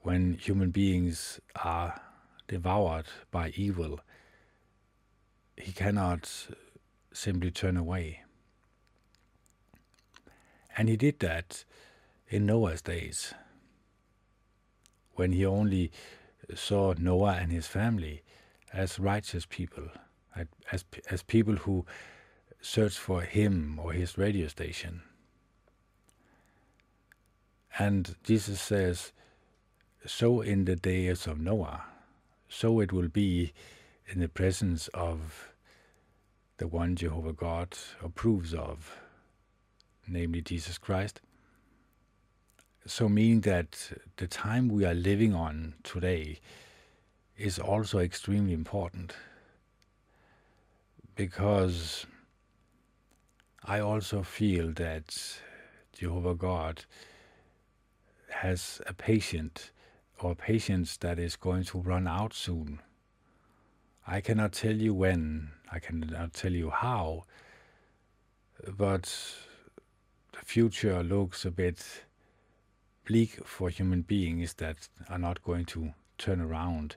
When 0.02 0.36
human 0.36 0.72
beings 0.72 1.40
are 1.64 2.00
devoured 2.48 3.06
by 3.32 3.50
evil, 3.56 4.00
he 5.58 5.72
cannot 5.72 6.48
simply 7.12 7.52
turn 7.52 7.78
away. 7.78 8.22
And 10.78 10.88
he 10.88 10.96
did 10.96 11.20
that 11.20 11.66
in 12.30 12.46
Noah's 12.46 12.82
days 12.82 13.34
when 15.16 15.34
he 15.34 15.46
only 15.46 15.92
saw 16.56 16.94
Noah 16.98 17.38
and 17.42 17.52
his 17.52 17.68
family 17.68 18.24
as 18.72 19.00
righteous 19.00 19.46
people, 19.46 19.90
as, 20.72 20.86
as 21.10 21.24
people 21.24 21.56
who 21.56 21.86
searched 22.62 22.98
for 22.98 23.22
him 23.22 23.80
or 23.84 23.92
his 23.92 24.18
radio 24.18 24.48
station. 24.48 25.02
And 27.78 28.16
Jesus 28.24 28.62
says, 28.62 29.12
So 30.06 30.42
in 30.42 30.66
the 30.66 30.76
days 30.76 31.28
of 31.28 31.40
Noah, 31.40 31.84
so 32.48 32.80
it 32.80 32.92
will 32.92 33.10
be 33.10 33.54
in 34.08 34.20
the 34.20 34.30
presence 34.30 34.88
of 34.90 35.54
the 36.58 36.68
one 36.68 36.96
Jehovah 36.96 37.34
God 37.34 37.78
approves 38.04 38.54
of, 38.54 39.00
namely 40.08 40.42
Jesus 40.42 40.78
Christ. 40.78 41.22
So, 42.86 43.08
meaning 43.08 43.42
that 43.42 43.92
the 44.18 44.28
time 44.28 44.68
we 44.68 44.84
are 44.84 44.94
living 44.94 45.36
on 45.36 45.76
today 45.84 46.40
is 47.38 47.60
also 47.60 48.00
extremely 48.00 48.54
important 48.54 49.14
because 51.16 52.06
I 53.64 53.80
also 53.80 54.24
feel 54.24 54.72
that 54.74 55.40
Jehovah 55.94 56.36
God 56.36 56.86
has 58.30 58.82
a 58.88 58.94
patient 58.94 59.72
or 60.24 60.36
patience 60.36 60.98
that 60.98 61.20
is 61.20 61.36
going 61.36 61.64
to 61.66 61.80
run 61.80 62.08
out 62.08 62.34
soon. 62.34 62.80
I 64.06 64.22
cannot 64.22 64.54
tell 64.54 64.76
you 64.76 64.94
when, 64.94 65.52
I 65.72 65.80
cannot 65.80 66.34
tell 66.34 66.52
you 66.52 66.70
how, 66.70 67.26
but 68.78 69.04
the 70.34 70.46
future 70.46 71.04
looks 71.04 71.46
a 71.46 71.52
bit 71.52 72.06
bleak 73.06 73.46
for 73.46 73.70
human 73.70 74.02
beings 74.02 74.54
that 74.56 74.88
are 75.10 75.20
not 75.20 75.44
going 75.44 75.66
to 75.66 75.94
turn 76.18 76.42
around 76.42 76.96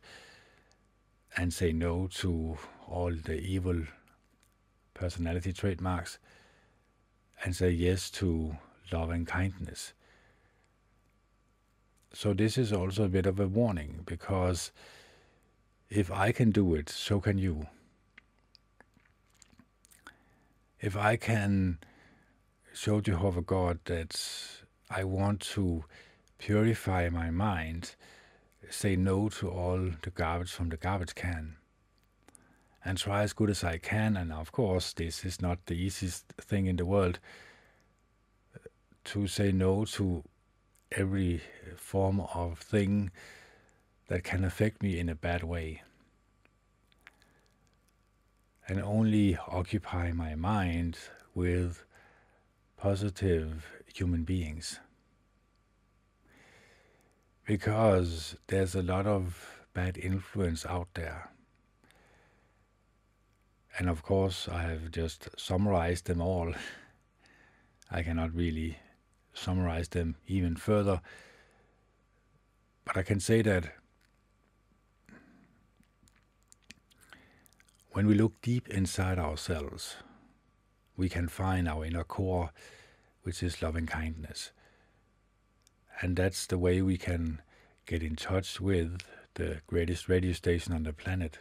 and 1.36 1.52
say 1.52 1.72
no 1.72 2.06
to 2.08 2.58
all 2.88 3.12
the 3.12 3.38
evil 3.40 3.82
personality 4.94 5.52
trademarks 5.52 6.18
and 7.44 7.56
say 7.56 7.70
yes 7.70 8.10
to 8.10 8.56
love 8.92 9.10
and 9.10 9.26
kindness. 9.26 9.94
So, 12.14 12.34
this 12.34 12.58
is 12.58 12.72
also 12.72 13.04
a 13.04 13.08
bit 13.08 13.26
of 13.26 13.40
a 13.40 13.46
warning 13.48 14.02
because 14.04 14.70
if 15.88 16.10
I 16.10 16.32
can 16.32 16.50
do 16.50 16.74
it, 16.74 16.88
so 16.88 17.20
can 17.20 17.38
you. 17.38 17.66
If 20.80 20.96
I 20.96 21.16
can 21.16 21.78
show 22.74 23.00
Jehovah 23.00 23.42
God 23.42 23.78
that 23.84 24.20
I 24.90 25.04
want 25.04 25.40
to 25.54 25.84
purify 26.38 27.08
my 27.08 27.30
mind, 27.30 27.94
say 28.68 28.96
no 28.96 29.28
to 29.28 29.50
all 29.50 29.90
the 30.02 30.10
garbage 30.10 30.50
from 30.50 30.70
the 30.70 30.76
garbage 30.76 31.14
can, 31.14 31.56
and 32.84 32.98
try 32.98 33.22
as 33.22 33.32
good 33.32 33.50
as 33.50 33.62
I 33.62 33.78
can. 33.78 34.16
And 34.16 34.32
of 34.32 34.52
course, 34.52 34.92
this 34.92 35.24
is 35.24 35.40
not 35.40 35.64
the 35.66 35.74
easiest 35.74 36.26
thing 36.40 36.66
in 36.66 36.76
the 36.76 36.86
world 36.86 37.20
to 39.04 39.26
say 39.26 39.52
no 39.52 39.84
to 39.84 40.24
every 40.96 41.42
form 41.76 42.20
of 42.34 42.58
thing 42.58 43.10
that 44.08 44.24
can 44.24 44.44
affect 44.44 44.82
me 44.82 44.98
in 44.98 45.08
a 45.08 45.14
bad 45.14 45.42
way. 45.42 45.82
And 48.68 48.80
only 48.80 49.36
occupy 49.48 50.12
my 50.12 50.34
mind 50.34 50.98
with 51.34 51.84
positive 52.76 53.66
human 53.92 54.24
beings. 54.24 54.78
Because 57.46 58.36
there's 58.46 58.74
a 58.74 58.82
lot 58.82 59.06
of 59.06 59.64
bad 59.74 59.98
influence 59.98 60.64
out 60.66 60.88
there. 60.94 61.30
And 63.78 63.88
of 63.88 64.02
course, 64.02 64.48
I 64.48 64.62
have 64.62 64.90
just 64.90 65.28
summarized 65.36 66.06
them 66.06 66.20
all. 66.20 66.52
I 67.90 68.02
cannot 68.02 68.34
really 68.34 68.78
summarize 69.32 69.88
them 69.88 70.16
even 70.26 70.56
further. 70.56 71.00
But 72.84 72.96
I 72.96 73.02
can 73.02 73.20
say 73.20 73.42
that 73.42 73.72
when 77.92 78.06
we 78.06 78.14
look 78.14 78.40
deep 78.42 78.68
inside 78.68 79.18
ourselves, 79.18 79.96
we 80.96 81.08
can 81.08 81.28
find 81.28 81.68
our 81.68 81.84
inner 81.84 82.04
core 82.04 82.50
which 83.22 83.42
is 83.42 83.62
loving 83.62 83.86
kindness. 83.86 84.50
And 86.00 86.16
that's 86.16 86.46
the 86.46 86.58
way 86.58 86.82
we 86.82 86.98
can 86.98 87.40
get 87.86 88.02
in 88.02 88.16
touch 88.16 88.60
with 88.60 89.02
the 89.34 89.60
greatest 89.66 90.08
radio 90.08 90.32
station 90.32 90.72
on 90.72 90.82
the 90.82 90.92
planet. 90.92 91.38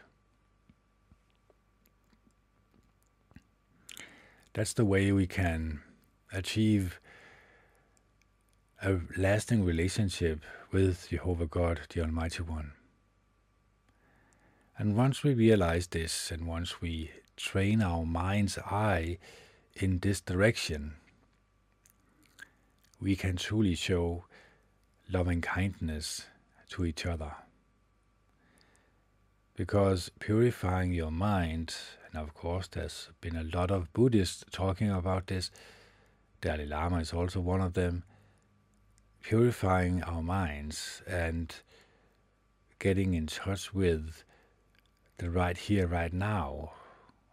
That's 4.53 4.73
the 4.73 4.85
way 4.85 5.11
we 5.11 5.27
can 5.27 5.81
achieve 6.31 6.99
a 8.83 8.99
lasting 9.15 9.63
relationship 9.63 10.39
with 10.71 11.09
Jehovah 11.09 11.45
God, 11.45 11.81
the 11.93 12.01
Almighty 12.01 12.41
One. 12.41 12.71
And 14.75 14.97
once 14.97 15.21
we 15.21 15.35
realize 15.35 15.85
this, 15.87 16.31
and 16.31 16.47
once 16.47 16.81
we 16.81 17.11
train 17.37 17.83
our 17.83 18.03
mind's 18.03 18.57
eye 18.57 19.19
in 19.75 19.99
this 19.99 20.19
direction, 20.19 20.95
we 22.99 23.15
can 23.15 23.35
truly 23.35 23.75
show 23.75 24.25
loving 25.11 25.41
kindness 25.41 26.25
to 26.69 26.83
each 26.83 27.05
other. 27.05 27.35
Because 29.55 30.09
purifying 30.19 30.91
your 30.91 31.11
mind, 31.11 31.75
and 32.11 32.19
of 32.19 32.33
course, 32.33 32.67
there's 32.67 33.09
been 33.21 33.35
a 33.35 33.43
lot 33.55 33.69
of 33.69 33.93
Buddhists 33.93 34.43
talking 34.51 34.89
about 34.89 35.27
this, 35.27 35.51
Dalai 36.41 36.65
Lama 36.65 36.97
is 36.97 37.13
also 37.13 37.39
one 37.39 37.61
of 37.61 37.73
them. 37.73 38.03
Purifying 39.21 40.01
our 40.03 40.23
minds 40.23 41.01
and 41.07 41.55
getting 42.79 43.13
in 43.13 43.27
touch 43.27 43.73
with 43.73 44.23
the 45.17 45.29
right 45.29 45.57
here, 45.57 45.87
right 45.87 46.11
now 46.11 46.71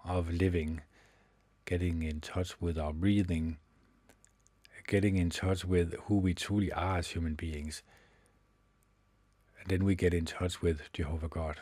of 0.04 0.30
living, 0.30 0.82
getting 1.64 2.02
in 2.02 2.20
touch 2.20 2.60
with 2.60 2.78
our 2.78 2.92
breathing, 2.92 3.56
getting 4.86 5.16
in 5.16 5.30
touch 5.30 5.64
with 5.64 5.94
who 6.04 6.16
we 6.18 6.34
truly 6.34 6.70
are 6.72 6.98
as 6.98 7.08
human 7.08 7.34
beings. 7.34 7.82
And 9.60 9.68
then 9.70 9.84
we 9.84 9.94
get 9.94 10.12
in 10.12 10.26
touch 10.26 10.60
with 10.60 10.92
Jehovah 10.92 11.28
God. 11.28 11.60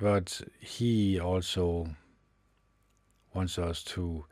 But 0.00 0.40
He 0.60 1.18
also 1.18 1.88
wants 3.34 3.58
us 3.58 3.82
to 3.84 4.26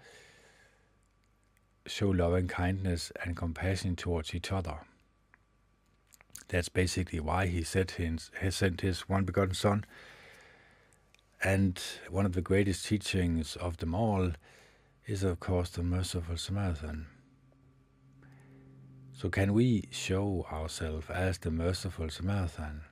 show 1.89 2.09
love 2.09 2.35
and 2.35 2.49
kindness 2.49 3.13
and 3.25 3.37
compassion 3.37 3.97
towards 3.97 4.35
each 4.35 4.53
other. 4.53 4.79
That's 6.49 6.69
basically 6.69 7.21
why 7.21 7.47
he 7.47 7.63
his, 7.63 8.31
he 8.41 8.51
sent 8.51 8.81
his 8.81 9.01
one 9.09 9.25
begotten 9.25 9.55
Son. 9.55 9.85
And 11.43 11.81
one 12.11 12.27
of 12.27 12.33
the 12.33 12.41
greatest 12.41 12.87
teachings 12.87 13.57
of 13.57 13.77
them 13.77 13.95
all 13.95 14.33
is, 15.07 15.23
of 15.23 15.41
course, 15.41 15.71
the 15.71 15.83
merciful 15.83 16.37
Samaritan. 16.37 17.07
So, 19.13 19.29
can 19.29 19.53
we 19.53 19.89
show 19.91 20.47
ourselves 20.51 21.11
as 21.11 21.39
the 21.39 21.51
merciful 21.51 22.09
Samaritan, 22.09 22.83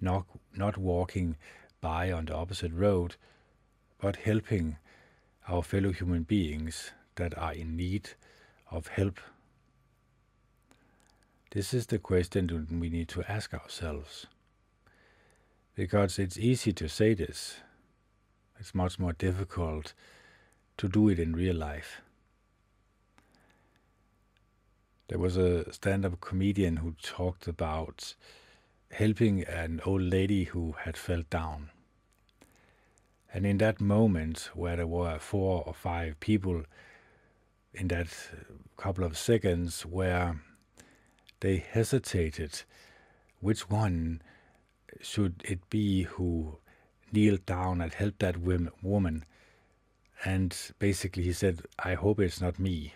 not, 0.00 0.26
not 0.54 0.76
walking 0.76 1.36
by 1.80 2.10
on 2.10 2.26
the 2.26 2.34
opposite 2.34 2.72
road, 2.72 3.16
but 3.98 4.16
helping 4.16 4.76
our 5.48 5.62
fellow 5.62 5.92
human 5.92 6.22
beings 6.22 6.92
that 7.16 7.36
are 7.36 7.52
in 7.52 7.76
need 7.76 8.10
of 8.70 8.88
help 8.88 9.20
this 11.56 11.72
is 11.72 11.86
the 11.86 11.98
question 11.98 12.66
we 12.80 12.90
need 12.90 13.08
to 13.08 13.24
ask 13.32 13.54
ourselves. 13.54 14.26
Because 15.74 16.18
it's 16.18 16.36
easy 16.36 16.70
to 16.74 16.86
say 16.86 17.14
this, 17.14 17.60
it's 18.60 18.74
much 18.74 18.98
more 18.98 19.14
difficult 19.14 19.94
to 20.76 20.86
do 20.86 21.08
it 21.08 21.18
in 21.18 21.34
real 21.34 21.56
life. 21.56 22.02
There 25.08 25.18
was 25.18 25.38
a 25.38 25.72
stand 25.72 26.04
up 26.04 26.20
comedian 26.20 26.76
who 26.76 26.94
talked 27.02 27.48
about 27.48 28.14
helping 28.90 29.42
an 29.44 29.80
old 29.86 30.02
lady 30.02 30.44
who 30.44 30.74
had 30.80 30.98
fell 30.98 31.22
down. 31.30 31.70
And 33.32 33.46
in 33.46 33.56
that 33.58 33.80
moment, 33.80 34.50
where 34.52 34.76
there 34.76 34.86
were 34.86 35.18
four 35.18 35.62
or 35.66 35.72
five 35.72 36.20
people 36.20 36.64
in 37.76 37.88
that 37.88 38.08
couple 38.76 39.04
of 39.04 39.16
seconds 39.16 39.84
where 39.84 40.40
they 41.40 41.58
hesitated. 41.58 42.62
Which 43.40 43.68
one 43.70 44.22
should 45.00 45.42
it 45.44 45.68
be 45.68 46.04
who 46.04 46.58
kneeled 47.12 47.44
down 47.46 47.80
and 47.80 47.92
helped 47.92 48.20
that 48.20 48.38
woman? 48.38 49.24
And 50.24 50.56
basically, 50.78 51.24
he 51.24 51.32
said, 51.32 51.62
I 51.78 51.94
hope 51.94 52.18
it's 52.18 52.40
not 52.40 52.58
me. 52.58 52.94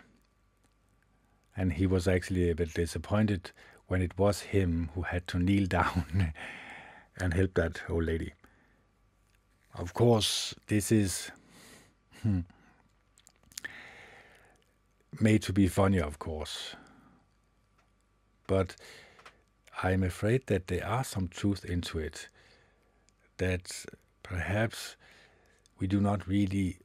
And 1.55 1.73
he 1.73 1.85
was 1.85 2.07
actually 2.07 2.49
a 2.49 2.55
bit 2.55 2.73
disappointed 2.73 3.51
when 3.87 4.01
it 4.01 4.17
was 4.17 4.41
him 4.41 4.89
who 4.95 5.03
had 5.03 5.27
to 5.27 5.37
kneel 5.37 5.65
down 5.79 6.33
and 7.19 7.33
help 7.33 7.53
that 7.53 7.81
old 7.87 8.05
lady. 8.05 8.33
Of 9.75 9.93
course, 9.93 10.55
this 10.67 10.91
is 10.91 11.31
hmm, 12.23 12.41
made 15.19 15.41
to 15.43 15.53
be 15.53 15.67
funny, 15.67 15.99
of 15.99 16.19
course 16.19 16.75
but 18.51 18.75
I'm 19.81 20.03
afraid 20.03 20.47
that 20.47 20.67
there 20.67 20.85
are 20.85 21.05
some 21.05 21.29
truth 21.29 21.63
into 21.63 21.99
it. 21.99 22.27
That 23.37 23.85
perhaps 24.23 24.97
we 25.79 25.87
do 25.87 26.01
not 26.01 26.27
really 26.27 26.79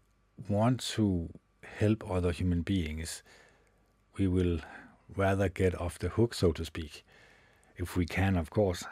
want 0.48 0.78
to 0.94 1.28
help 1.80 2.08
other 2.08 2.30
human 2.30 2.62
beings. 2.62 3.24
We 4.16 4.28
will 4.28 4.60
rather 5.16 5.48
get 5.48 5.74
off 5.80 5.98
the 5.98 6.10
hook, 6.10 6.34
so 6.34 6.52
to 6.52 6.64
speak, 6.64 7.04
if 7.76 7.96
we 7.96 8.06
can, 8.06 8.36
of 8.36 8.50
course. 8.50 8.84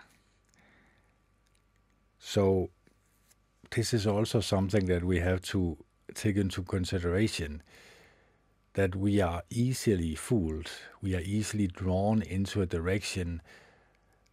So, 2.18 2.70
this 3.70 3.94
is 3.94 4.04
also 4.04 4.40
something 4.40 4.86
that 4.86 5.04
we 5.04 5.20
have 5.20 5.42
to 5.42 5.76
take 6.12 6.36
into 6.36 6.64
consideration 6.64 7.62
that 8.74 8.94
we 8.96 9.20
are 9.20 9.42
easily 9.50 10.14
fooled. 10.14 10.70
We 11.00 11.14
are 11.14 11.20
easily 11.20 11.68
drawn 11.68 12.22
into 12.22 12.60
a 12.60 12.66
direction 12.66 13.40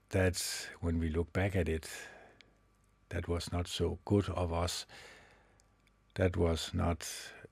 that, 0.10 0.68
when 0.82 1.00
we 1.00 1.10
look 1.10 1.32
back 1.32 1.56
at 1.56 1.70
it, 1.70 1.88
that 3.10 3.28
was 3.28 3.52
not 3.52 3.68
so 3.68 4.00
good 4.04 4.28
of 4.30 4.52
us. 4.52 4.86
That 6.16 6.36
was 6.36 6.72
not 6.74 7.08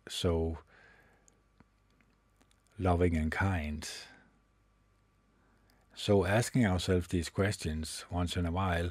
so 0.08 0.58
loving 2.78 3.15
and 3.15 3.32
kind. 3.32 3.88
So, 5.95 6.25
asking 6.25 6.65
ourselves 6.65 7.08
these 7.10 7.30
questions 7.30 8.06
once 8.10 8.36
in 8.36 8.45
a 8.45 8.52
while, 8.52 8.89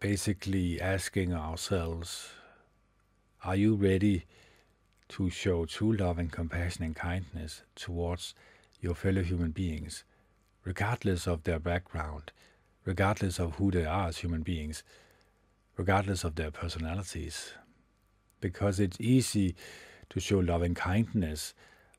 basically 0.00 0.80
asking 0.80 1.32
ourselves, 1.32 2.30
are 3.44 3.56
you 3.56 3.74
ready? 3.74 4.24
To 5.08 5.30
show 5.30 5.64
true 5.64 5.92
love 5.92 6.18
and 6.18 6.30
compassion 6.30 6.84
and 6.84 6.94
kindness 6.94 7.62
towards 7.74 8.34
your 8.80 8.94
fellow 8.94 9.22
human 9.22 9.50
beings, 9.50 10.04
regardless 10.64 11.26
of 11.26 11.44
their 11.44 11.58
background, 11.58 12.30
regardless 12.84 13.38
of 13.38 13.56
who 13.56 13.70
they 13.70 13.84
are 13.84 14.08
as 14.08 14.18
human 14.18 14.42
beings, 14.42 14.82
regardless 15.76 16.24
of 16.24 16.34
their 16.34 16.50
personalities. 16.50 17.52
Because 18.40 18.78
it's 18.78 19.00
easy 19.00 19.56
to 20.10 20.20
show 20.20 20.38
love 20.38 20.62
and 20.62 20.76
kindness 20.76 21.54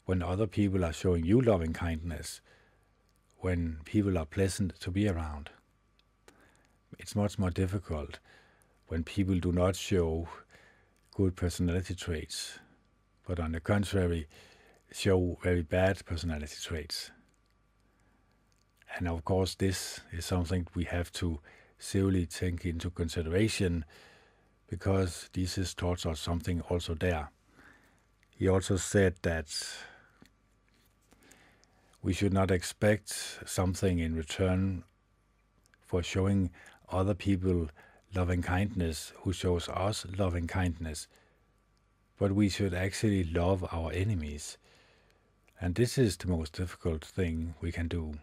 when 0.06 0.24
other 0.24 0.48
people 0.48 0.86
are 0.86 0.94
showing 0.94 1.26
you 1.26 1.42
love 1.42 1.62
and 1.62 1.76
kindness, 1.76 2.42
when 3.40 3.80
people 3.86 4.18
are 4.18 4.26
pleasant 4.26 4.80
to 4.80 4.92
be 4.92 5.08
around. 5.08 5.50
It's 6.98 7.16
much 7.16 7.38
more 7.38 7.52
difficult 7.52 8.20
when 8.88 9.04
people 9.04 9.40
do 9.40 9.52
not 9.52 9.76
show 9.76 10.28
good 11.14 11.36
personality 11.36 11.96
traits 11.96 12.60
but 13.30 13.40
on 13.40 13.52
the 13.52 13.60
contrary, 13.60 14.26
show 14.92 15.38
very 15.44 15.62
bad 15.62 16.04
personality 16.04 16.56
traits. 16.64 17.12
And 18.98 19.08
of 19.08 19.24
course, 19.24 19.54
this 19.54 20.00
is 20.12 20.26
something 20.26 20.66
we 20.74 20.86
have 20.86 21.12
to 21.12 21.40
seriously 21.78 22.26
take 22.26 22.66
into 22.66 22.90
consideration 22.90 23.86
because 24.68 25.30
Jesus 25.32 25.76
taught 25.76 26.08
us 26.08 26.20
something 26.20 26.62
also 26.70 26.96
there. 26.96 27.30
He 28.32 28.48
also 28.48 28.78
said 28.78 29.18
that 29.22 29.56
we 32.02 32.14
should 32.14 32.34
not 32.34 32.50
expect 32.50 33.42
something 33.46 34.00
in 34.00 34.16
return 34.16 34.84
for 35.86 36.02
showing 36.02 36.50
other 36.92 37.14
people 37.14 37.70
loving 38.16 38.42
kindness 38.42 39.14
who 39.18 39.34
shows 39.34 39.70
us 39.70 40.08
loving 40.18 40.48
kindness 40.48 41.08
but 42.20 42.34
we 42.34 42.50
should 42.50 42.74
actually 42.74 43.24
love 43.24 43.66
our 43.72 43.92
enemies. 43.94 44.58
And 45.60 45.74
this 45.74 45.98
is 45.98 46.18
the 46.18 46.28
most 46.28 46.54
difficult 46.54 47.04
thing 47.04 47.56
we 47.62 47.72
can 47.72 47.88
do. 47.88 48.16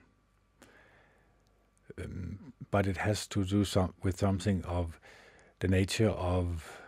Um, 2.03 2.53
but 2.71 2.87
it 2.87 2.99
has 2.99 3.27
to 3.29 3.45
do 3.45 3.65
some, 3.65 3.95
with 4.03 4.19
something 4.19 4.63
of 4.65 5.01
the 5.61 5.69
nature 5.69 6.11
of 6.11 6.81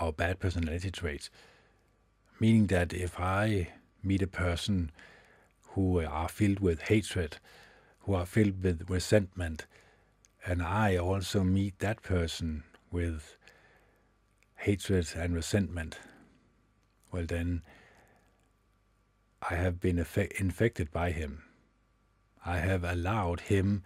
our 0.00 0.12
bad 0.12 0.40
personality 0.40 0.90
traits. 0.90 1.28
Meaning 2.40 2.68
that 2.68 2.94
if 2.94 3.20
I 3.20 3.68
meet 4.02 4.22
a 4.22 4.26
person 4.26 4.90
who 5.72 6.00
are 6.00 6.28
filled 6.28 6.60
with 6.60 6.82
hatred, 6.82 7.36
who 8.00 8.14
are 8.14 8.26
filled 8.26 8.62
with 8.62 8.88
resentment, 8.88 9.66
and 10.46 10.62
I 10.62 10.96
also 10.96 11.44
meet 11.44 11.78
that 11.80 12.02
person 12.02 12.64
with 12.90 13.37
hatred 14.58 15.08
and 15.16 15.34
resentment, 15.34 15.98
well, 17.12 17.24
then 17.24 17.62
I 19.40 19.54
have 19.54 19.80
been 19.80 19.98
infected 19.98 20.90
by 20.90 21.12
him. 21.12 21.44
I 22.44 22.58
have 22.58 22.84
allowed 22.84 23.40
him 23.40 23.84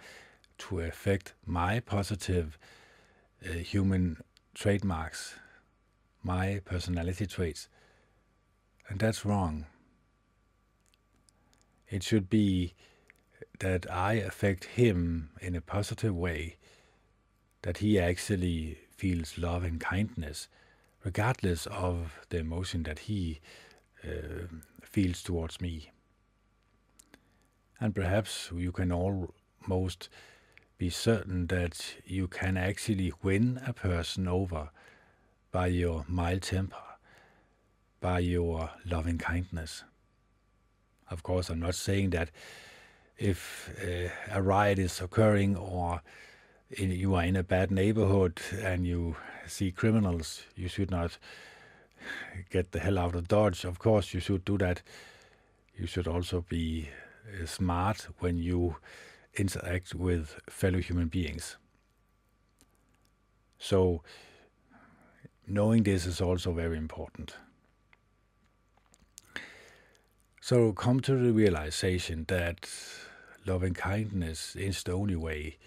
to 0.59 0.81
affect 0.81 1.35
my 1.45 1.81
positive 1.81 2.59
uh, 3.45 3.53
human 3.53 4.19
trademarks, 4.55 5.35
my 6.23 6.61
personality 6.65 7.27
traits. 7.27 7.69
And 8.89 8.99
that's 8.99 9.25
wrong. 9.25 9.67
It 11.89 12.03
should 12.03 12.31
be 12.31 12.75
that 13.61 13.91
I 13.91 14.15
affect 14.15 14.65
him 14.65 15.31
in 15.41 15.55
a 15.55 15.61
positive 15.61 16.17
way, 16.17 16.57
that 17.63 17.79
he 17.79 17.99
actually 18.01 18.79
feels 18.97 19.37
love 19.37 19.65
and 19.65 19.79
kindness 19.81 20.49
regardless 21.05 21.67
of 21.67 22.21
the 22.31 22.39
emotion 22.39 22.83
that 22.85 23.01
he 23.01 23.41
uh, 24.05 24.47
feels 24.83 25.23
towards 25.23 25.61
me. 25.61 25.91
And 27.81 27.95
perhaps 27.95 28.51
you 28.55 28.71
can 28.73 28.93
almost 28.93 30.09
be 30.79 30.91
certain 30.91 31.47
that 31.49 31.95
you 32.05 32.29
can 32.29 32.57
actually 32.57 33.13
win 33.23 33.61
a 33.67 33.73
person 33.73 34.29
over 34.29 34.71
by 35.51 35.67
your 35.67 36.05
mild 36.09 36.43
temper, 36.43 36.77
by 38.01 38.21
your 38.21 38.71
loving 38.85 39.19
kindness. 39.19 39.85
Of 41.11 41.23
course, 41.23 41.51
I'm 41.51 41.61
not 41.61 41.75
saying 41.75 42.11
that 42.11 42.31
if 43.19 43.71
uh, 43.81 44.09
a 44.31 44.43
riot 44.43 44.79
is 44.79 45.01
occurring 45.01 45.57
or 45.57 46.03
you 46.79 47.15
are 47.15 47.25
in 47.25 47.37
a 47.37 47.43
bad 47.43 47.71
neighborhood 47.71 48.41
and 48.63 48.87
you 48.87 49.17
see 49.47 49.71
criminals, 49.71 50.43
you 50.57 50.69
should 50.69 50.91
not 50.91 51.19
get 52.51 52.73
the 52.73 52.81
hell 52.81 52.99
out 52.99 53.15
of 53.15 53.29
Dodge. 53.29 53.65
Of 53.65 53.79
course, 53.79 54.15
you 54.15 54.21
should 54.21 54.45
do 54.45 54.59
that. 54.59 54.83
You 55.77 55.87
should 55.87 56.07
also 56.07 56.45
be 56.49 56.89
uh, 57.27 57.47
smart 57.47 58.09
when 58.19 58.39
you 58.39 58.77
interact 59.35 59.95
with 59.95 60.39
fellow 60.49 60.79
human 60.79 61.09
beings. 61.09 61.57
So, 63.59 64.03
knowing 65.47 65.85
this 65.85 66.07
is 66.07 66.21
also 66.21 66.53
very 66.53 66.77
important. 66.77 67.37
So, 70.41 70.73
come 70.73 71.01
to 71.01 71.17
the 71.17 71.33
realization 71.33 72.25
that 72.29 72.69
loving 73.47 73.75
kindness 73.75 74.57
is 74.57 74.83
the 74.83 74.93
only 74.93 75.17
way. 75.17 75.59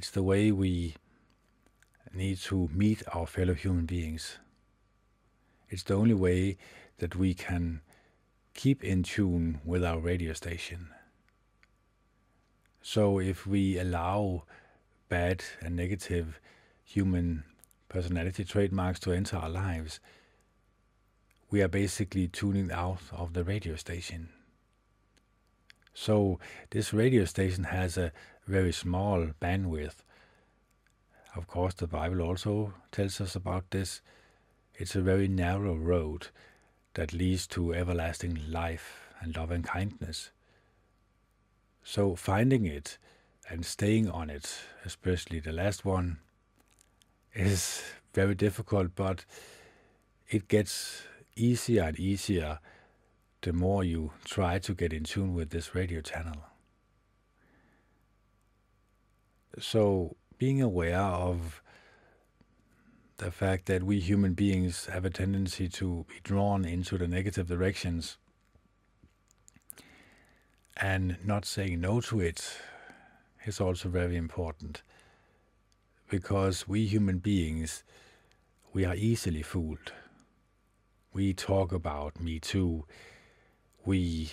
It's 0.00 0.08
the 0.08 0.22
way 0.22 0.50
we 0.50 0.94
need 2.14 2.38
to 2.48 2.70
meet 2.72 3.02
our 3.12 3.26
fellow 3.26 3.52
human 3.52 3.84
beings. 3.84 4.38
It's 5.68 5.82
the 5.82 5.92
only 5.92 6.14
way 6.14 6.56
that 7.00 7.16
we 7.16 7.34
can 7.34 7.82
keep 8.54 8.82
in 8.82 9.02
tune 9.02 9.60
with 9.62 9.84
our 9.84 9.98
radio 9.98 10.32
station. 10.32 10.88
So 12.80 13.18
if 13.18 13.46
we 13.46 13.78
allow 13.78 14.44
bad 15.10 15.44
and 15.60 15.76
negative 15.76 16.40
human 16.82 17.44
personality 17.90 18.42
trademarks 18.42 19.00
to 19.00 19.12
enter 19.12 19.36
our 19.36 19.50
lives, 19.50 20.00
we 21.50 21.60
are 21.60 21.68
basically 21.68 22.26
tuning 22.26 22.72
out 22.72 23.02
of 23.12 23.34
the 23.34 23.44
radio 23.44 23.76
station. 23.76 24.30
So 25.92 26.38
this 26.70 26.94
radio 26.94 27.26
station 27.26 27.64
has 27.64 27.98
a 27.98 28.12
very 28.50 28.72
small 28.72 29.28
bandwidth. 29.40 30.02
Of 31.36 31.46
course, 31.46 31.74
the 31.74 31.86
Bible 31.86 32.20
also 32.20 32.74
tells 32.90 33.20
us 33.20 33.36
about 33.36 33.70
this. 33.70 34.00
It's 34.74 34.96
a 34.96 35.00
very 35.00 35.28
narrow 35.28 35.76
road 35.76 36.28
that 36.94 37.12
leads 37.12 37.46
to 37.48 37.72
everlasting 37.72 38.40
life 38.48 39.08
and 39.20 39.36
love 39.36 39.52
and 39.52 39.64
kindness. 39.64 40.30
So 41.84 42.16
finding 42.16 42.66
it 42.66 42.98
and 43.48 43.64
staying 43.64 44.10
on 44.10 44.30
it, 44.30 44.52
especially 44.84 45.38
the 45.38 45.52
last 45.52 45.84
one, 45.84 46.18
is 47.32 47.82
very 48.12 48.34
difficult, 48.34 48.96
but 48.96 49.24
it 50.28 50.48
gets 50.48 51.02
easier 51.36 51.84
and 51.84 51.98
easier 51.98 52.58
the 53.42 53.52
more 53.52 53.84
you 53.84 54.10
try 54.24 54.58
to 54.58 54.74
get 54.74 54.92
in 54.92 55.04
tune 55.04 55.34
with 55.34 55.50
this 55.50 55.74
radio 55.74 56.00
channel. 56.00 56.49
So, 59.58 60.16
being 60.38 60.62
aware 60.62 60.98
of 60.98 61.62
the 63.18 63.30
fact 63.30 63.66
that 63.66 63.82
we 63.82 64.00
human 64.00 64.32
beings 64.32 64.86
have 64.86 65.04
a 65.04 65.10
tendency 65.10 65.68
to 65.68 66.06
be 66.08 66.14
drawn 66.22 66.64
into 66.64 66.96
the 66.96 67.06
negative 67.06 67.48
directions 67.48 68.16
and 70.76 71.18
not 71.24 71.44
saying 71.44 71.80
no 71.80 72.00
to 72.00 72.20
it 72.20 72.56
is 73.44 73.60
also 73.60 73.88
very 73.88 74.16
important 74.16 74.82
because 76.08 76.66
we 76.66 76.86
human 76.86 77.18
beings 77.18 77.84
we 78.72 78.84
are 78.84 78.94
easily 78.94 79.42
fooled. 79.42 79.92
We 81.12 81.34
talk 81.34 81.72
about 81.72 82.20
me 82.20 82.38
too. 82.38 82.84
We 83.84 84.30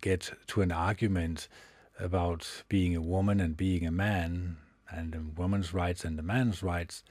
get 0.00 0.32
to 0.48 0.62
an 0.62 0.72
argument 0.72 1.48
about 1.98 2.62
being 2.68 2.94
a 2.94 3.00
woman 3.00 3.40
and 3.40 3.56
being 3.56 3.86
a 3.86 3.90
man 3.90 4.56
and 4.90 5.12
the 5.12 5.20
woman's 5.40 5.74
rights 5.74 6.04
and 6.04 6.18
the 6.18 6.22
man's 6.22 6.62
rights 6.62 7.02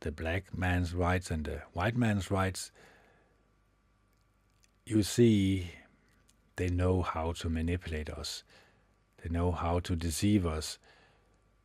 the 0.00 0.10
black 0.12 0.56
man's 0.56 0.94
rights 0.94 1.30
and 1.30 1.44
the 1.44 1.62
white 1.72 1.96
man's 1.96 2.30
rights 2.30 2.70
you 4.88 5.02
see 5.02 5.70
they 6.58 6.68
know 6.68 7.02
how 7.02 7.32
to 7.32 7.48
manipulate 7.48 8.10
us. 8.10 8.42
They 9.22 9.28
know 9.30 9.52
how 9.52 9.78
to 9.80 9.94
deceive 9.94 10.44
us 10.44 10.78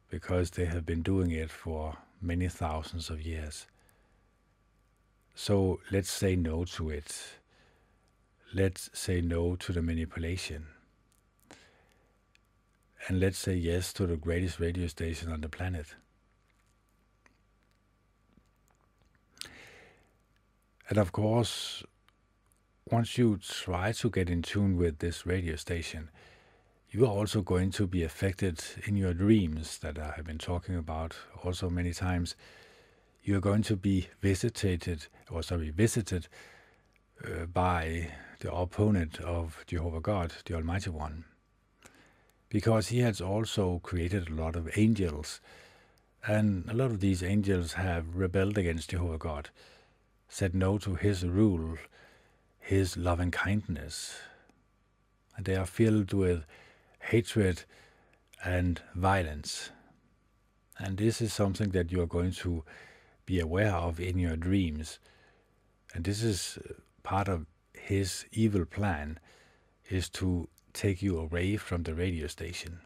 because 0.09 0.51
they 0.51 0.65
have 0.65 0.85
been 0.85 1.01
doing 1.01 1.31
it 1.31 1.49
for 1.49 1.97
many 2.21 2.47
thousands 2.47 3.09
of 3.09 3.19
years. 3.21 3.65
So 5.33 5.79
let's 5.91 6.11
say 6.11 6.35
no 6.35 6.63
to 6.75 6.91
it. 6.91 7.39
Let's 8.53 8.91
say 8.93 9.19
no 9.19 9.55
to 9.55 9.71
the 9.73 9.81
manipulation. 9.81 10.67
And 13.07 13.19
let's 13.19 13.37
say 13.37 13.55
yes 13.55 13.91
to 13.93 14.07
the 14.07 14.15
greatest 14.15 14.59
radio 14.59 14.87
station 14.87 15.31
on 15.31 15.41
the 15.41 15.49
planet. 15.49 15.95
And 20.89 20.97
of 20.97 21.11
course, 21.11 21.83
once 22.89 23.17
you 23.17 23.39
try 23.41 23.91
to 23.93 24.09
get 24.09 24.29
in 24.29 24.41
tune 24.41 24.77
with 24.77 24.99
this 24.99 25.25
radio 25.25 25.55
station, 25.55 26.09
you 26.91 27.05
are 27.05 27.09
also 27.09 27.41
going 27.41 27.71
to 27.71 27.87
be 27.87 28.03
affected 28.03 28.63
in 28.85 28.95
your 28.95 29.13
dreams 29.13 29.79
that 29.79 29.97
I 29.97 30.13
have 30.15 30.25
been 30.25 30.37
talking 30.37 30.75
about 30.75 31.15
also 31.43 31.69
many 31.69 31.91
times. 31.91 32.35
You 33.23 33.37
are 33.37 33.41
going 33.41 33.63
to 33.63 33.75
be 33.75 34.09
visited, 34.21 35.07
or 35.31 35.41
sorry, 35.41 35.71
visited 35.71 36.27
uh, 37.25 37.45
by 37.45 38.11
the 38.41 38.53
opponent 38.53 39.19
of 39.21 39.63
Jehovah 39.65 40.01
God, 40.01 40.33
the 40.45 40.53
Almighty 40.53 40.89
One, 40.89 41.25
because 42.53 42.87
He 42.87 42.99
has 42.99 43.19
also 43.19 43.81
created 43.83 44.29
a 44.29 44.33
lot 44.33 44.55
of 44.55 44.77
angels, 44.77 45.41
and 46.25 46.69
a 46.69 46.73
lot 46.73 46.91
of 46.91 47.01
these 47.01 47.21
angels 47.21 47.73
have 47.73 48.15
rebelled 48.15 48.57
against 48.57 48.91
Jehovah 48.91 49.17
God, 49.17 49.49
said 50.29 50.55
no 50.55 50.77
to 50.77 50.95
His 50.95 51.25
rule 51.25 51.77
his 52.63 52.95
loving 52.95 53.29
kindness. 53.29 54.19
And 55.35 55.45
they 55.45 55.55
are 55.55 55.65
filled 55.65 56.13
with 56.13 56.45
hatred 56.99 57.65
and 58.43 58.81
violence. 58.95 59.71
And 60.77 60.97
this 60.97 61.21
is 61.21 61.33
something 61.33 61.71
that 61.71 61.91
you 61.91 62.01
are 62.01 62.07
going 62.07 62.31
to 62.31 62.63
be 63.25 63.39
aware 63.39 63.73
of 63.73 63.99
in 63.99 64.17
your 64.17 64.37
dreams. 64.37 64.99
And 65.93 66.05
this 66.05 66.23
is 66.23 66.57
uh, 66.57 66.73
part 67.03 67.27
of 67.27 67.45
his 67.73 68.25
evil 68.31 68.65
plan 68.65 69.19
is 69.89 70.09
to 70.09 70.47
take 70.73 71.01
you 71.01 71.19
away 71.19 71.57
from 71.57 71.83
the 71.83 71.93
radio 71.93 72.27
station 72.27 72.79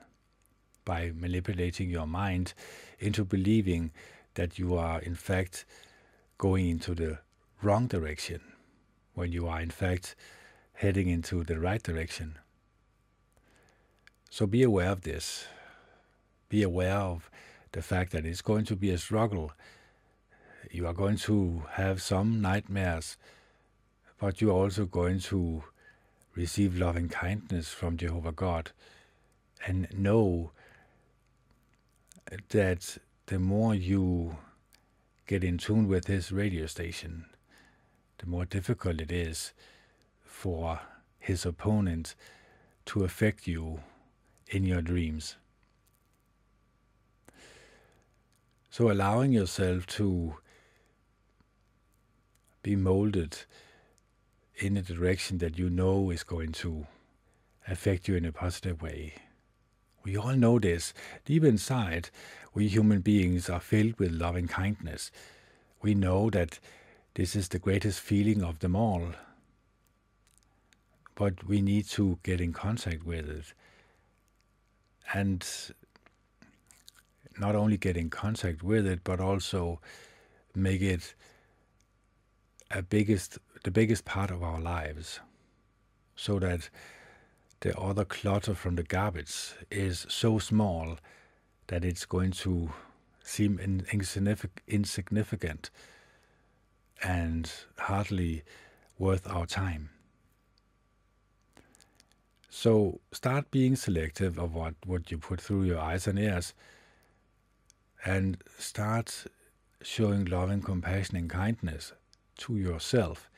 by 0.85 1.11
manipulating 1.15 1.89
your 1.89 2.07
mind 2.07 2.53
into 2.99 3.25
believing 3.25 3.91
that 4.35 4.59
you 4.59 4.75
are 4.75 5.01
in 5.01 5.15
fact 5.15 5.65
going 6.37 6.69
into 6.69 6.93
the 6.93 7.19
wrong 7.61 7.87
direction 7.87 8.41
when 9.13 9.31
you 9.31 9.47
are 9.47 9.59
in 9.59 9.69
fact 9.69 10.15
heading 10.73 11.07
into 11.07 11.43
the 11.43 11.59
right 11.59 11.81
direction. 11.81 12.37
So 14.29 14.45
be 14.45 14.61
aware 14.61 14.91
of 14.91 15.01
this. 15.01 15.47
Be 16.49 16.61
aware 16.61 16.97
of 16.97 17.31
the 17.71 17.81
fact 17.81 18.11
that 18.11 18.25
it's 18.25 18.41
going 18.41 18.65
to 18.65 18.75
be 18.75 18.91
a 18.91 18.97
struggle. 18.97 19.51
You 20.69 20.85
are 20.85 20.93
going 20.93 21.17
to 21.17 21.63
have 21.71 22.01
some 22.01 22.41
nightmares, 22.41 23.17
but 24.19 24.39
you 24.39 24.51
are 24.51 24.53
also 24.63 24.85
going 24.85 25.19
to 25.21 25.63
receive 26.37 26.77
loving 26.77 27.09
kindness 27.09 27.69
from 27.69 27.97
Jehovah 27.97 28.31
God 28.31 28.71
and 29.65 29.87
know 29.91 30.51
that 32.49 32.99
the 33.25 33.39
more 33.39 33.73
you 33.73 34.37
get 35.25 35.43
in 35.43 35.57
tune 35.57 35.87
with 35.87 36.05
his 36.05 36.31
radio 36.31 36.67
station, 36.67 37.25
the 38.19 38.27
more 38.27 38.45
difficult 38.45 39.01
it 39.01 39.11
is 39.11 39.51
for 40.21 40.79
his 41.17 41.43
opponent 41.43 42.13
to 42.85 43.03
affect 43.03 43.47
you 43.47 43.79
in 44.47 44.63
your 44.63 44.83
dreams. 44.83 45.37
So, 48.69 48.91
allowing 48.91 49.31
yourself 49.31 49.87
to 49.87 50.35
be 52.61 52.75
molded 52.75 53.39
in 54.57 54.77
a 54.77 54.81
direction 54.81 55.37
that 55.39 55.57
you 55.57 55.69
know 55.69 56.09
is 56.11 56.23
going 56.23 56.51
to 56.51 56.87
affect 57.67 58.07
you 58.07 58.15
in 58.15 58.25
a 58.25 58.31
positive 58.31 58.81
way. 58.81 59.13
We 60.03 60.17
all 60.17 60.35
know 60.35 60.59
this. 60.59 60.93
Deep 61.25 61.43
inside, 61.43 62.09
we 62.53 62.67
human 62.67 63.01
beings 63.01 63.49
are 63.49 63.59
filled 63.59 63.99
with 63.99 64.11
loving 64.11 64.47
kindness. 64.47 65.11
We 65.81 65.93
know 65.95 66.29
that 66.31 66.59
this 67.15 67.35
is 67.35 67.49
the 67.49 67.59
greatest 67.59 67.99
feeling 68.01 68.43
of 68.43 68.59
them 68.59 68.75
all. 68.75 69.13
but 71.15 71.43
we 71.47 71.61
need 71.61 71.87
to 71.87 72.19
get 72.23 72.39
in 72.39 72.53
contact 72.53 73.03
with 73.05 73.27
it. 73.29 73.53
And 75.13 75.45
not 77.39 77.55
only 77.55 77.77
get 77.77 77.97
in 77.97 78.09
contact 78.09 78.63
with 78.63 78.85
it, 78.85 79.03
but 79.03 79.19
also 79.19 79.79
make 80.55 80.81
it 80.81 81.15
a 82.71 82.81
biggest 82.81 83.39
the 83.67 83.71
biggest 83.71 84.05
part 84.05 84.31
of 84.31 84.41
our 84.41 84.61
lives 84.61 85.19
so 86.15 86.39
that 86.39 86.69
the 87.59 87.77
other 87.77 88.05
clutter 88.05 88.55
from 88.55 88.77
the 88.77 88.83
garbage 88.83 89.55
is 89.69 90.05
so 90.07 90.39
small 90.39 90.97
that 91.67 91.83
it's 91.83 92.05
going 92.05 92.31
to 92.31 92.71
seem 93.21 93.59
insignificant 94.69 95.69
and 97.03 97.51
hardly 97.77 98.41
worth 98.97 99.29
our 99.29 99.45
time. 99.45 99.89
So 102.49 103.01
start 103.11 103.51
being 103.51 103.75
selective 103.75 104.39
of 104.39 104.53
what, 104.55 104.75
what 104.85 105.11
you 105.11 105.17
put 105.17 105.41
through 105.41 105.63
your 105.63 105.79
eyes 105.79 106.07
and 106.07 106.17
ears 106.17 106.53
and 108.05 108.41
start 108.57 109.25
showing 109.81 110.23
love 110.23 110.51
and 110.51 110.63
compassion 110.63 111.17
and 111.17 111.29
kindness 111.29 111.91
to 112.37 112.55
yourself. 112.55 113.29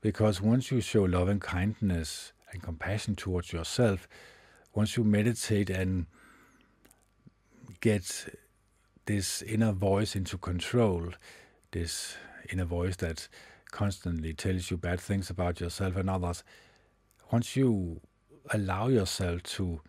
Because 0.00 0.40
once 0.40 0.70
you 0.70 0.80
show 0.80 1.02
love 1.02 1.28
and 1.28 1.40
kindness 1.40 2.32
and 2.52 2.62
compassion 2.62 3.16
towards 3.16 3.52
yourself, 3.52 4.08
once 4.74 4.96
you 4.96 5.04
meditate 5.04 5.70
and 5.70 6.06
get 7.80 8.34
this 9.06 9.42
inner 9.42 9.72
voice 9.72 10.14
into 10.14 10.38
control, 10.38 11.10
this 11.72 12.16
inner 12.50 12.64
voice 12.64 12.96
that 12.96 13.28
constantly 13.70 14.32
tells 14.32 14.70
you 14.70 14.76
bad 14.76 15.00
things 15.00 15.30
about 15.30 15.60
yourself 15.60 15.96
and 15.96 16.08
others, 16.08 16.44
once 17.32 17.56
you 17.56 18.00
allow 18.50 18.88
yourself 18.88 19.42
to, 19.42 19.80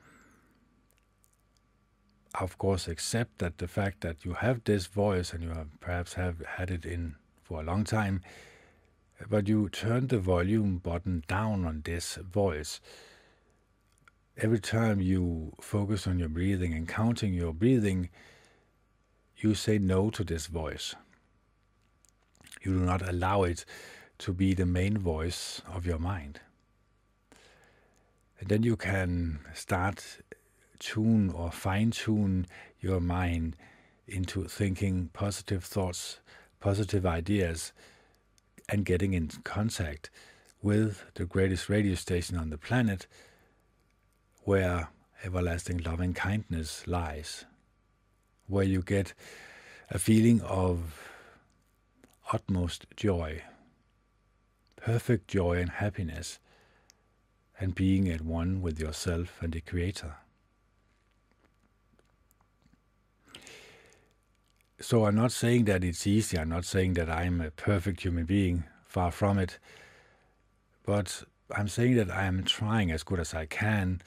of 2.40 2.58
course, 2.58 2.88
accept 2.88 3.38
that 3.38 3.60
the 3.60 3.68
fact 3.68 4.02
that 4.02 4.26
you 4.26 4.34
have 4.34 4.64
this 4.64 4.88
voice 4.88 5.34
and 5.34 5.44
you 5.44 5.50
have 5.50 5.68
perhaps 5.80 6.14
have 6.16 6.44
had 6.46 6.72
it 6.72 6.86
in 6.86 7.16
for 7.44 7.62
a 7.62 7.64
long 7.64 7.84
time, 7.84 8.22
but 9.28 9.48
you 9.48 9.70
turn 9.70 10.08
the 10.08 10.20
volume 10.20 10.78
button 10.78 11.24
down 11.28 11.66
on 11.66 11.82
this 11.84 12.16
voice. 12.16 12.80
Every 14.38 14.60
time 14.60 15.02
you 15.02 15.54
focus 15.60 16.08
on 16.08 16.20
your 16.20 16.30
breathing 16.30 16.74
and 16.74 16.88
counting 16.88 17.34
your 17.34 17.54
breathing, 17.54 18.10
you 19.38 19.54
say 19.56 19.78
no 19.78 20.10
to 20.12 20.24
this 20.24 20.48
voice. 20.48 20.96
You 22.62 22.80
do 22.80 22.86
not 22.86 23.08
allow 23.08 23.44
it 23.44 23.66
to 24.20 24.34
be 24.34 24.54
the 24.54 24.66
main 24.66 24.98
voice 24.98 25.62
of 25.68 25.86
your 25.86 26.00
mind. 26.00 26.40
And 28.40 28.50
then 28.50 28.64
you 28.64 28.78
can 28.78 29.40
start 29.54 30.20
tune 30.80 31.30
or 31.30 31.52
fine 31.52 31.92
tune 31.92 32.48
your 32.80 33.02
mind 33.02 33.58
into 34.08 34.46
thinking 34.46 35.10
positive 35.14 35.64
thoughts, 35.64 36.20
positive 36.60 37.06
ideas, 37.06 37.74
and 38.70 38.86
getting 38.86 39.14
in 39.14 39.30
contact 39.44 40.10
with 40.62 41.06
the 41.16 41.26
greatest 41.26 41.70
radio 41.70 41.96
station 41.96 42.38
on 42.38 42.50
the 42.50 42.58
planet 42.58 43.08
where 44.44 44.90
everlasting 45.24 45.78
loving 45.80 46.14
kindness 46.14 46.88
lies, 46.88 47.46
where 48.48 48.64
you 48.64 48.82
get 48.82 49.14
a 49.90 50.00
feeling 50.00 50.42
of 50.42 51.10
utmost 52.32 52.86
joy, 52.96 53.42
perfect 54.76 55.28
joy 55.28 55.58
and 55.58 55.70
happiness 55.72 56.40
and 57.60 57.76
being 57.76 58.10
at 58.10 58.22
one 58.22 58.62
with 58.62 58.80
yourself 58.80 59.38
and 59.42 59.54
the 59.54 59.62
Creator. 59.62 60.16
So 64.82 65.06
I'm 65.06 65.16
not 65.16 65.34
saying 65.34 65.66
that 65.66 65.84
it's 65.84 66.08
easy, 66.08 66.40
I'm 66.40 66.48
not 66.48 66.64
saying 66.64 66.94
that 66.94 67.10
I'm 67.10 67.42
a 67.42 67.52
perfect 67.52 68.02
human 68.02 68.24
being, 68.24 68.64
far 68.86 69.12
from 69.12 69.38
it, 69.38 69.60
but 70.86 71.24
I'm 71.54 71.68
saying 71.68 71.98
that 71.98 72.10
I 72.10 72.24
am 72.24 72.46
trying 72.46 72.90
as 72.90 73.04
good 73.04 73.20
as 73.20 73.34
I 73.34 73.46
can 73.46 74.02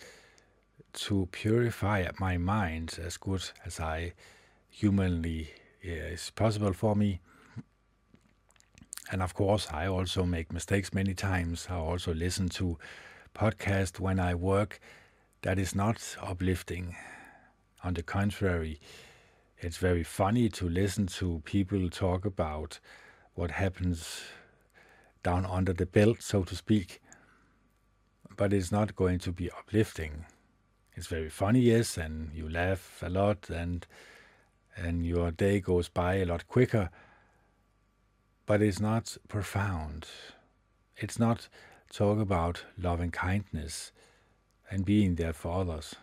to 0.94 1.28
purify 1.30 2.06
my 2.18 2.38
mind 2.38 2.98
as 3.04 3.18
good 3.18 3.42
as 3.66 3.80
I 3.80 4.14
humanly 4.70 5.50
yeah, 5.82 6.06
is 6.14 6.30
possible 6.30 6.72
for 6.72 6.96
me. 6.96 7.20
And 9.10 9.20
of 9.20 9.34
course, 9.34 9.68
I 9.70 9.86
also 9.88 10.24
make 10.24 10.54
mistakes 10.54 10.94
many 10.94 11.12
times. 11.12 11.66
I 11.68 11.74
also 11.74 12.14
listen 12.14 12.48
to 12.50 12.78
podcasts 13.34 14.00
when 14.00 14.18
I 14.18 14.34
work 14.34 14.80
that 15.42 15.58
is 15.58 15.74
not 15.74 16.16
uplifting. 16.22 16.96
On 17.84 17.92
the 17.92 18.02
contrary, 18.02 18.80
it's 19.62 19.76
very 19.76 20.02
funny 20.02 20.48
to 20.48 20.68
listen 20.68 21.06
to 21.06 21.40
people 21.44 21.88
talk 21.88 22.24
about 22.24 22.80
what 23.34 23.52
happens 23.52 24.22
down 25.22 25.46
under 25.46 25.72
the 25.72 25.86
belt, 25.86 26.20
so 26.20 26.42
to 26.42 26.56
speak. 26.56 27.00
But 28.36 28.52
it's 28.52 28.72
not 28.72 28.96
going 28.96 29.20
to 29.20 29.30
be 29.30 29.50
uplifting. 29.50 30.26
It's 30.96 31.06
very 31.06 31.30
funny, 31.30 31.60
yes, 31.60 31.96
and 31.96 32.34
you 32.34 32.48
laugh 32.48 33.02
a 33.02 33.08
lot, 33.08 33.48
and 33.50 33.86
and 34.76 35.06
your 35.06 35.30
day 35.30 35.60
goes 35.60 35.88
by 35.88 36.14
a 36.16 36.24
lot 36.26 36.48
quicker. 36.48 36.90
But 38.46 38.62
it's 38.62 38.80
not 38.80 39.16
profound. 39.28 40.08
It's 40.96 41.20
not 41.20 41.48
talk 41.92 42.18
about 42.18 42.64
loving 42.76 43.12
kindness 43.12 43.92
and 44.70 44.84
being 44.84 45.14
there 45.14 45.32
for 45.32 45.60
others. 45.60 45.94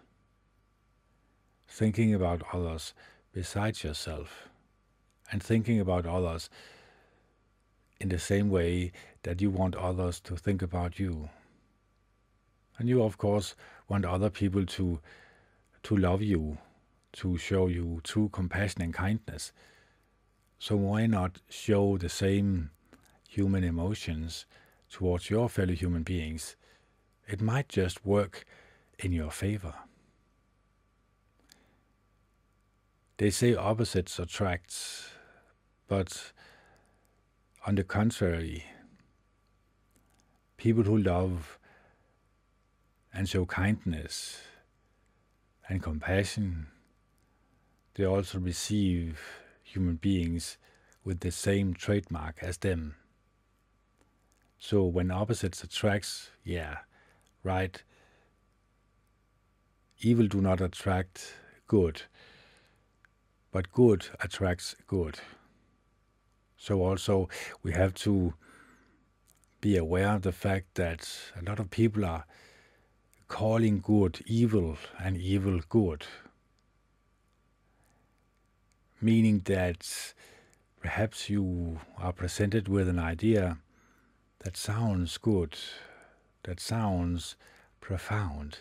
Thinking 1.67 2.13
about 2.13 2.43
others 2.53 2.93
besides 3.39 3.85
yourself 3.85 4.49
and 5.31 5.41
thinking 5.41 5.79
about 5.79 6.05
others 6.05 6.49
in 8.01 8.09
the 8.09 8.19
same 8.19 8.49
way 8.49 8.91
that 9.23 9.39
you 9.39 9.49
want 9.49 9.77
others 9.77 10.19
to 10.19 10.35
think 10.35 10.61
about 10.61 10.99
you. 10.99 11.29
And 12.77 12.89
you, 12.89 13.01
of 13.01 13.17
course, 13.17 13.55
want 13.87 14.03
other 14.03 14.29
people 14.29 14.65
to, 14.65 14.99
to 15.83 15.95
love 15.95 16.21
you, 16.21 16.57
to 17.13 17.37
show 17.37 17.67
you 17.67 18.01
true 18.03 18.27
compassion 18.27 18.81
and 18.81 18.93
kindness. 18.93 19.53
So 20.57 20.75
why 20.75 21.05
not 21.05 21.39
show 21.49 21.97
the 21.97 22.09
same 22.09 22.71
human 23.29 23.63
emotions 23.63 24.45
towards 24.89 25.29
your 25.29 25.47
fellow 25.47 25.73
human 25.73 26.03
beings, 26.03 26.57
it 27.25 27.39
might 27.39 27.69
just 27.69 28.05
work 28.05 28.45
in 28.97 29.13
your 29.13 29.31
favor. 29.31 29.75
They 33.19 33.31
say 33.31 33.53
opposites 33.53 34.17
attract, 34.17 34.73
but 35.89 36.31
on 37.67 37.75
the 37.75 37.83
contrary, 37.83 38.63
people 40.55 40.83
who 40.83 40.97
love 40.97 41.59
and 43.13 43.27
show 43.27 43.45
kindness 43.45 44.39
and 45.67 45.83
compassion, 45.83 46.67
they 47.95 48.05
also 48.05 48.39
receive 48.39 49.19
human 49.63 49.97
beings 49.97 50.57
with 51.03 51.19
the 51.19 51.31
same 51.31 51.73
trademark 51.73 52.41
as 52.41 52.59
them. 52.59 52.95
So 54.59 54.85
when 54.85 55.11
opposites 55.11 55.61
attracts, 55.61 56.29
yeah, 56.45 56.77
right. 57.43 57.83
Evil 59.99 60.27
do 60.27 60.39
not 60.39 60.61
attract 60.61 61.33
good, 61.67 62.03
but 63.51 63.71
good 63.71 64.07
attracts 64.21 64.75
good. 64.87 65.19
So 66.57 66.83
also 66.83 67.29
we 67.63 67.71
have 67.71 67.93
to 67.95 68.33
be 69.61 69.77
aware 69.77 70.09
of 70.15 70.21
the 70.21 70.31
fact 70.31 70.75
that 70.75 71.09
a 71.39 71.43
lot 71.43 71.59
of 71.59 71.69
people 71.69 72.05
are 72.05 72.25
calling 73.27 73.79
good 73.79 74.21
evil 74.25 74.77
and 74.99 75.17
evil 75.17 75.61
good. 75.69 76.05
Meaning 79.01 79.41
that 79.45 80.13
perhaps 80.81 81.29
you 81.29 81.79
are 81.97 82.13
presented 82.13 82.67
with 82.67 82.89
an 82.89 82.99
idea 82.99 83.57
that 84.39 84.57
sounds 84.57 85.17
good. 85.17 85.57
That 86.43 86.59
sounds 86.59 87.35
profound. 87.81 88.59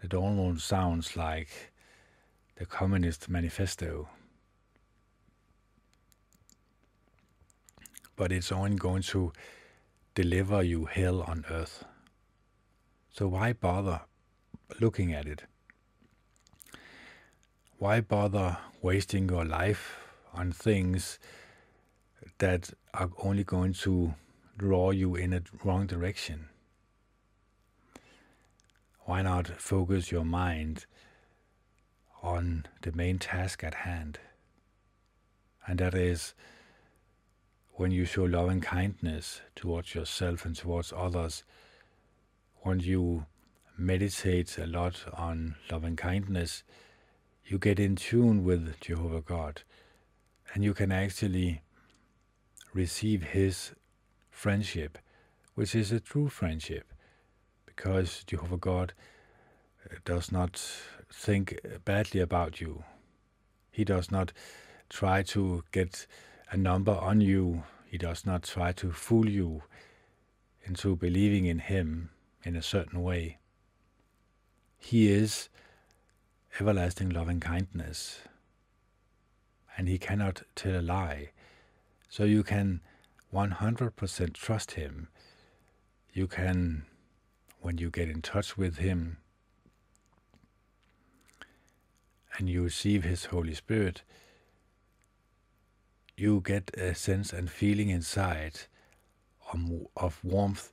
That 0.00 0.14
almost 0.14 0.66
sounds 0.66 1.16
like 1.16 1.72
the 2.56 2.66
Communist 2.66 3.28
Manifesto. 3.28 4.08
But 8.16 8.32
it's 8.32 8.50
only 8.50 8.76
going 8.76 9.02
to 9.02 9.32
deliver 10.14 10.62
you 10.62 10.86
hell 10.86 11.22
on 11.22 11.44
earth. 11.50 11.84
So 13.10 13.28
why 13.28 13.52
bother 13.52 14.00
looking 14.80 15.12
at 15.12 15.26
it? 15.26 15.44
Why 17.78 18.00
bother 18.00 18.56
wasting 18.80 19.28
your 19.28 19.44
life 19.44 19.96
on 20.32 20.52
things 20.52 21.18
that 22.38 22.70
are 22.94 23.10
only 23.22 23.44
going 23.44 23.74
to 23.74 24.14
draw 24.56 24.90
you 24.90 25.14
in 25.14 25.32
a 25.34 25.42
wrong 25.62 25.86
direction. 25.86 26.48
why 29.06 29.22
not 29.22 29.46
focus 29.46 30.10
your 30.10 30.24
mind 30.24 30.84
on 32.22 32.66
the 32.82 32.92
main 32.92 33.18
task 33.18 33.62
at 33.64 33.74
hand? 33.74 34.18
And 35.66 35.78
that 35.80 35.94
is 35.94 36.34
when 37.72 37.90
you 37.90 38.04
show 38.04 38.24
love 38.24 38.48
and 38.48 38.62
kindness 38.62 39.42
towards 39.54 39.94
yourself 39.94 40.44
and 40.44 40.56
towards 40.56 40.92
others, 40.96 41.44
when 42.62 42.80
you 42.80 43.26
meditate 43.76 44.56
a 44.58 44.66
lot 44.66 45.04
on 45.12 45.56
love 45.70 45.84
and 45.84 45.98
kindness, 45.98 46.62
you 47.44 47.58
get 47.58 47.78
in 47.78 47.96
tune 47.96 48.44
with 48.44 48.80
Jehovah 48.80 49.20
God 49.20 49.62
and 50.54 50.64
you 50.64 50.72
can 50.72 50.90
actually 50.90 51.60
receive 52.72 53.22
His 53.22 53.72
friendship, 54.30 54.98
which 55.54 55.74
is 55.74 55.92
a 55.92 56.00
true 56.00 56.28
friendship, 56.28 56.92
because 57.64 58.24
Jehovah 58.26 58.56
God 58.56 58.94
uh, 59.84 59.96
does 60.04 60.32
not 60.32 60.62
think 61.12 61.58
badly 61.84 62.20
about 62.20 62.60
you. 62.60 62.84
He 63.70 63.84
does 63.84 64.10
not 64.10 64.32
try 64.88 65.22
to 65.22 65.64
get 65.72 66.06
a 66.50 66.56
number 66.56 66.92
on 66.92 67.20
you. 67.20 67.64
He 67.86 67.98
does 67.98 68.24
not 68.24 68.44
try 68.44 68.72
to 68.72 68.92
fool 68.92 69.28
you 69.28 69.62
into 70.64 70.96
believing 70.96 71.46
in 71.46 71.58
Him 71.60 72.10
in 72.44 72.56
a 72.56 72.62
certain 72.62 73.02
way. 73.02 73.38
He 74.78 75.08
is 75.08 75.48
everlasting 76.60 77.10
loving 77.10 77.40
kindness, 77.40 78.20
and 79.76 79.88
He 79.88 79.98
cannot 79.98 80.42
tell 80.54 80.80
a 80.80 80.82
lie. 80.82 81.30
So 82.08 82.24
you 82.24 82.42
can 82.42 82.80
100% 83.32 84.32
trust 84.32 84.72
Him. 84.72 85.08
You 86.12 86.26
can, 86.26 86.86
when 87.60 87.78
you 87.78 87.90
get 87.90 88.08
in 88.08 88.22
touch 88.22 88.56
with 88.56 88.78
Him 88.78 89.18
and 92.36 92.48
you 92.48 92.62
receive 92.62 93.04
His 93.04 93.26
Holy 93.26 93.54
Spirit, 93.54 94.02
you 96.16 96.40
get 96.44 96.70
a 96.76 96.94
sense 96.94 97.32
and 97.32 97.50
feeling 97.50 97.90
inside 97.90 98.60
of 99.96 100.18
warmth 100.24 100.72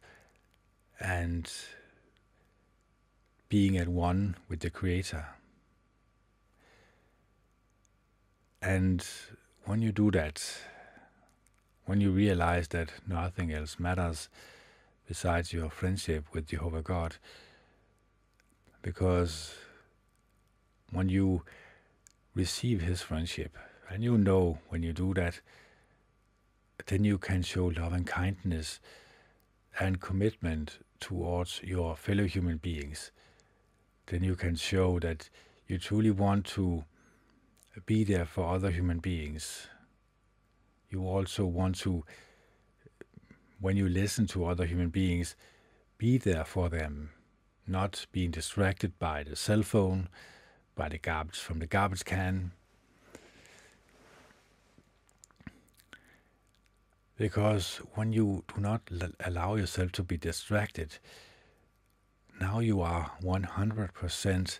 and 1.00 1.52
being 3.50 3.78
at 3.78 3.88
one 3.88 4.36
with 4.50 4.62
the 4.62 4.70
Creator. 4.70 5.26
And 8.62 9.06
when 9.66 9.82
you 9.82 9.92
do 9.92 10.10
that, 10.12 10.42
when 11.86 12.00
you 12.00 12.12
realize 12.12 12.70
that 12.70 12.94
nothing 13.08 13.52
else 13.52 13.80
matters 13.80 14.30
besides 15.08 15.52
your 15.52 15.70
friendship 15.70 16.26
with 16.34 16.48
Jehovah 16.48 16.82
God, 16.82 17.18
because 18.82 19.54
when 20.94 21.10
you 21.10 21.44
receive 22.36 22.82
His 22.82 23.02
friendship, 23.02 23.58
and 23.90 24.04
you 24.04 24.18
know 24.18 24.60
when 24.70 24.84
you 24.84 24.94
do 24.94 25.14
that, 25.16 25.42
then 26.88 27.04
you 27.04 27.18
can 27.18 27.42
show 27.44 27.66
love 27.66 27.94
and 27.94 28.08
kindness 28.08 28.80
and 29.80 30.02
commitment 30.02 30.80
towards 31.00 31.62
your 31.64 31.96
fellow 31.96 32.26
human 32.26 32.58
beings. 32.58 33.12
Then 34.08 34.24
you 34.24 34.36
can 34.36 34.56
show 34.56 35.00
that 35.00 35.30
you 35.68 35.78
truly 35.78 36.12
want 36.12 36.46
to 36.48 36.84
be 37.86 38.04
there 38.04 38.26
for 38.26 38.54
other 38.54 38.70
human 38.72 39.00
beings. 39.00 39.68
You 40.90 41.08
also 41.08 41.46
want 41.46 41.78
to, 41.80 42.04
when 43.60 43.78
you 43.78 43.90
listen 43.90 44.28
to 44.28 44.46
other 44.46 44.66
human 44.66 44.90
beings, 44.90 45.36
be 45.98 46.18
there 46.18 46.46
for 46.46 46.70
them, 46.70 47.12
not 47.66 48.06
being 48.12 48.32
distracted 48.32 49.00
by 49.00 49.24
the 49.24 49.36
cell 49.36 49.64
phone, 49.64 50.10
by 50.76 50.90
the 50.90 50.98
garbage 50.98 51.40
from 51.40 51.60
the 51.60 51.68
garbage 51.68 52.06
can. 52.06 52.52
Because 57.18 57.78
when 57.94 58.12
you 58.12 58.44
do 58.54 58.62
not 58.62 58.82
allow 59.24 59.56
yourself 59.56 59.92
to 59.94 60.04
be 60.04 60.18
distracted, 60.18 60.98
now 62.42 62.60
you 62.60 62.82
are 62.82 63.12
100% 63.22 64.60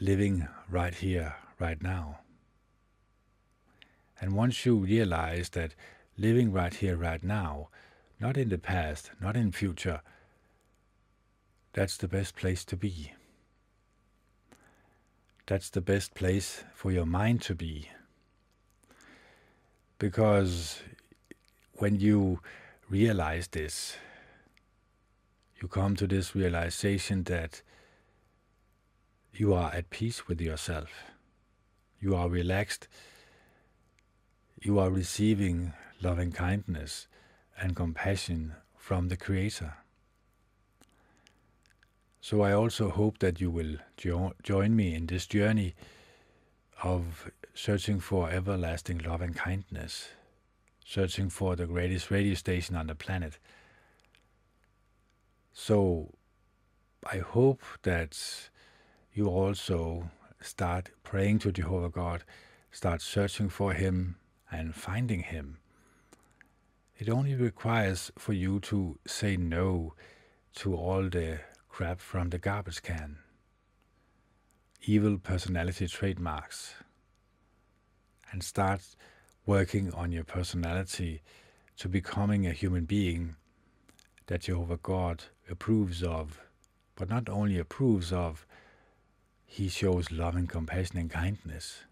living 0.00 0.48
right 0.68 0.94
here, 0.94 1.36
right 1.60 1.80
now. 1.80 2.18
And 4.20 4.34
once 4.34 4.66
you 4.66 4.76
realize 4.76 5.50
that 5.50 5.74
living 6.18 6.52
right 6.52 6.74
here, 6.74 6.96
right 6.96 7.22
now, 7.22 7.68
not 8.20 8.36
in 8.36 8.48
the 8.48 8.58
past, 8.58 9.12
not 9.20 9.36
in 9.36 9.52
future, 9.52 10.00
that's 11.72 11.96
the 11.96 12.08
best 12.08 12.36
place 12.36 12.64
to 12.66 12.76
be. 12.76 13.12
That's 15.46 15.70
the 15.70 15.80
best 15.80 16.14
place 16.14 16.64
for 16.72 16.92
your 16.92 17.06
mind 17.06 17.42
to 17.42 17.54
be. 17.54 17.88
Because 19.98 20.80
when 21.74 21.98
you 21.98 22.40
realize 22.88 23.48
this, 23.48 23.96
you 25.60 25.68
come 25.68 25.96
to 25.96 26.06
this 26.06 26.34
realization 26.34 27.24
that 27.24 27.62
you 29.34 29.52
are 29.54 29.72
at 29.72 29.90
peace 29.90 30.28
with 30.28 30.40
yourself. 30.40 30.90
You 32.00 32.14
are 32.14 32.28
relaxed. 32.28 32.88
You 34.60 34.78
are 34.78 34.90
receiving 34.90 35.72
loving 36.00 36.32
kindness 36.32 37.06
and 37.56 37.76
compassion 37.76 38.54
from 38.76 39.08
the 39.08 39.16
Creator. 39.16 39.74
So 42.24 42.42
I 42.42 42.52
also 42.52 42.88
hope 42.88 43.18
that 43.18 43.40
you 43.40 43.50
will 43.50 43.78
jo- 43.96 44.32
join 44.44 44.76
me 44.76 44.94
in 44.94 45.06
this 45.06 45.26
journey 45.26 45.74
of 46.80 47.28
searching 47.52 47.98
for 47.98 48.30
everlasting 48.30 48.98
love 48.98 49.20
and 49.20 49.34
kindness, 49.34 50.10
searching 50.84 51.30
for 51.30 51.56
the 51.56 51.66
greatest 51.66 52.12
radio 52.12 52.34
station 52.34 52.76
on 52.76 52.86
the 52.86 52.94
planet. 52.94 53.40
So 55.52 56.14
I 57.12 57.18
hope 57.18 57.60
that 57.82 58.16
you 59.12 59.26
also 59.26 60.08
start 60.40 60.90
praying 61.02 61.40
to 61.40 61.50
Jehovah 61.50 61.90
God, 61.90 62.22
start 62.70 63.02
searching 63.02 63.48
for 63.48 63.72
Him 63.72 64.14
and 64.48 64.76
finding 64.76 65.24
Him. 65.24 65.58
It 66.96 67.08
only 67.08 67.34
requires 67.34 68.12
for 68.16 68.32
you 68.32 68.60
to 68.60 69.00
say 69.08 69.36
no 69.36 69.94
to 70.54 70.76
all 70.76 71.08
the 71.08 71.40
crap 71.72 72.00
from 72.00 72.28
the 72.28 72.36
garbage 72.38 72.82
can, 72.82 73.16
evil 74.82 75.16
personality 75.16 75.88
trademarks, 75.88 76.74
and 78.30 78.42
start 78.44 78.82
working 79.46 79.90
on 79.94 80.12
your 80.12 80.22
personality 80.22 81.22
to 81.78 81.88
becoming 81.88 82.46
a 82.46 82.52
human 82.52 82.84
being 82.84 83.36
that 84.26 84.42
Jehovah 84.42 84.76
God 84.82 85.24
approves 85.50 86.02
of, 86.02 86.42
but 86.94 87.08
not 87.08 87.30
only 87.30 87.58
approves 87.58 88.12
of, 88.12 88.46
he 89.46 89.70
shows 89.70 90.12
love 90.12 90.36
and 90.36 90.50
compassion 90.50 90.98
and 90.98 91.10
kindness. 91.10 91.84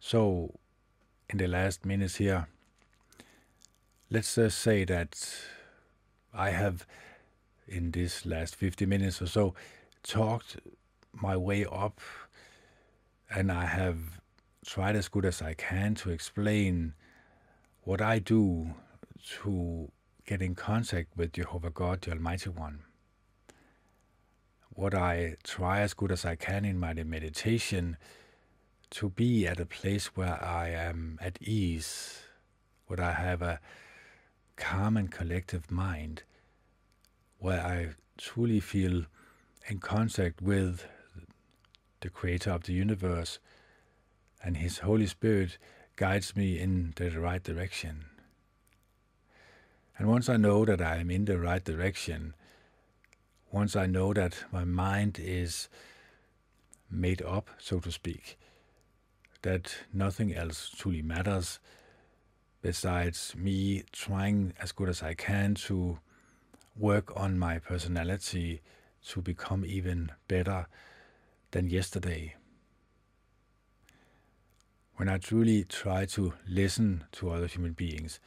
So, 0.00 0.58
in 1.28 1.36
the 1.36 1.46
last 1.46 1.84
minutes 1.84 2.16
here, 2.16 2.48
let's 4.10 4.34
just 4.34 4.58
say 4.60 4.84
that 4.84 5.14
I 6.32 6.50
have, 6.50 6.86
in 7.72 7.90
this 7.90 8.26
last 8.26 8.54
50 8.56 8.86
minutes 8.86 9.22
or 9.22 9.26
so, 9.26 9.54
talked 10.02 10.56
my 11.12 11.36
way 11.36 11.64
up 11.64 12.00
and 13.30 13.50
I 13.50 13.64
have 13.66 14.20
tried 14.64 14.96
as 14.96 15.08
good 15.08 15.24
as 15.24 15.40
I 15.40 15.54
can 15.54 15.94
to 15.96 16.10
explain 16.10 16.94
what 17.82 18.00
I 18.00 18.18
do 18.18 18.74
to 19.42 19.90
get 20.26 20.42
in 20.42 20.54
contact 20.54 21.16
with 21.16 21.32
Jehovah 21.32 21.70
God, 21.70 22.02
the 22.02 22.12
Almighty 22.12 22.50
One. 22.50 22.80
What 24.70 24.94
I 24.94 25.36
try 25.42 25.80
as 25.80 25.94
good 25.94 26.12
as 26.12 26.24
I 26.24 26.36
can 26.36 26.64
in 26.64 26.78
my 26.78 26.94
meditation 26.94 27.96
to 28.90 29.08
be 29.10 29.46
at 29.46 29.58
a 29.58 29.66
place 29.66 30.16
where 30.16 30.42
I 30.42 30.68
am 30.68 31.18
at 31.20 31.38
ease, 31.40 32.20
where 32.86 33.00
I 33.00 33.12
have 33.12 33.42
a 33.42 33.60
calm 34.56 34.96
and 34.96 35.10
collective 35.10 35.70
mind, 35.70 36.22
where 37.42 37.60
I 37.60 37.88
truly 38.16 38.60
feel 38.60 39.06
in 39.66 39.80
contact 39.80 40.40
with 40.40 40.86
the 42.00 42.08
creator 42.08 42.52
of 42.52 42.62
the 42.62 42.72
universe 42.72 43.40
and 44.44 44.58
his 44.58 44.78
Holy 44.78 45.08
Spirit 45.08 45.58
guides 45.96 46.36
me 46.36 46.60
in 46.60 46.92
the 46.94 47.10
right 47.10 47.42
direction. 47.42 48.04
And 49.98 50.08
once 50.08 50.28
I 50.28 50.36
know 50.36 50.64
that 50.64 50.80
I 50.80 50.98
am 50.98 51.10
in 51.10 51.24
the 51.24 51.38
right 51.38 51.64
direction, 51.64 52.34
once 53.50 53.74
I 53.74 53.86
know 53.86 54.12
that 54.12 54.44
my 54.52 54.64
mind 54.64 55.18
is 55.20 55.68
made 56.88 57.22
up, 57.22 57.50
so 57.58 57.80
to 57.80 57.90
speak, 57.90 58.38
that 59.42 59.74
nothing 59.92 60.32
else 60.32 60.70
truly 60.76 61.02
matters 61.02 61.58
besides 62.62 63.34
me 63.36 63.82
trying 63.90 64.52
as 64.60 64.70
good 64.70 64.88
as 64.88 65.02
I 65.02 65.14
can 65.14 65.56
to 65.66 65.98
work 66.76 67.12
on 67.16 67.38
my 67.38 67.58
personality 67.58 68.60
to 69.08 69.20
become 69.20 69.64
even 69.64 70.10
better 70.28 70.66
than 71.50 71.68
yesterday. 71.68 72.34
When 74.96 75.08
I 75.08 75.18
truly 75.18 75.64
try 75.64 76.04
to 76.06 76.34
listen 76.48 77.04
to 77.12 77.30
other 77.30 77.46
human 77.46 77.72
beings, 77.72 78.20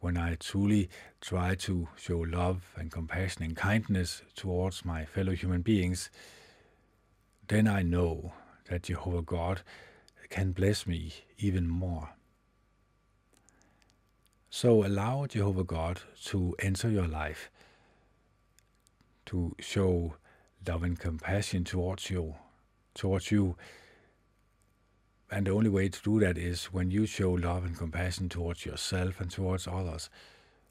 when 0.00 0.16
I 0.16 0.36
truly 0.36 0.88
try 1.20 1.54
to 1.56 1.88
show 1.96 2.18
love 2.18 2.72
and 2.76 2.90
compassion 2.90 3.42
and 3.42 3.56
kindness 3.56 4.22
towards 4.34 4.84
my 4.84 5.04
fellow 5.04 5.32
human 5.32 5.62
beings, 5.62 6.10
then 7.48 7.66
I 7.66 7.82
know 7.82 8.32
that 8.68 8.84
Jehovah 8.84 9.22
God 9.22 9.62
can 10.28 10.52
bless 10.52 10.86
me 10.86 11.12
even 11.38 11.68
more. 11.68 12.10
So 14.50 14.84
allow 14.84 15.26
Jehovah 15.26 15.64
God 15.64 16.00
to 16.26 16.54
enter 16.58 16.88
your 16.88 17.06
life, 17.06 17.50
to 19.26 19.54
show 19.58 20.14
love 20.66 20.82
and 20.82 20.98
compassion 20.98 21.64
towards 21.64 22.10
you, 22.10 22.34
towards 22.94 23.30
you. 23.30 23.56
And 25.30 25.46
the 25.46 25.52
only 25.52 25.70
way 25.70 25.88
to 25.88 26.02
do 26.02 26.20
that 26.20 26.38
is 26.38 26.66
when 26.66 26.90
you 26.90 27.06
show 27.06 27.32
love 27.32 27.64
and 27.64 27.76
compassion 27.76 28.28
towards 28.28 28.64
yourself 28.64 29.20
and 29.20 29.30
towards 29.30 29.66
others. 29.66 30.08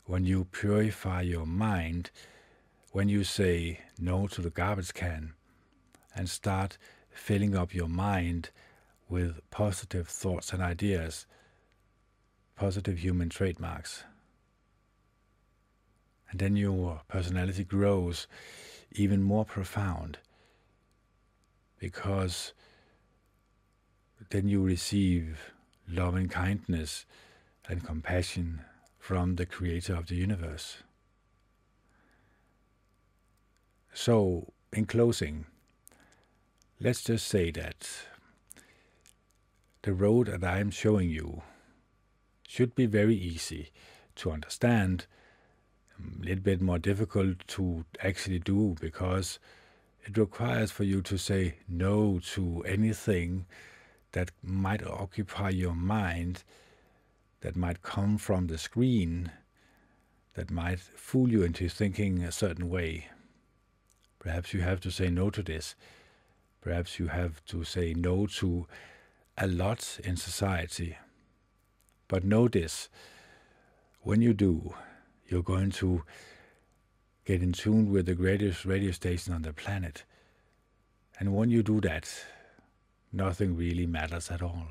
When 0.06 0.26
you 0.26 0.46
purify 0.46 1.22
your 1.22 1.46
mind, 1.46 2.12
when 2.92 3.10
you 3.10 3.24
say 3.24 3.82
no 4.00 4.28
to 4.28 4.42
the 4.42 4.50
garbage 4.50 4.94
can 4.94 5.34
and 6.16 6.30
start 6.30 6.78
filling 7.10 7.56
up 7.56 7.74
your 7.74 7.90
mind 7.90 8.50
with 9.10 9.42
positive 9.52 10.08
thoughts 10.08 10.54
and 10.54 10.62
ideas, 10.62 11.26
positive 12.56 13.00
human 13.00 13.30
trademarks. 13.30 14.04
And 16.36 16.42
then 16.42 16.58
your 16.58 17.00
personality 17.08 17.64
grows 17.64 18.28
even 18.92 19.24
more 19.24 19.46
profound 19.46 20.18
because 21.80 22.52
then 24.32 24.50
you 24.50 24.62
receive 24.62 25.54
love 25.90 26.14
and 26.14 26.30
kindness 26.30 27.06
and 27.70 27.86
compassion 27.86 28.66
from 29.00 29.38
the 29.38 29.46
creator 29.46 29.96
of 29.96 30.08
the 30.08 30.16
universe. 30.16 30.80
So, 33.94 34.52
in 34.74 34.88
closing, 34.88 35.46
let's 36.82 37.06
just 37.06 37.30
say 37.30 37.50
that 37.52 37.88
the 39.84 39.94
road 39.94 40.28
that 40.28 40.44
I 40.44 40.60
am 40.60 40.72
showing 40.72 41.10
you 41.10 41.44
should 42.46 42.76
be 42.76 42.88
very 42.88 43.16
easy 43.16 43.70
to 44.18 44.32
understand, 44.32 45.06
a 46.00 46.26
little 46.26 46.44
bit 46.44 46.62
more 46.62 46.80
difficult 46.80 47.48
to 47.48 47.86
actually 48.04 48.40
do 48.40 48.76
because 48.80 49.40
it 50.04 50.18
requires 50.18 50.72
for 50.72 50.84
you 50.84 51.02
to 51.02 51.18
say 51.18 51.56
no 51.68 52.20
to 52.34 52.64
anything 52.68 53.46
that 54.12 54.32
might 54.44 54.86
occupy 54.86 55.50
your 55.50 55.74
mind, 55.74 56.44
that 57.42 57.56
might 57.56 57.82
come 57.82 58.18
from 58.18 58.48
the 58.48 58.58
screen, 58.58 59.32
that 60.36 60.52
might 60.52 60.80
fool 60.80 61.30
you 61.30 61.44
into 61.44 61.68
thinking 61.70 62.24
a 62.24 62.32
certain 62.32 62.70
way. 62.70 63.08
Perhaps 64.20 64.54
you 64.54 64.62
have 64.62 64.80
to 64.82 64.92
say 64.92 65.10
no 65.10 65.30
to 65.30 65.42
this. 65.42 65.76
Perhaps 66.62 67.00
you 67.00 67.08
have 67.08 67.44
to 67.46 67.64
say 67.64 67.94
no 67.94 68.26
to 68.26 68.68
a 69.38 69.48
lot 69.48 70.00
in 70.04 70.18
society. 70.18 70.98
But 72.08 72.24
this 72.48 72.90
when 74.02 74.22
you 74.22 74.34
do, 74.34 74.76
you're 75.28 75.44
going 75.44 75.72
to 75.72 76.04
get 77.26 77.42
in 77.42 77.54
tune 77.54 77.92
with 77.92 78.06
the 78.06 78.16
greatest 78.16 78.66
radio 78.66 78.92
station 78.92 79.34
on 79.34 79.42
the 79.42 79.54
planet. 79.54 80.04
And 81.20 81.36
when 81.36 81.50
you 81.50 81.64
do 81.64 81.82
that, 81.82 82.10
nothing 83.12 83.56
really 83.56 83.88
matters 83.88 84.30
at 84.30 84.42
all, 84.42 84.68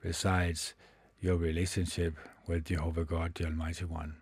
besides 0.00 0.74
your 1.20 1.36
relationship 1.36 2.14
with 2.46 2.66
Jehovah 2.66 3.04
God, 3.04 3.34
the 3.34 3.46
Almighty 3.46 3.84
One. 3.84 4.16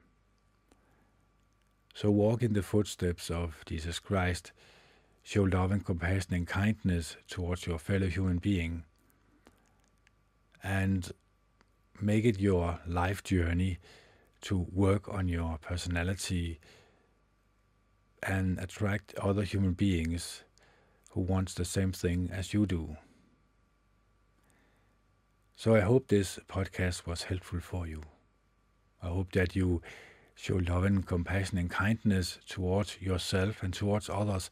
So 1.95 2.11
walk 2.11 2.43
in 2.43 2.53
the 2.53 2.63
footsteps 2.63 3.31
of 3.31 3.65
Jesus 3.67 3.99
Christ, 3.99 4.53
show 5.23 5.43
love 5.43 5.73
and 5.73 5.85
compassion 5.85 6.35
and 6.35 6.47
kindness 6.47 7.17
towards 7.29 7.67
your 7.67 7.79
fellow 7.79 8.07
human 8.07 8.39
being 8.39 8.85
and 10.63 11.11
make 12.01 12.25
it 12.25 12.41
your 12.41 12.81
life 12.87 13.23
journey 13.23 13.79
to 14.47 14.65
work 14.73 15.09
on 15.09 15.27
your 15.27 15.59
personality 15.59 16.61
and 18.23 18.61
attract 18.61 19.13
other 19.17 19.43
human 19.43 19.73
beings 19.73 20.45
who 21.11 21.21
wants 21.21 21.55
the 21.55 21.65
same 21.65 21.91
thing 21.91 22.31
as 22.33 22.55
you 22.55 22.65
do. 22.65 22.97
So 25.57 25.75
I 25.75 25.81
hope 25.81 26.07
this 26.07 26.39
podcast 26.49 27.07
was 27.07 27.25
helpful 27.25 27.59
for 27.59 27.89
you. 27.89 28.03
I 29.03 29.09
hope 29.09 29.33
that 29.33 29.57
you 29.57 29.83
show 30.37 30.57
love 30.57 30.85
and 30.85 31.05
compassion 31.05 31.59
and 31.59 31.69
kindness 31.69 32.39
towards 32.49 33.01
yourself 33.01 33.65
and 33.65 33.75
towards 33.75 34.09
others. 34.09 34.51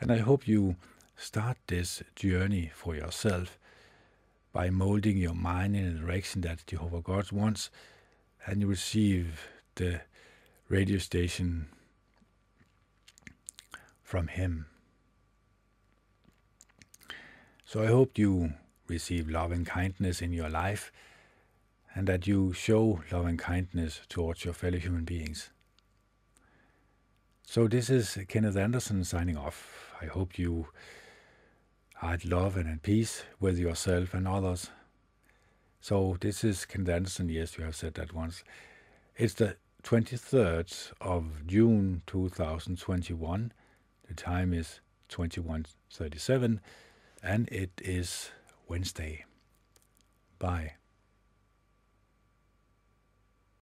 And 0.00 0.12
I 0.12 0.18
hope 0.18 0.46
you 0.46 0.76
start 1.16 1.56
this 1.66 2.04
journey 2.14 2.70
for 2.72 2.94
yourself 2.94 3.58
by 4.52 4.70
molding 4.70 5.16
your 5.16 5.34
mind 5.34 5.74
in 5.74 5.86
a 5.86 5.98
direction 5.98 6.42
that 6.42 6.66
Jehovah 6.68 7.00
God 7.00 7.32
wants, 7.32 7.70
and 8.46 8.60
you 8.60 8.66
receive 8.66 9.48
the 9.74 10.00
radio 10.68 10.98
station 10.98 11.68
from 14.02 14.28
Him. 14.28 14.66
So 17.64 17.82
I 17.82 17.86
hope 17.86 18.16
you 18.16 18.54
receive 18.86 19.28
love 19.28 19.52
and 19.52 19.66
kindness 19.66 20.22
in 20.22 20.32
your 20.32 20.48
life, 20.48 20.90
and 21.94 22.06
that 22.06 22.26
you 22.26 22.52
show 22.52 23.02
love 23.12 23.26
and 23.26 23.38
kindness 23.38 24.00
towards 24.08 24.44
your 24.44 24.54
fellow 24.54 24.78
human 24.78 25.04
beings. 25.04 25.50
So 27.46 27.66
this 27.68 27.90
is 27.90 28.18
Kenneth 28.28 28.56
Anderson 28.56 29.04
signing 29.04 29.36
off. 29.36 29.92
I 30.00 30.06
hope 30.06 30.38
you 30.38 30.68
are 32.00 32.14
at 32.14 32.24
love 32.24 32.56
and 32.56 32.68
at 32.68 32.82
peace 32.82 33.24
with 33.40 33.58
yourself 33.58 34.14
and 34.14 34.28
others. 34.28 34.70
So 35.80 36.16
this 36.20 36.44
is 36.44 36.66
Anderson. 36.74 37.28
Yes, 37.28 37.56
you 37.56 37.64
have 37.64 37.76
said 37.76 37.94
that 37.94 38.12
once. 38.12 38.42
It's 39.16 39.34
the 39.34 39.56
23rd 39.82 40.92
of 41.00 41.46
June 41.46 42.02
2021. 42.06 43.52
The 44.06 44.14
time 44.14 44.52
is 44.52 44.80
21:37 45.08 46.60
and 47.22 47.48
it 47.48 47.80
is 47.82 48.30
Wednesday. 48.68 49.24
Bye. 50.38 50.77